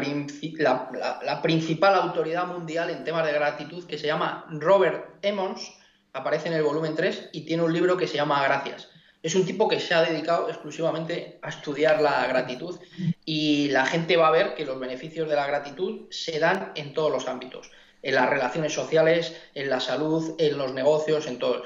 la, 1.22 1.42
principal 1.42 1.94
autoridad 1.94 2.46
mundial 2.46 2.88
en 2.88 3.04
temas 3.04 3.26
de 3.26 3.34
gratitud, 3.34 3.86
que 3.86 3.98
se 3.98 4.06
llama 4.06 4.46
Robert 4.48 5.18
Emmons, 5.20 5.76
aparece 6.16 6.48
en 6.48 6.54
el 6.54 6.62
volumen 6.62 6.94
3 6.94 7.30
y 7.32 7.42
tiene 7.42 7.62
un 7.62 7.72
libro 7.72 7.96
que 7.96 8.06
se 8.06 8.16
llama 8.16 8.42
Gracias 8.42 8.88
es 9.26 9.34
un 9.34 9.44
tipo 9.44 9.66
que 9.66 9.80
se 9.80 9.92
ha 9.92 10.02
dedicado 10.02 10.48
exclusivamente 10.48 11.40
a 11.42 11.48
estudiar 11.48 12.00
la 12.00 12.24
gratitud 12.28 12.78
y 13.24 13.68
la 13.70 13.84
gente 13.84 14.16
va 14.16 14.28
a 14.28 14.30
ver 14.30 14.54
que 14.54 14.64
los 14.64 14.78
beneficios 14.78 15.28
de 15.28 15.34
la 15.34 15.48
gratitud 15.48 16.06
se 16.10 16.38
dan 16.38 16.70
en 16.76 16.94
todos 16.94 17.10
los 17.10 17.26
ámbitos, 17.26 17.72
en 18.02 18.14
las 18.14 18.30
relaciones 18.30 18.72
sociales, 18.72 19.36
en 19.54 19.68
la 19.68 19.80
salud, 19.80 20.36
en 20.38 20.56
los 20.56 20.72
negocios, 20.74 21.26
en 21.26 21.40
todo. 21.40 21.64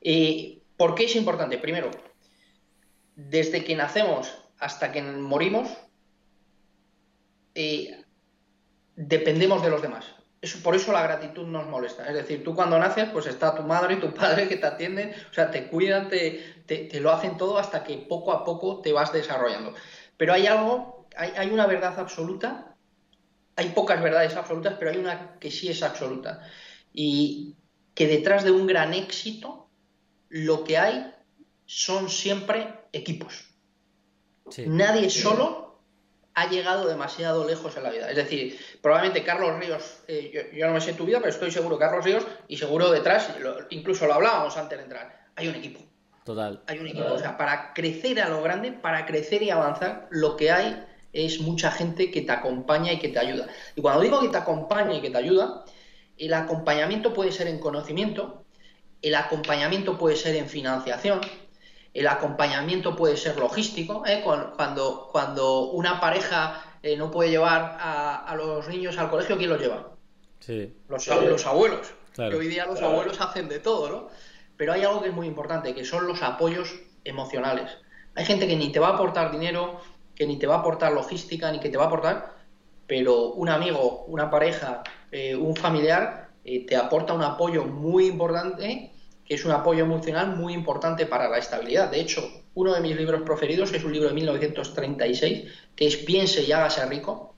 ¿Y 0.00 0.62
por 0.76 0.94
qué 0.94 1.06
es 1.06 1.16
importante? 1.16 1.58
Primero, 1.58 1.90
desde 3.16 3.64
que 3.64 3.74
nacemos 3.74 4.32
hasta 4.60 4.92
que 4.92 5.02
morimos, 5.02 5.70
eh, 7.56 8.00
dependemos 8.94 9.60
de 9.60 9.70
los 9.70 9.82
demás 9.82 10.04
por 10.62 10.74
eso 10.74 10.92
la 10.92 11.02
gratitud 11.02 11.46
nos 11.46 11.68
molesta. 11.68 12.06
Es 12.06 12.14
decir, 12.14 12.42
tú 12.42 12.54
cuando 12.54 12.78
naces, 12.78 13.08
pues 13.10 13.26
está 13.26 13.54
tu 13.54 13.62
madre 13.62 13.94
y 13.94 14.00
tu 14.00 14.12
padre 14.12 14.48
que 14.48 14.56
te 14.56 14.66
atienden, 14.66 15.14
o 15.30 15.32
sea, 15.32 15.50
te 15.50 15.68
cuidan, 15.68 16.08
te, 16.08 16.64
te, 16.66 17.00
lo 17.00 17.12
hacen 17.12 17.36
todo 17.36 17.58
hasta 17.58 17.84
que 17.84 17.96
poco 17.96 18.32
a 18.32 18.44
poco 18.44 18.80
te 18.80 18.92
vas 18.92 19.12
desarrollando. 19.12 19.74
Pero 20.16 20.32
hay 20.32 20.46
algo, 20.46 21.06
hay, 21.16 21.50
una 21.50 21.66
verdad 21.66 21.98
absoluta 21.98 22.68
hay 23.54 23.68
pocas 23.70 24.02
verdades 24.02 24.34
absolutas, 24.34 24.76
pero 24.78 24.90
hay 24.90 24.96
una 24.96 25.38
que 25.38 25.50
sí 25.50 25.68
es 25.68 25.82
absoluta. 25.82 26.40
Y 26.92 27.56
que 27.94 28.06
detrás 28.06 28.44
de 28.44 28.50
un 28.50 28.66
gran 28.66 28.94
éxito, 28.94 29.68
lo 30.28 30.64
que 30.64 30.78
hay 30.78 31.12
son 31.66 32.08
siempre 32.08 32.74
equipos. 32.92 33.44
Nadie 34.66 35.10
solo 35.10 35.71
ha 36.34 36.48
llegado 36.48 36.86
demasiado 36.86 37.46
lejos 37.46 37.76
en 37.76 37.82
la 37.82 37.90
vida. 37.90 38.10
Es 38.10 38.16
decir, 38.16 38.58
probablemente 38.80 39.24
Carlos 39.24 39.58
Ríos, 39.58 40.00
eh, 40.08 40.50
yo, 40.54 40.66
no 40.66 40.72
me 40.72 40.80
sé 40.80 40.94
tu 40.94 41.04
vida, 41.04 41.18
pero 41.18 41.30
estoy 41.30 41.50
seguro 41.50 41.78
Carlos 41.78 42.04
Ríos, 42.04 42.26
y 42.48 42.56
seguro 42.56 42.90
detrás, 42.90 43.30
incluso 43.70 44.06
lo 44.06 44.14
hablábamos 44.14 44.56
antes 44.56 44.78
de 44.78 44.84
entrar, 44.84 45.26
hay 45.36 45.48
un 45.48 45.54
equipo. 45.54 45.80
Total. 46.24 46.62
Hay 46.66 46.78
un 46.78 46.86
equipo. 46.86 47.12
O 47.12 47.18
sea, 47.18 47.36
para 47.36 47.74
crecer 47.74 48.20
a 48.20 48.28
lo 48.28 48.42
grande, 48.42 48.72
para 48.72 49.06
crecer 49.06 49.42
y 49.42 49.50
avanzar, 49.50 50.06
lo 50.10 50.36
que 50.36 50.52
hay 50.52 50.84
es 51.12 51.40
mucha 51.40 51.70
gente 51.70 52.10
que 52.10 52.22
te 52.22 52.32
acompaña 52.32 52.92
y 52.92 52.98
que 52.98 53.08
te 53.08 53.18
ayuda. 53.18 53.48
Y 53.74 53.82
cuando 53.82 54.00
digo 54.00 54.20
que 54.20 54.28
te 54.28 54.38
acompaña 54.38 54.94
y 54.94 55.00
que 55.00 55.10
te 55.10 55.18
ayuda, 55.18 55.64
el 56.16 56.32
acompañamiento 56.34 57.12
puede 57.12 57.32
ser 57.32 57.48
en 57.48 57.58
conocimiento, 57.58 58.44
el 59.02 59.16
acompañamiento 59.16 59.98
puede 59.98 60.16
ser 60.16 60.36
en 60.36 60.48
financiación, 60.48 61.20
el 61.94 62.06
acompañamiento 62.06 62.96
puede 62.96 63.16
ser 63.16 63.38
logístico. 63.38 64.04
¿eh? 64.06 64.22
Cuando, 64.24 65.08
cuando 65.10 65.70
una 65.70 66.00
pareja 66.00 66.62
eh, 66.82 66.96
no 66.96 67.10
puede 67.10 67.30
llevar 67.30 67.76
a, 67.80 68.34
los 68.36 68.66
niños 68.68 68.98
al 68.98 69.10
colegio, 69.10 69.36
¿quién 69.36 69.50
los 69.50 69.60
lleva? 69.60 69.90
Sí. 70.40 70.74
Los, 70.88 71.08
abuelos. 71.46 71.94
Que 72.14 72.34
hoy 72.34 72.48
día 72.48 72.66
los 72.66 72.80
abuelos 72.82 73.20
hacen 73.20 73.48
de 73.48 73.60
todo, 73.60 73.88
¿no? 73.88 74.08
Pero 74.56 74.72
hay 74.72 74.82
algo 74.82 75.02
que 75.02 75.08
es 75.08 75.14
muy 75.14 75.26
importante, 75.26 75.74
que 75.74 75.84
son 75.84 76.06
los 76.06 76.22
apoyos 76.22 76.74
emocionales. 77.04 77.70
Hay 78.14 78.24
gente 78.24 78.46
que 78.46 78.56
ni 78.56 78.70
te 78.70 78.80
va 78.80 78.88
a 78.88 78.94
aportar 78.94 79.30
dinero, 79.30 79.80
que 80.14 80.26
ni 80.26 80.38
te 80.38 80.46
va 80.46 80.56
a 80.56 80.58
aportar 80.58 80.92
logística, 80.92 81.50
ni 81.50 81.60
que 81.60 81.68
te 81.68 81.76
va 81.76 81.84
a 81.84 81.86
aportar, 81.86 82.34
pero 82.86 83.32
un 83.32 83.48
amigo, 83.48 84.04
una 84.08 84.30
pareja, 84.30 84.82
eh, 85.10 85.34
un 85.34 85.56
familiar 85.56 86.28
eh, 86.44 86.66
te 86.66 86.76
aporta 86.76 87.14
un 87.14 87.22
apoyo 87.22 87.64
muy 87.64 88.06
importante, 88.06 88.91
es 89.34 89.44
un 89.44 89.52
apoyo 89.52 89.84
emocional 89.84 90.36
muy 90.36 90.52
importante 90.52 91.06
para 91.06 91.28
la 91.28 91.38
estabilidad. 91.38 91.90
De 91.90 92.00
hecho, 92.00 92.28
uno 92.54 92.74
de 92.74 92.80
mis 92.80 92.96
libros 92.96 93.22
preferidos 93.22 93.72
es 93.72 93.84
un 93.84 93.92
libro 93.92 94.08
de 94.08 94.14
1936, 94.14 95.44
que 95.74 95.86
es 95.86 95.96
Piense 95.96 96.42
y 96.42 96.52
hágase 96.52 96.84
rico, 96.86 97.34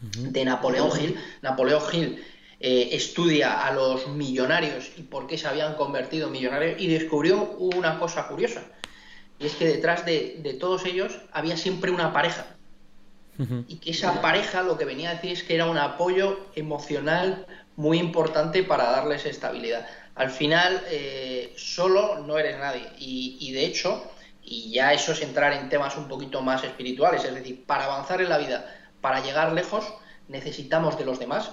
de 0.00 0.44
Napoleón 0.44 0.90
Hill. 1.00 1.16
Napoleón 1.42 1.82
Hill 1.92 2.24
eh, 2.60 2.88
estudia 2.92 3.66
a 3.66 3.72
los 3.72 4.08
millonarios 4.08 4.90
y 4.96 5.02
por 5.02 5.26
qué 5.26 5.36
se 5.36 5.46
habían 5.46 5.74
convertido 5.74 6.26
en 6.26 6.32
millonarios 6.32 6.80
y 6.80 6.88
descubrió 6.88 7.42
una 7.58 7.98
cosa 7.98 8.28
curiosa. 8.28 8.62
Y 9.38 9.46
es 9.46 9.54
que 9.54 9.66
detrás 9.66 10.06
de, 10.06 10.56
todos 10.58 10.86
ellos 10.86 11.18
había 11.32 11.56
siempre 11.56 11.90
una 11.90 12.12
pareja. 12.12 12.46
Y 13.68 13.76
que 13.76 13.90
esa 13.90 14.22
pareja 14.22 14.62
lo 14.62 14.78
que 14.78 14.86
venía 14.86 15.10
a 15.10 15.14
decir 15.16 15.32
es 15.32 15.42
que 15.42 15.54
era 15.54 15.66
un 15.66 15.76
apoyo 15.76 16.40
emocional 16.54 17.46
muy 17.76 17.98
importante 17.98 18.62
para 18.62 18.90
darles 18.90 19.26
estabilidad. 19.26 19.86
Al 20.16 20.30
final, 20.30 20.82
eh, 20.88 21.52
solo 21.56 22.18
no 22.18 22.38
eres 22.38 22.58
nadie. 22.58 22.88
Y, 22.98 23.52
de 23.52 23.66
hecho, 23.66 24.10
y 24.42 24.72
ya 24.72 24.92
eso 24.92 25.12
es 25.12 25.20
entrar 25.20 25.52
en 25.52 25.68
temas 25.68 25.96
un 25.96 26.08
poquito 26.08 26.40
más 26.40 26.64
espirituales, 26.64 27.24
es 27.24 27.34
decir, 27.34 27.64
para 27.66 27.84
avanzar 27.84 28.22
en 28.22 28.30
la 28.30 28.38
vida, 28.38 28.66
para 29.00 29.22
llegar 29.22 29.52
lejos, 29.52 29.84
necesitamos 30.28 30.98
de 30.98 31.04
los 31.04 31.18
demás, 31.18 31.50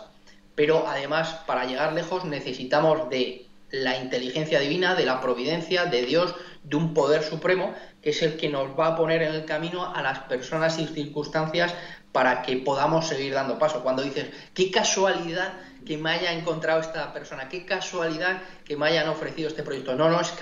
pero 0.56 0.88
además 0.88 1.42
para 1.46 1.66
llegar 1.66 1.94
lejos 1.94 2.24
necesitamos 2.26 3.10
de 3.10 3.48
la 3.70 3.98
inteligencia 3.98 4.60
divina, 4.60 4.96
de 4.96 5.06
la 5.06 5.20
providencia, 5.20 5.86
de 5.86 6.06
Dios, 6.06 6.34
de 6.64 6.78
un 6.78 6.94
poder 6.94 7.24
supremo, 7.24 7.74
es 8.04 8.22
el 8.22 8.38
que 8.38 8.50
nos 8.50 8.78
va 8.78 8.88
a 8.88 8.96
poner 8.96 9.22
en 9.24 9.34
el 9.34 9.46
camino 9.46 9.94
a 9.94 10.02
las 10.02 10.20
personas 10.20 10.78
y 10.78 10.88
circunstancias 10.88 11.74
para 12.12 12.44
que 12.44 12.58
podamos 12.58 13.08
seguir 13.08 13.34
dando 13.34 13.58
paso. 13.58 13.82
Cuando 13.82 14.04
dices, 14.04 14.28
qué 14.54 14.70
casualidad 14.70 15.54
que 15.86 15.98
me 15.98 16.12
haya 16.12 16.32
encontrado 16.32 16.80
esta 16.80 17.12
persona, 17.12 17.50
qué 17.50 17.66
casualidad 17.66 18.42
que 18.66 18.78
me 18.78 18.88
hayan 18.88 19.10
ofrecido 19.10 19.50
este 19.50 19.64
proyecto. 19.64 19.96
No, 19.96 20.10
no 20.10 20.22
es, 20.22 20.34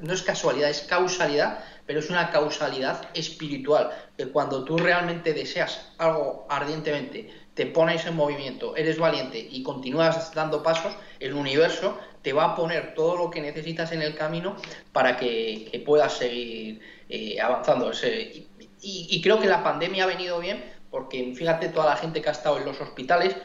no 0.00 0.12
es 0.12 0.22
casualidad, 0.22 0.70
es 0.70 0.80
causalidad, 0.82 1.60
pero 1.86 2.00
es 2.00 2.10
una 2.10 2.30
causalidad 2.30 3.08
espiritual, 3.14 3.90
que 4.16 4.26
cuando 4.26 4.64
tú 4.64 4.76
realmente 4.76 5.32
deseas 5.32 5.92
algo 5.98 6.46
ardientemente, 6.48 7.30
te 7.54 7.66
pones 7.66 8.06
en 8.06 8.16
movimiento, 8.16 8.76
eres 8.76 8.98
valiente 8.98 9.38
y 9.38 9.62
continúas 9.62 10.32
dando 10.34 10.62
pasos, 10.62 10.94
el 11.18 11.34
universo 11.34 11.98
te 12.22 12.32
va 12.32 12.44
a 12.44 12.54
poner 12.54 12.94
todo 12.94 13.16
lo 13.16 13.30
que 13.30 13.40
necesitas 13.40 13.92
en 13.92 14.02
el 14.02 14.14
camino 14.14 14.56
para 14.92 15.16
que, 15.16 15.82
puedas 15.84 16.14
seguir 16.14 16.80
eh, 17.10 17.40
avanzando. 17.40 17.90
y, 18.80 19.20
creo 19.22 19.40
que 19.40 19.46
la 19.46 19.62
pandemia 19.62 20.04
ha 20.04 20.06
venido 20.06 20.38
bien 20.38 20.62
porque 20.90 21.32
fíjate 21.34 21.68
toda 21.68 21.86
la 21.86 21.96
gente 21.96 22.20
que 22.20 22.28
ha 22.28 22.32
estado 22.32 22.58
en 22.58 22.64
los 22.64 22.80
hospitales, 22.80 23.36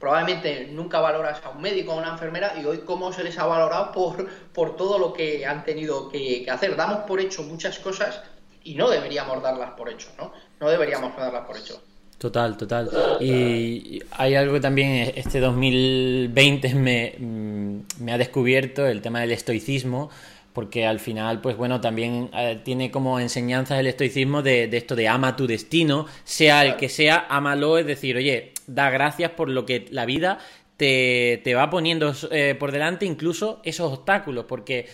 probablemente 0.00 0.68
nunca 0.72 1.00
valoras 1.00 1.40
a 1.44 1.50
un 1.50 1.60
médico 1.60 1.92
o 1.92 1.98
a 1.98 2.02
una 2.02 2.12
enfermera 2.12 2.54
y 2.60 2.64
hoy 2.64 2.78
cómo 2.78 3.12
se 3.12 3.22
les 3.22 3.38
ha 3.38 3.46
valorado 3.46 3.92
por, 3.92 4.28
por 4.52 4.76
todo 4.76 4.98
lo 4.98 5.12
que 5.12 5.46
han 5.46 5.64
tenido 5.64 6.08
que, 6.08 6.46
hacer. 6.50 6.76
Damos 6.76 7.00
por 7.00 7.20
hecho 7.20 7.42
muchas 7.42 7.78
cosas 7.78 8.22
y 8.64 8.74
no 8.74 8.88
deberíamos 8.88 9.42
darlas 9.42 9.70
por 9.72 9.88
hecho, 9.90 10.08
¿no? 10.18 10.32
No 10.58 10.70
deberíamos 10.70 11.16
darlas 11.16 11.46
por 11.46 11.56
hecho. 11.56 11.80
Total, 12.18 12.56
total. 12.56 12.90
Y 13.20 14.02
hay 14.12 14.34
algo 14.36 14.58
también 14.58 15.12
este 15.14 15.38
2020 15.38 16.74
me, 16.74 17.14
mm, 17.18 17.80
me 18.00 18.12
ha 18.12 18.18
descubierto, 18.18 18.86
el 18.86 19.02
tema 19.02 19.20
del 19.20 19.32
estoicismo, 19.32 20.08
porque 20.56 20.86
al 20.86 21.00
final, 21.00 21.42
pues 21.42 21.54
bueno, 21.54 21.82
también 21.82 22.30
eh, 22.32 22.58
tiene 22.64 22.90
como 22.90 23.20
enseñanzas 23.20 23.78
el 23.78 23.88
estoicismo 23.88 24.40
de, 24.40 24.70
esto 24.72 24.96
de 24.96 25.06
ama 25.06 25.36
tu 25.36 25.46
destino, 25.46 26.06
sea 26.24 26.64
el 26.64 26.76
que 26.76 26.88
sea, 26.88 27.26
ámalo, 27.28 27.76
es 27.76 27.84
decir, 27.84 28.16
oye, 28.16 28.54
da 28.66 28.88
gracias 28.88 29.32
por 29.32 29.50
lo 29.50 29.66
que 29.66 29.86
la 29.90 30.06
vida 30.06 30.38
te, 30.78 31.42
te 31.44 31.54
va 31.54 31.68
poniendo 31.68 32.14
eh, 32.30 32.56
por 32.58 32.72
delante, 32.72 33.04
incluso 33.04 33.60
esos 33.64 33.92
obstáculos, 33.92 34.46
porque 34.46 34.88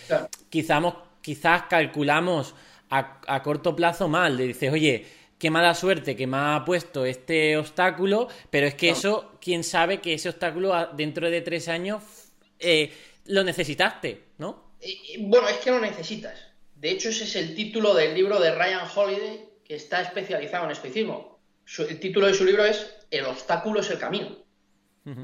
quizás, 0.49 0.83
quizás 1.21 1.63
calculamos 1.69 2.55
a, 2.89 3.21
a 3.25 3.41
corto 3.41 3.73
plazo 3.73 4.09
mal, 4.09 4.35
le 4.35 4.47
dices, 4.47 4.69
oye, 4.69 5.05
qué 5.39 5.49
mala 5.49 5.75
suerte 5.75 6.17
que 6.17 6.27
me 6.27 6.35
ha 6.39 6.63
puesto 6.65 7.05
este 7.05 7.55
obstáculo, 7.55 8.27
pero 8.49 8.67
es 8.67 8.75
que 8.75 8.89
eso, 8.89 9.31
quién 9.39 9.63
sabe 9.63 10.01
que 10.01 10.15
ese 10.15 10.27
obstáculo 10.27 10.89
dentro 10.97 11.29
de 11.29 11.39
tres 11.39 11.69
años 11.69 12.03
eh, 12.59 12.91
lo 13.27 13.45
necesitaste. 13.45 14.22
Bueno, 15.19 15.47
es 15.47 15.57
que 15.57 15.71
lo 15.71 15.79
necesitas. 15.79 16.39
De 16.75 16.91
hecho, 16.91 17.09
ese 17.09 17.23
es 17.23 17.35
el 17.35 17.55
título 17.55 17.93
del 17.93 18.13
libro 18.13 18.39
de 18.39 18.53
Ryan 18.53 18.87
Holiday, 18.93 19.49
que 19.63 19.75
está 19.75 20.01
especializado 20.01 20.65
en 20.65 20.71
especismo. 20.71 21.39
el 21.77 21.99
título 21.99 22.27
de 22.27 22.33
su 22.33 22.43
libro 22.43 22.65
es 22.65 22.93
El 23.09 23.25
obstáculo 23.25 23.79
es 23.79 23.89
el 23.89 23.99
camino. 23.99 24.43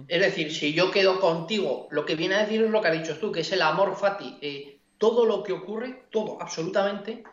Es 0.09 0.19
decir, 0.19 0.53
si 0.53 0.73
yo 0.73 0.91
quedo 0.91 1.21
contigo, 1.21 1.87
lo 1.91 2.05
que 2.05 2.15
viene 2.15 2.35
a 2.35 2.39
decir 2.39 2.61
es 2.61 2.69
lo 2.69 2.81
que 2.81 2.89
has 2.89 2.97
dicho 2.97 3.17
tú, 3.17 3.31
que 3.31 3.41
es 3.41 3.51
el 3.53 3.61
amor 3.61 3.97
fati. 3.97 4.37
Eh, 4.41 4.79
todo 4.97 5.25
lo 5.25 5.43
que 5.43 5.53
ocurre, 5.53 6.07
todo, 6.11 6.41
absolutamente, 6.41 7.23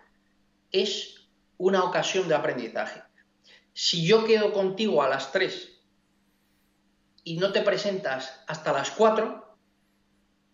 es 0.70 1.28
una 1.58 1.82
ocasión 1.82 2.28
de 2.28 2.36
aprendizaje. 2.36 3.02
Si 3.72 4.06
yo 4.06 4.24
quedo 4.24 4.52
contigo 4.52 5.02
a 5.02 5.08
las 5.08 5.32
3 5.32 5.72
y 7.24 7.36
no 7.36 7.52
te 7.52 7.62
presentas 7.62 8.42
hasta 8.46 8.72
las 8.72 8.90
4, 8.92 9.45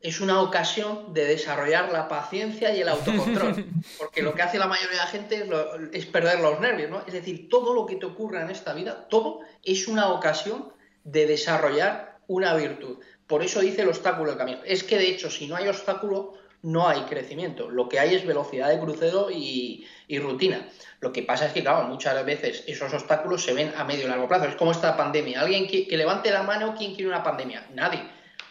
es 0.02 0.20
una 0.20 0.40
ocasión 0.40 1.14
de 1.14 1.24
desarrollar 1.26 1.92
la 1.92 2.08
paciencia 2.08 2.74
y 2.74 2.80
el 2.80 2.88
autocontrol. 2.88 3.64
Porque 3.98 4.22
lo 4.22 4.34
que 4.34 4.42
hace 4.42 4.58
la 4.58 4.66
mayoría 4.66 4.90
de 4.90 4.96
la 4.96 5.06
gente 5.06 5.48
es, 5.92 6.06
perder 6.06 6.40
los 6.40 6.60
nervios, 6.60 6.90
¿no? 6.90 7.02
Es 7.06 7.12
decir, 7.12 7.48
todo 7.48 7.72
lo 7.72 7.86
que 7.86 7.96
te 7.96 8.06
ocurra 8.06 8.42
en 8.42 8.50
esta 8.50 8.74
vida, 8.74 9.06
todo 9.08 9.40
es 9.64 9.86
una 9.86 10.08
ocasión 10.12 10.72
de 11.04 11.26
desarrollar 11.26 12.18
una 12.26 12.54
virtud. 12.54 12.98
Por 13.26 13.42
eso 13.42 13.60
dice 13.60 13.82
el 13.82 13.88
obstáculo 13.88 14.30
del 14.30 14.38
camino. 14.38 14.58
Es 14.64 14.82
que 14.82 14.98
de 14.98 15.08
hecho, 15.08 15.30
si 15.30 15.46
no 15.46 15.56
hay 15.56 15.68
obstáculo, 15.68 16.34
no 16.62 16.88
hay 16.88 17.02
crecimiento. 17.02 17.70
Lo 17.70 17.88
que 17.88 17.98
hay 17.98 18.14
es 18.14 18.26
velocidad 18.26 18.68
de 18.68 18.80
crucero 18.80 19.28
y, 19.30 19.86
rutina. 20.18 20.68
Lo 21.00 21.12
que 21.12 21.22
pasa 21.22 21.46
es 21.46 21.52
que, 21.52 21.62
claro, 21.62 21.88
muchas 21.88 22.24
veces 22.24 22.64
esos 22.66 22.92
obstáculos 22.92 23.42
se 23.42 23.54
ven 23.54 23.72
a 23.76 23.84
medio 23.84 24.04
y 24.04 24.08
largo 24.08 24.28
plazo. 24.28 24.46
Es 24.46 24.56
como 24.56 24.72
esta 24.72 24.96
pandemia. 24.96 25.40
Alguien 25.40 25.66
que, 25.66 25.86
levante 25.96 26.30
la 26.30 26.42
mano, 26.42 26.74
¿quién 26.76 26.94
quiere 26.94 27.08
una 27.08 27.22
pandemia? 27.22 27.68
Nadie. 27.72 28.02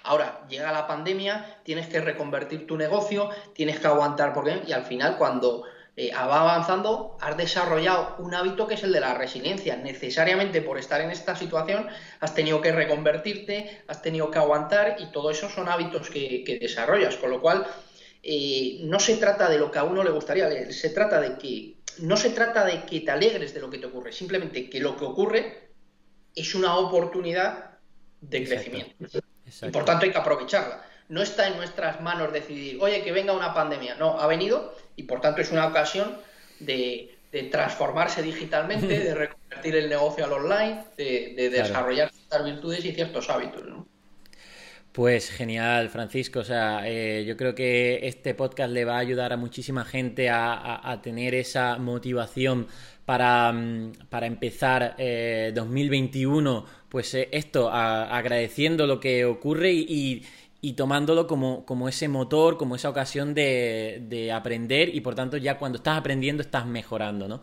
Ahora, 0.04 0.46
llega 0.50 0.72
la 0.72 0.88
pandemia, 0.88 1.60
tienes 1.64 1.88
que 1.88 2.02
reconvertir 2.02 2.66
tu 2.68 2.78
negocio, 2.78 3.30
tienes 3.54 3.80
que 3.80 3.88
aguantar, 3.88 4.34
porque 4.34 4.62
y 4.68 4.72
al 4.72 4.84
final 4.86 5.18
cuando 5.18 5.64
eh, 5.96 6.12
va 6.14 6.42
avanzando, 6.42 7.18
has 7.22 7.38
desarrollado 7.38 8.16
un 8.20 8.34
hábito 8.34 8.68
que 8.68 8.76
es 8.76 8.84
el 8.84 8.92
de 8.92 9.00
la 9.00 9.14
resiliencia. 9.14 9.76
Necesariamente 9.78 10.62
por 10.62 10.80
estar 10.80 11.02
en 11.02 11.12
esta 11.12 11.36
situación, 11.36 11.88
has 12.20 12.34
tenido 12.34 12.62
que 12.62 12.72
reconvertirte, 12.72 13.84
has 13.88 14.02
tenido 14.02 14.32
que 14.32 14.40
aguantar 14.40 14.98
y 15.00 15.12
todo 15.12 15.30
eso 15.30 15.50
son 15.50 15.70
hábitos 15.70 16.10
que, 16.10 16.44
que 16.44 16.58
desarrollas. 16.60 17.18
Con 17.18 17.30
lo 17.30 17.42
cual, 17.42 17.68
eh, 18.24 18.80
no 18.84 19.00
se 19.00 19.18
trata 19.18 19.50
de 19.50 19.58
lo 19.58 19.72
que 19.72 19.80
a 19.80 19.84
uno 19.84 20.04
le 20.04 20.12
gustaría, 20.12 20.72
se 20.72 20.90
trata 20.90 21.20
de 21.20 21.38
que 21.38 21.78
no 22.00 22.16
se 22.18 22.30
trata 22.30 22.66
de 22.66 22.84
que 22.86 23.02
te 23.02 23.12
alegres 23.12 23.54
de 23.54 23.60
lo 23.60 23.70
que 23.70 23.80
te 23.80 23.88
ocurre, 23.88 24.12
simplemente 24.12 24.70
que 24.70 24.80
lo 24.80 24.96
que 24.96 25.06
ocurre 25.06 25.72
es 26.36 26.56
una 26.56 26.78
oportunidad 26.78 27.80
de 28.22 28.44
crecimiento. 28.46 28.96
Y 29.62 29.70
por 29.70 29.86
tanto 29.86 30.06
hay 30.06 30.12
que 30.12 30.18
aprovecharla. 30.18 30.84
No 31.10 31.22
está 31.22 31.48
en 31.48 31.58
nuestras 31.58 32.02
manos 32.02 32.32
decidir, 32.32 32.78
oye, 32.82 33.04
que 33.04 33.12
venga 33.12 33.34
una 33.34 33.54
pandemia. 33.54 33.96
No, 33.96 34.20
ha 34.20 34.28
venido 34.28 34.76
y 34.96 35.04
por 35.04 35.22
tanto 35.22 35.42
es 35.42 35.52
una 35.52 35.68
ocasión 35.68 36.18
de 36.60 37.18
de 37.32 37.44
transformarse 37.44 38.22
digitalmente, 38.22 38.88
de 38.88 39.16
reconvertir 39.16 39.76
el 39.76 39.90
negocio 39.90 40.26
al 40.26 40.34
online, 40.34 40.84
de, 40.98 41.50
desarrollar 41.50 42.12
ciertas 42.12 42.44
virtudes 42.44 42.86
y 42.86 42.92
ciertos 42.92 43.30
hábitos. 43.30 43.66
¿no? 43.66 43.88
Pues 44.92 45.30
genial, 45.30 45.90
Francisco. 45.90 46.40
O 46.40 46.44
sea, 46.44 46.82
eh, 46.86 47.24
yo 47.26 47.38
creo 47.38 47.56
que 47.56 48.00
este 48.04 48.34
podcast 48.34 48.74
le 48.74 48.84
va 48.84 48.96
a 48.96 49.00
ayudar 49.00 49.32
a 49.32 49.38
muchísima 49.38 49.86
gente 49.86 50.30
a, 50.30 51.00
tener 51.02 51.34
esa 51.34 51.78
motivación 51.78 52.68
para, 53.06 53.52
mm, 53.52 53.92
empezar 54.24 54.96
2021, 55.54 56.66
eh, 56.66 56.72
pues 56.90 57.14
eh, 57.14 57.30
esto, 57.32 57.70
agradeciendo 57.72 58.88
lo 58.88 59.00
que 59.00 59.26
ocurre 59.26 59.72
y, 59.74 60.24
tomándolo 60.76 61.28
como, 61.28 61.66
como, 61.66 61.90
ese 61.90 62.08
motor, 62.08 62.58
como 62.58 62.76
esa 62.76 62.90
ocasión 62.90 63.34
de, 63.34 64.04
de, 64.08 64.32
aprender 64.32 64.94
y 64.94 65.02
por 65.02 65.16
tanto 65.16 65.38
ya 65.38 65.58
cuando 65.58 65.78
estás 65.78 65.98
aprendiendo 65.98 66.44
estás 66.44 66.66
mejorando, 66.68 67.28
¿no? 67.28 67.42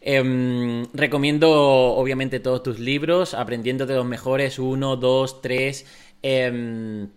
Em, 0.00 0.84
recomiendo 0.92 1.50
obviamente 1.50 2.40
todos 2.40 2.62
tus 2.62 2.78
libros, 2.78 3.34
aprendiendo 3.34 3.86
de 3.86 3.94
los 3.96 4.06
mejores, 4.06 4.58
uno, 4.58 4.96
dos, 4.96 5.40
tres 5.42 5.86
Em, 6.22 7.08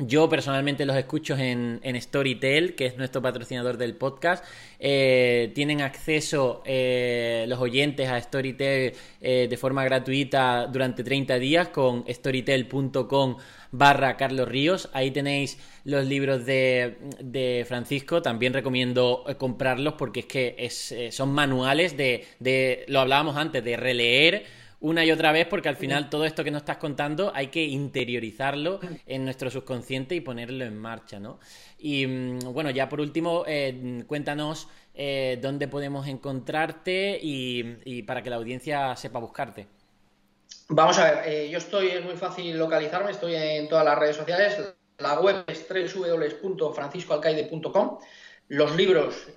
yo 0.00 0.28
personalmente 0.28 0.86
los 0.86 0.96
escucho 0.96 1.36
en, 1.36 1.80
Storytel, 2.00 2.74
que 2.74 2.86
es 2.86 2.96
nuestro 2.96 3.20
patrocinador 3.20 3.76
del 3.76 3.94
podcast. 3.94 4.44
Eh, 4.78 5.52
tienen 5.54 5.82
acceso 5.82 6.62
eh, 6.64 7.44
los 7.48 7.58
oyentes 7.60 8.08
a 8.08 8.20
Storytel 8.20 8.94
eh, 9.20 9.46
de 9.48 9.56
forma 9.58 9.84
gratuita 9.84 10.66
durante 10.66 11.04
30 11.04 11.38
días 11.38 11.68
con 11.68 12.04
storytel.com 12.08 13.36
barra 13.72 14.16
Carlos 14.16 14.48
Ríos. 14.48 14.88
Ahí 14.94 15.10
tenéis 15.10 15.58
los 15.84 16.06
libros 16.06 16.46
de, 16.46 17.64
Francisco. 17.68 18.22
También 18.22 18.54
recomiendo 18.54 19.24
comprarlos 19.38 19.94
porque 19.94 20.20
es 20.20 20.26
que 20.26 20.56
es, 20.58 20.94
son 21.14 21.32
manuales 21.32 21.96
de, 21.96 22.24
de, 22.38 22.84
lo 22.88 23.00
hablábamos 23.00 23.36
antes, 23.36 23.62
de 23.62 23.76
releer 23.76 24.59
una 24.80 25.04
y 25.04 25.12
otra 25.12 25.30
vez 25.32 25.46
porque 25.46 25.68
al 25.68 25.76
final 25.76 26.08
todo 26.08 26.24
esto 26.24 26.42
que 26.42 26.50
nos 26.50 26.62
estás 26.62 26.78
contando 26.78 27.30
hay 27.34 27.48
que 27.48 27.62
interiorizarlo 27.62 28.80
en 29.06 29.24
nuestro 29.24 29.50
subconsciente 29.50 30.14
y 30.14 30.22
ponerlo 30.22 30.64
en 30.64 30.78
marcha, 30.78 31.20
¿no? 31.20 31.38
Y 31.78 32.06
mm, 32.06 32.38
bueno, 32.52 32.70
ya 32.70 32.88
por 32.88 33.00
último, 33.00 33.44
eh, 33.46 34.02
cuéntanos 34.06 34.68
eh, 34.94 35.38
dónde 35.40 35.68
podemos 35.68 36.08
encontrarte 36.08 37.20
y, 37.22 38.02
para 38.02 38.22
que 38.22 38.30
la 38.30 38.36
audiencia 38.36 38.96
sepa 38.96 39.18
buscarte. 39.18 39.66
Vamos 40.68 40.98
a 40.98 41.10
ver, 41.10 41.28
eh, 41.28 41.50
yo 41.50 41.58
estoy, 41.58 41.88
es 41.88 42.02
muy 42.04 42.16
fácil 42.16 42.56
localizarme, 42.56 43.10
estoy 43.10 43.34
en 43.34 43.68
todas 43.68 43.84
las 43.84 43.98
redes 43.98 44.16
sociales. 44.16 44.56
La 44.98 45.20
web 45.20 45.44
es 45.46 45.66
www.franciscoalcaide.com. 45.68 47.98
Los 48.48 48.74
libros 48.74 49.28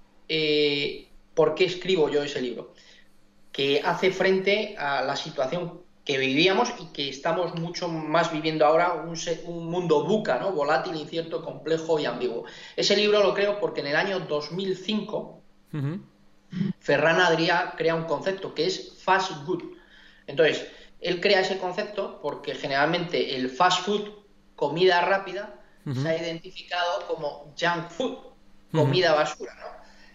por 1.34 1.54
qué 1.54 1.64
escribo 1.64 2.10
yo 2.10 2.22
ese 2.22 2.42
libro 2.42 2.74
que 3.52 3.82
hace 3.84 4.10
frente 4.10 4.76
a 4.78 5.02
la 5.02 5.16
situación 5.16 5.80
que 6.04 6.18
vivíamos 6.18 6.72
y 6.78 6.86
que 6.86 7.08
estamos 7.08 7.54
mucho 7.54 7.88
más 7.88 8.32
viviendo 8.32 8.64
ahora, 8.64 8.94
un, 8.94 9.14
un, 9.44 9.66
mundo 9.66 10.04
buca, 10.04 10.38
¿no? 10.38 10.52
volátil, 10.52 10.96
incierto, 10.96 11.44
complejo 11.44 11.98
y 11.98 12.06
ambiguo. 12.06 12.44
Ese 12.76 12.96
libro 12.96 13.22
lo 13.22 13.34
creo 13.34 13.60
porque 13.60 13.80
en 13.80 13.88
el 13.88 13.96
año 13.96 14.20
2005 14.20 15.40
Ferran 16.80 17.20
Adrià 17.20 17.74
crea 17.76 17.94
un 17.94 18.04
concepto 18.04 18.54
que 18.54 18.66
es 18.66 18.98
fast 19.02 19.44
food. 19.44 19.62
Entonces, 20.26 20.66
él 21.00 21.20
crea 21.20 21.40
ese 21.40 21.58
concepto 21.58 22.20
porque 22.20 22.54
generalmente 22.54 23.36
el 23.36 23.50
fast 23.50 23.84
food, 23.84 24.10
comida 24.56 25.00
rápida, 25.02 25.54
se 25.94 26.08
ha 26.08 26.16
identificado 26.16 27.06
como 27.06 27.54
junk 27.58 27.88
food, 27.88 28.18
comida 28.72 29.14
basura. 29.14 29.54
¿no? 29.60 29.66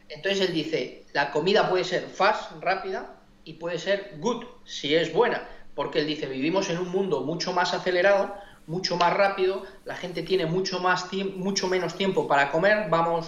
Entonces 0.09 0.47
él 0.47 0.53
dice, 0.53 1.05
la 1.13 1.31
comida 1.31 1.69
puede 1.69 1.83
ser 1.83 2.07
fast, 2.07 2.51
rápida, 2.61 3.15
y 3.45 3.53
puede 3.53 3.77
ser 3.77 4.15
good 4.19 4.43
si 4.65 4.95
es 4.95 5.13
buena, 5.13 5.47
porque 5.75 5.99
él 5.99 6.07
dice, 6.07 6.25
vivimos 6.25 6.69
en 6.69 6.79
un 6.79 6.89
mundo 6.89 7.21
mucho 7.21 7.53
más 7.53 7.73
acelerado, 7.73 8.33
mucho 8.67 8.97
más 8.97 9.13
rápido, 9.13 9.63
la 9.85 9.95
gente 9.95 10.23
tiene 10.23 10.47
mucho, 10.47 10.79
más 10.79 11.07
mucho 11.35 11.67
menos 11.67 11.95
tiempo 11.95 12.27
para 12.27 12.51
comer, 12.51 12.89
vamos 12.89 13.27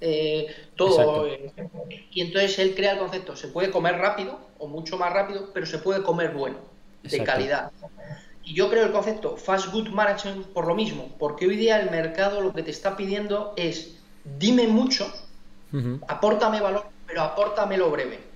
eh, 0.00 0.54
todo. 0.76 1.26
Eh, 1.26 1.52
y 2.12 2.20
entonces 2.20 2.58
él 2.60 2.74
crea 2.76 2.92
el 2.92 2.98
concepto, 2.98 3.34
se 3.34 3.48
puede 3.48 3.70
comer 3.70 3.96
rápido 3.98 4.38
o 4.58 4.68
mucho 4.68 4.96
más 4.96 5.12
rápido, 5.12 5.50
pero 5.52 5.66
se 5.66 5.78
puede 5.78 6.02
comer 6.02 6.32
bueno, 6.32 6.58
de 7.02 7.24
calidad. 7.24 7.72
Y 8.44 8.54
yo 8.54 8.70
creo 8.70 8.86
el 8.86 8.92
concepto 8.92 9.36
fast 9.36 9.72
good 9.72 9.88
management 9.88 10.46
por 10.46 10.68
lo 10.68 10.76
mismo, 10.76 11.12
porque 11.18 11.48
hoy 11.48 11.56
día 11.56 11.80
el 11.80 11.90
mercado 11.90 12.40
lo 12.40 12.52
que 12.52 12.62
te 12.62 12.70
está 12.70 12.96
pidiendo 12.96 13.52
es, 13.56 13.96
dime 14.38 14.68
mucho, 14.68 15.12
apórtame 16.06 16.60
valor, 16.60 16.86
pero 17.08 17.22
apórtamelo 17.22 17.90
breve. 17.90 18.35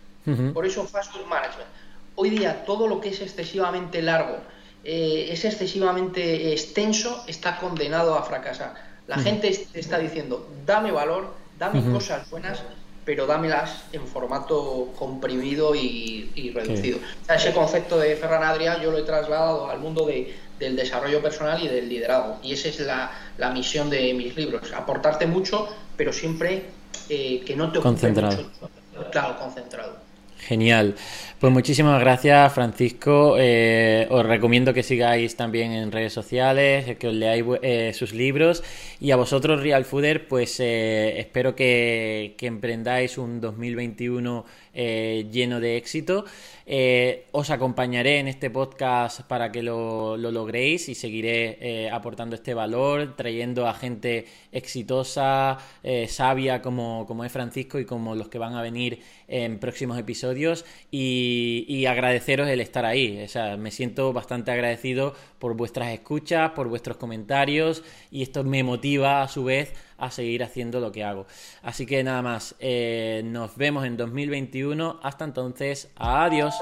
Por 0.53 0.67
eso 0.67 0.85
Fast 0.87 1.13
Food 1.13 1.27
Management. 1.27 1.69
Hoy 2.17 2.31
día 2.31 2.65
todo 2.65 2.87
lo 2.87 3.01
que 3.01 3.11
es 3.11 3.21
excesivamente 3.21 4.03
largo, 4.03 4.39
eh, 4.85 5.29
es 5.31 5.45
excesivamente 5.45 6.53
extenso, 6.53 7.25
está 7.27 7.59
condenado 7.59 8.15
a 8.15 8.23
fracasar. 8.23 8.75
La 9.07 9.19
gente 9.19 9.49
está 9.75 9.99
diciendo, 9.99 10.49
dame 10.65 10.93
valor, 10.93 11.35
dame 11.59 11.83
cosas 11.93 12.31
buenas, 12.31 12.63
pero 13.05 13.27
dámelas 13.27 13.85
en 13.93 14.07
formato 14.07 14.93
comprimido 14.97 15.75
y, 15.75 16.53
reducido. 16.55 16.99
ese 17.29 17.53
concepto 17.53 17.99
de 17.99 18.15
Ferran 18.17 18.43
Adrià 18.43 18.81
yo 18.81 18.91
lo 18.91 18.99
he 18.99 19.03
trasladado 19.03 19.69
al 19.69 19.81
mundo 19.81 20.07
del 20.07 20.77
desarrollo 20.77 21.21
personal 21.21 21.61
y 21.63 21.69
del 21.69 21.89
liderazgo. 21.89 22.39
Y 22.43 22.53
esa 22.53 22.69
es 22.69 22.81
la, 22.81 23.51
misión 23.51 23.91
de 23.91 24.15
mis 24.15 24.37
libros, 24.37 24.73
aportarte 24.73 25.27
mucho, 25.27 25.69
pero 25.97 26.13
siempre 26.13 26.67
eh, 27.09 27.43
que 27.45 27.57
no 27.57 27.73
te 27.73 27.79
ocupe 27.79 27.91
concentrado. 27.91 28.37
mucho. 28.37 29.11
Claro, 29.11 29.39
concentrado. 29.39 30.10
Genial. 30.47 30.95
Pues 31.39 31.53
muchísimas 31.53 32.01
gracias, 32.01 32.53
Francisco. 32.53 33.37
Eh, 33.39 34.07
os 34.11 34.27
recomiendo 34.27 34.75
que 34.75 34.83
sigáis 34.83 35.37
también 35.37 35.73
en 35.73 35.91
redes 35.91 36.13
sociales, 36.13 36.99
que 36.99 37.09
os 37.09 37.15
leáis 37.15 37.45
eh, 37.63 37.93
sus 37.95 38.13
libros. 38.13 38.63
Y 39.01 39.11
a 39.11 39.17
vosotros, 39.17 39.63
Real 39.63 39.85
Fooder, 39.85 40.29
pues 40.29 40.61
eh, 40.61 41.19
espero 41.19 41.55
que, 41.55 42.35
que, 42.37 42.47
emprendáis 42.47 43.17
un 43.17 43.41
2021 43.41 44.45
lleno 44.75 45.61
de 45.61 45.77
éxito. 45.77 46.25
os 47.33 47.51
acompañaré 47.51 48.19
en 48.19 48.29
este 48.29 48.51
podcast 48.51 49.23
para 49.23 49.51
que 49.51 49.63
lo, 49.63 50.17
lo 50.17 50.31
logréis 50.31 50.89
y 50.89 50.95
seguiré 50.95 51.91
aportando 51.91 52.37
este 52.37 52.55
valor, 52.55 53.17
trayendo 53.17 53.67
a 53.67 53.75
gente 53.75 54.27
exitosa, 54.53 55.59
sabia 56.09 56.63
como, 56.63 57.07
como 57.07 57.25
es 57.25 57.33
Francisco 57.33 57.79
y 57.79 57.85
como 57.85 58.15
los 58.15 58.29
que 58.29 58.39
van 58.39 58.55
a 58.55 58.63
venir 58.63 59.01
en 59.29 59.59
próximos 59.59 59.99
episodios. 59.99 60.65
Y 60.91 61.51
y, 61.67 61.87
agradeceros 61.87 62.49
el 62.49 62.61
estar 62.61 62.85
ahí. 62.85 63.23
O 63.25 63.29
sea, 63.29 63.57
me 63.57 63.71
siento 63.71 64.13
bastante 64.13 64.51
agradecido 64.51 65.15
por 65.41 65.57
vuestras 65.57 65.89
escuchas, 65.89 66.53
por 66.53 66.69
vuestros 66.69 66.97
comentarios 66.97 67.83
y 68.13 68.23
esto 68.23 68.45
me 68.45 68.63
motiva 68.63 69.23
a 69.23 69.29
su 69.29 69.43
vez 69.43 69.73
a 69.99 70.11
seguir 70.13 70.45
haciendo 70.45 70.79
lo 70.79 70.93
que 70.93 71.03
hago. 71.03 71.27
Así 71.63 71.87
que 71.87 72.05
nada 72.05 72.23
más, 72.23 72.55
eh, 72.61 73.23
nos 73.25 73.57
vemos 73.57 73.85
en 73.85 73.97
2021. 73.97 75.01
Hasta 75.03 75.25
entonces, 75.25 75.91
adiós. 75.97 76.55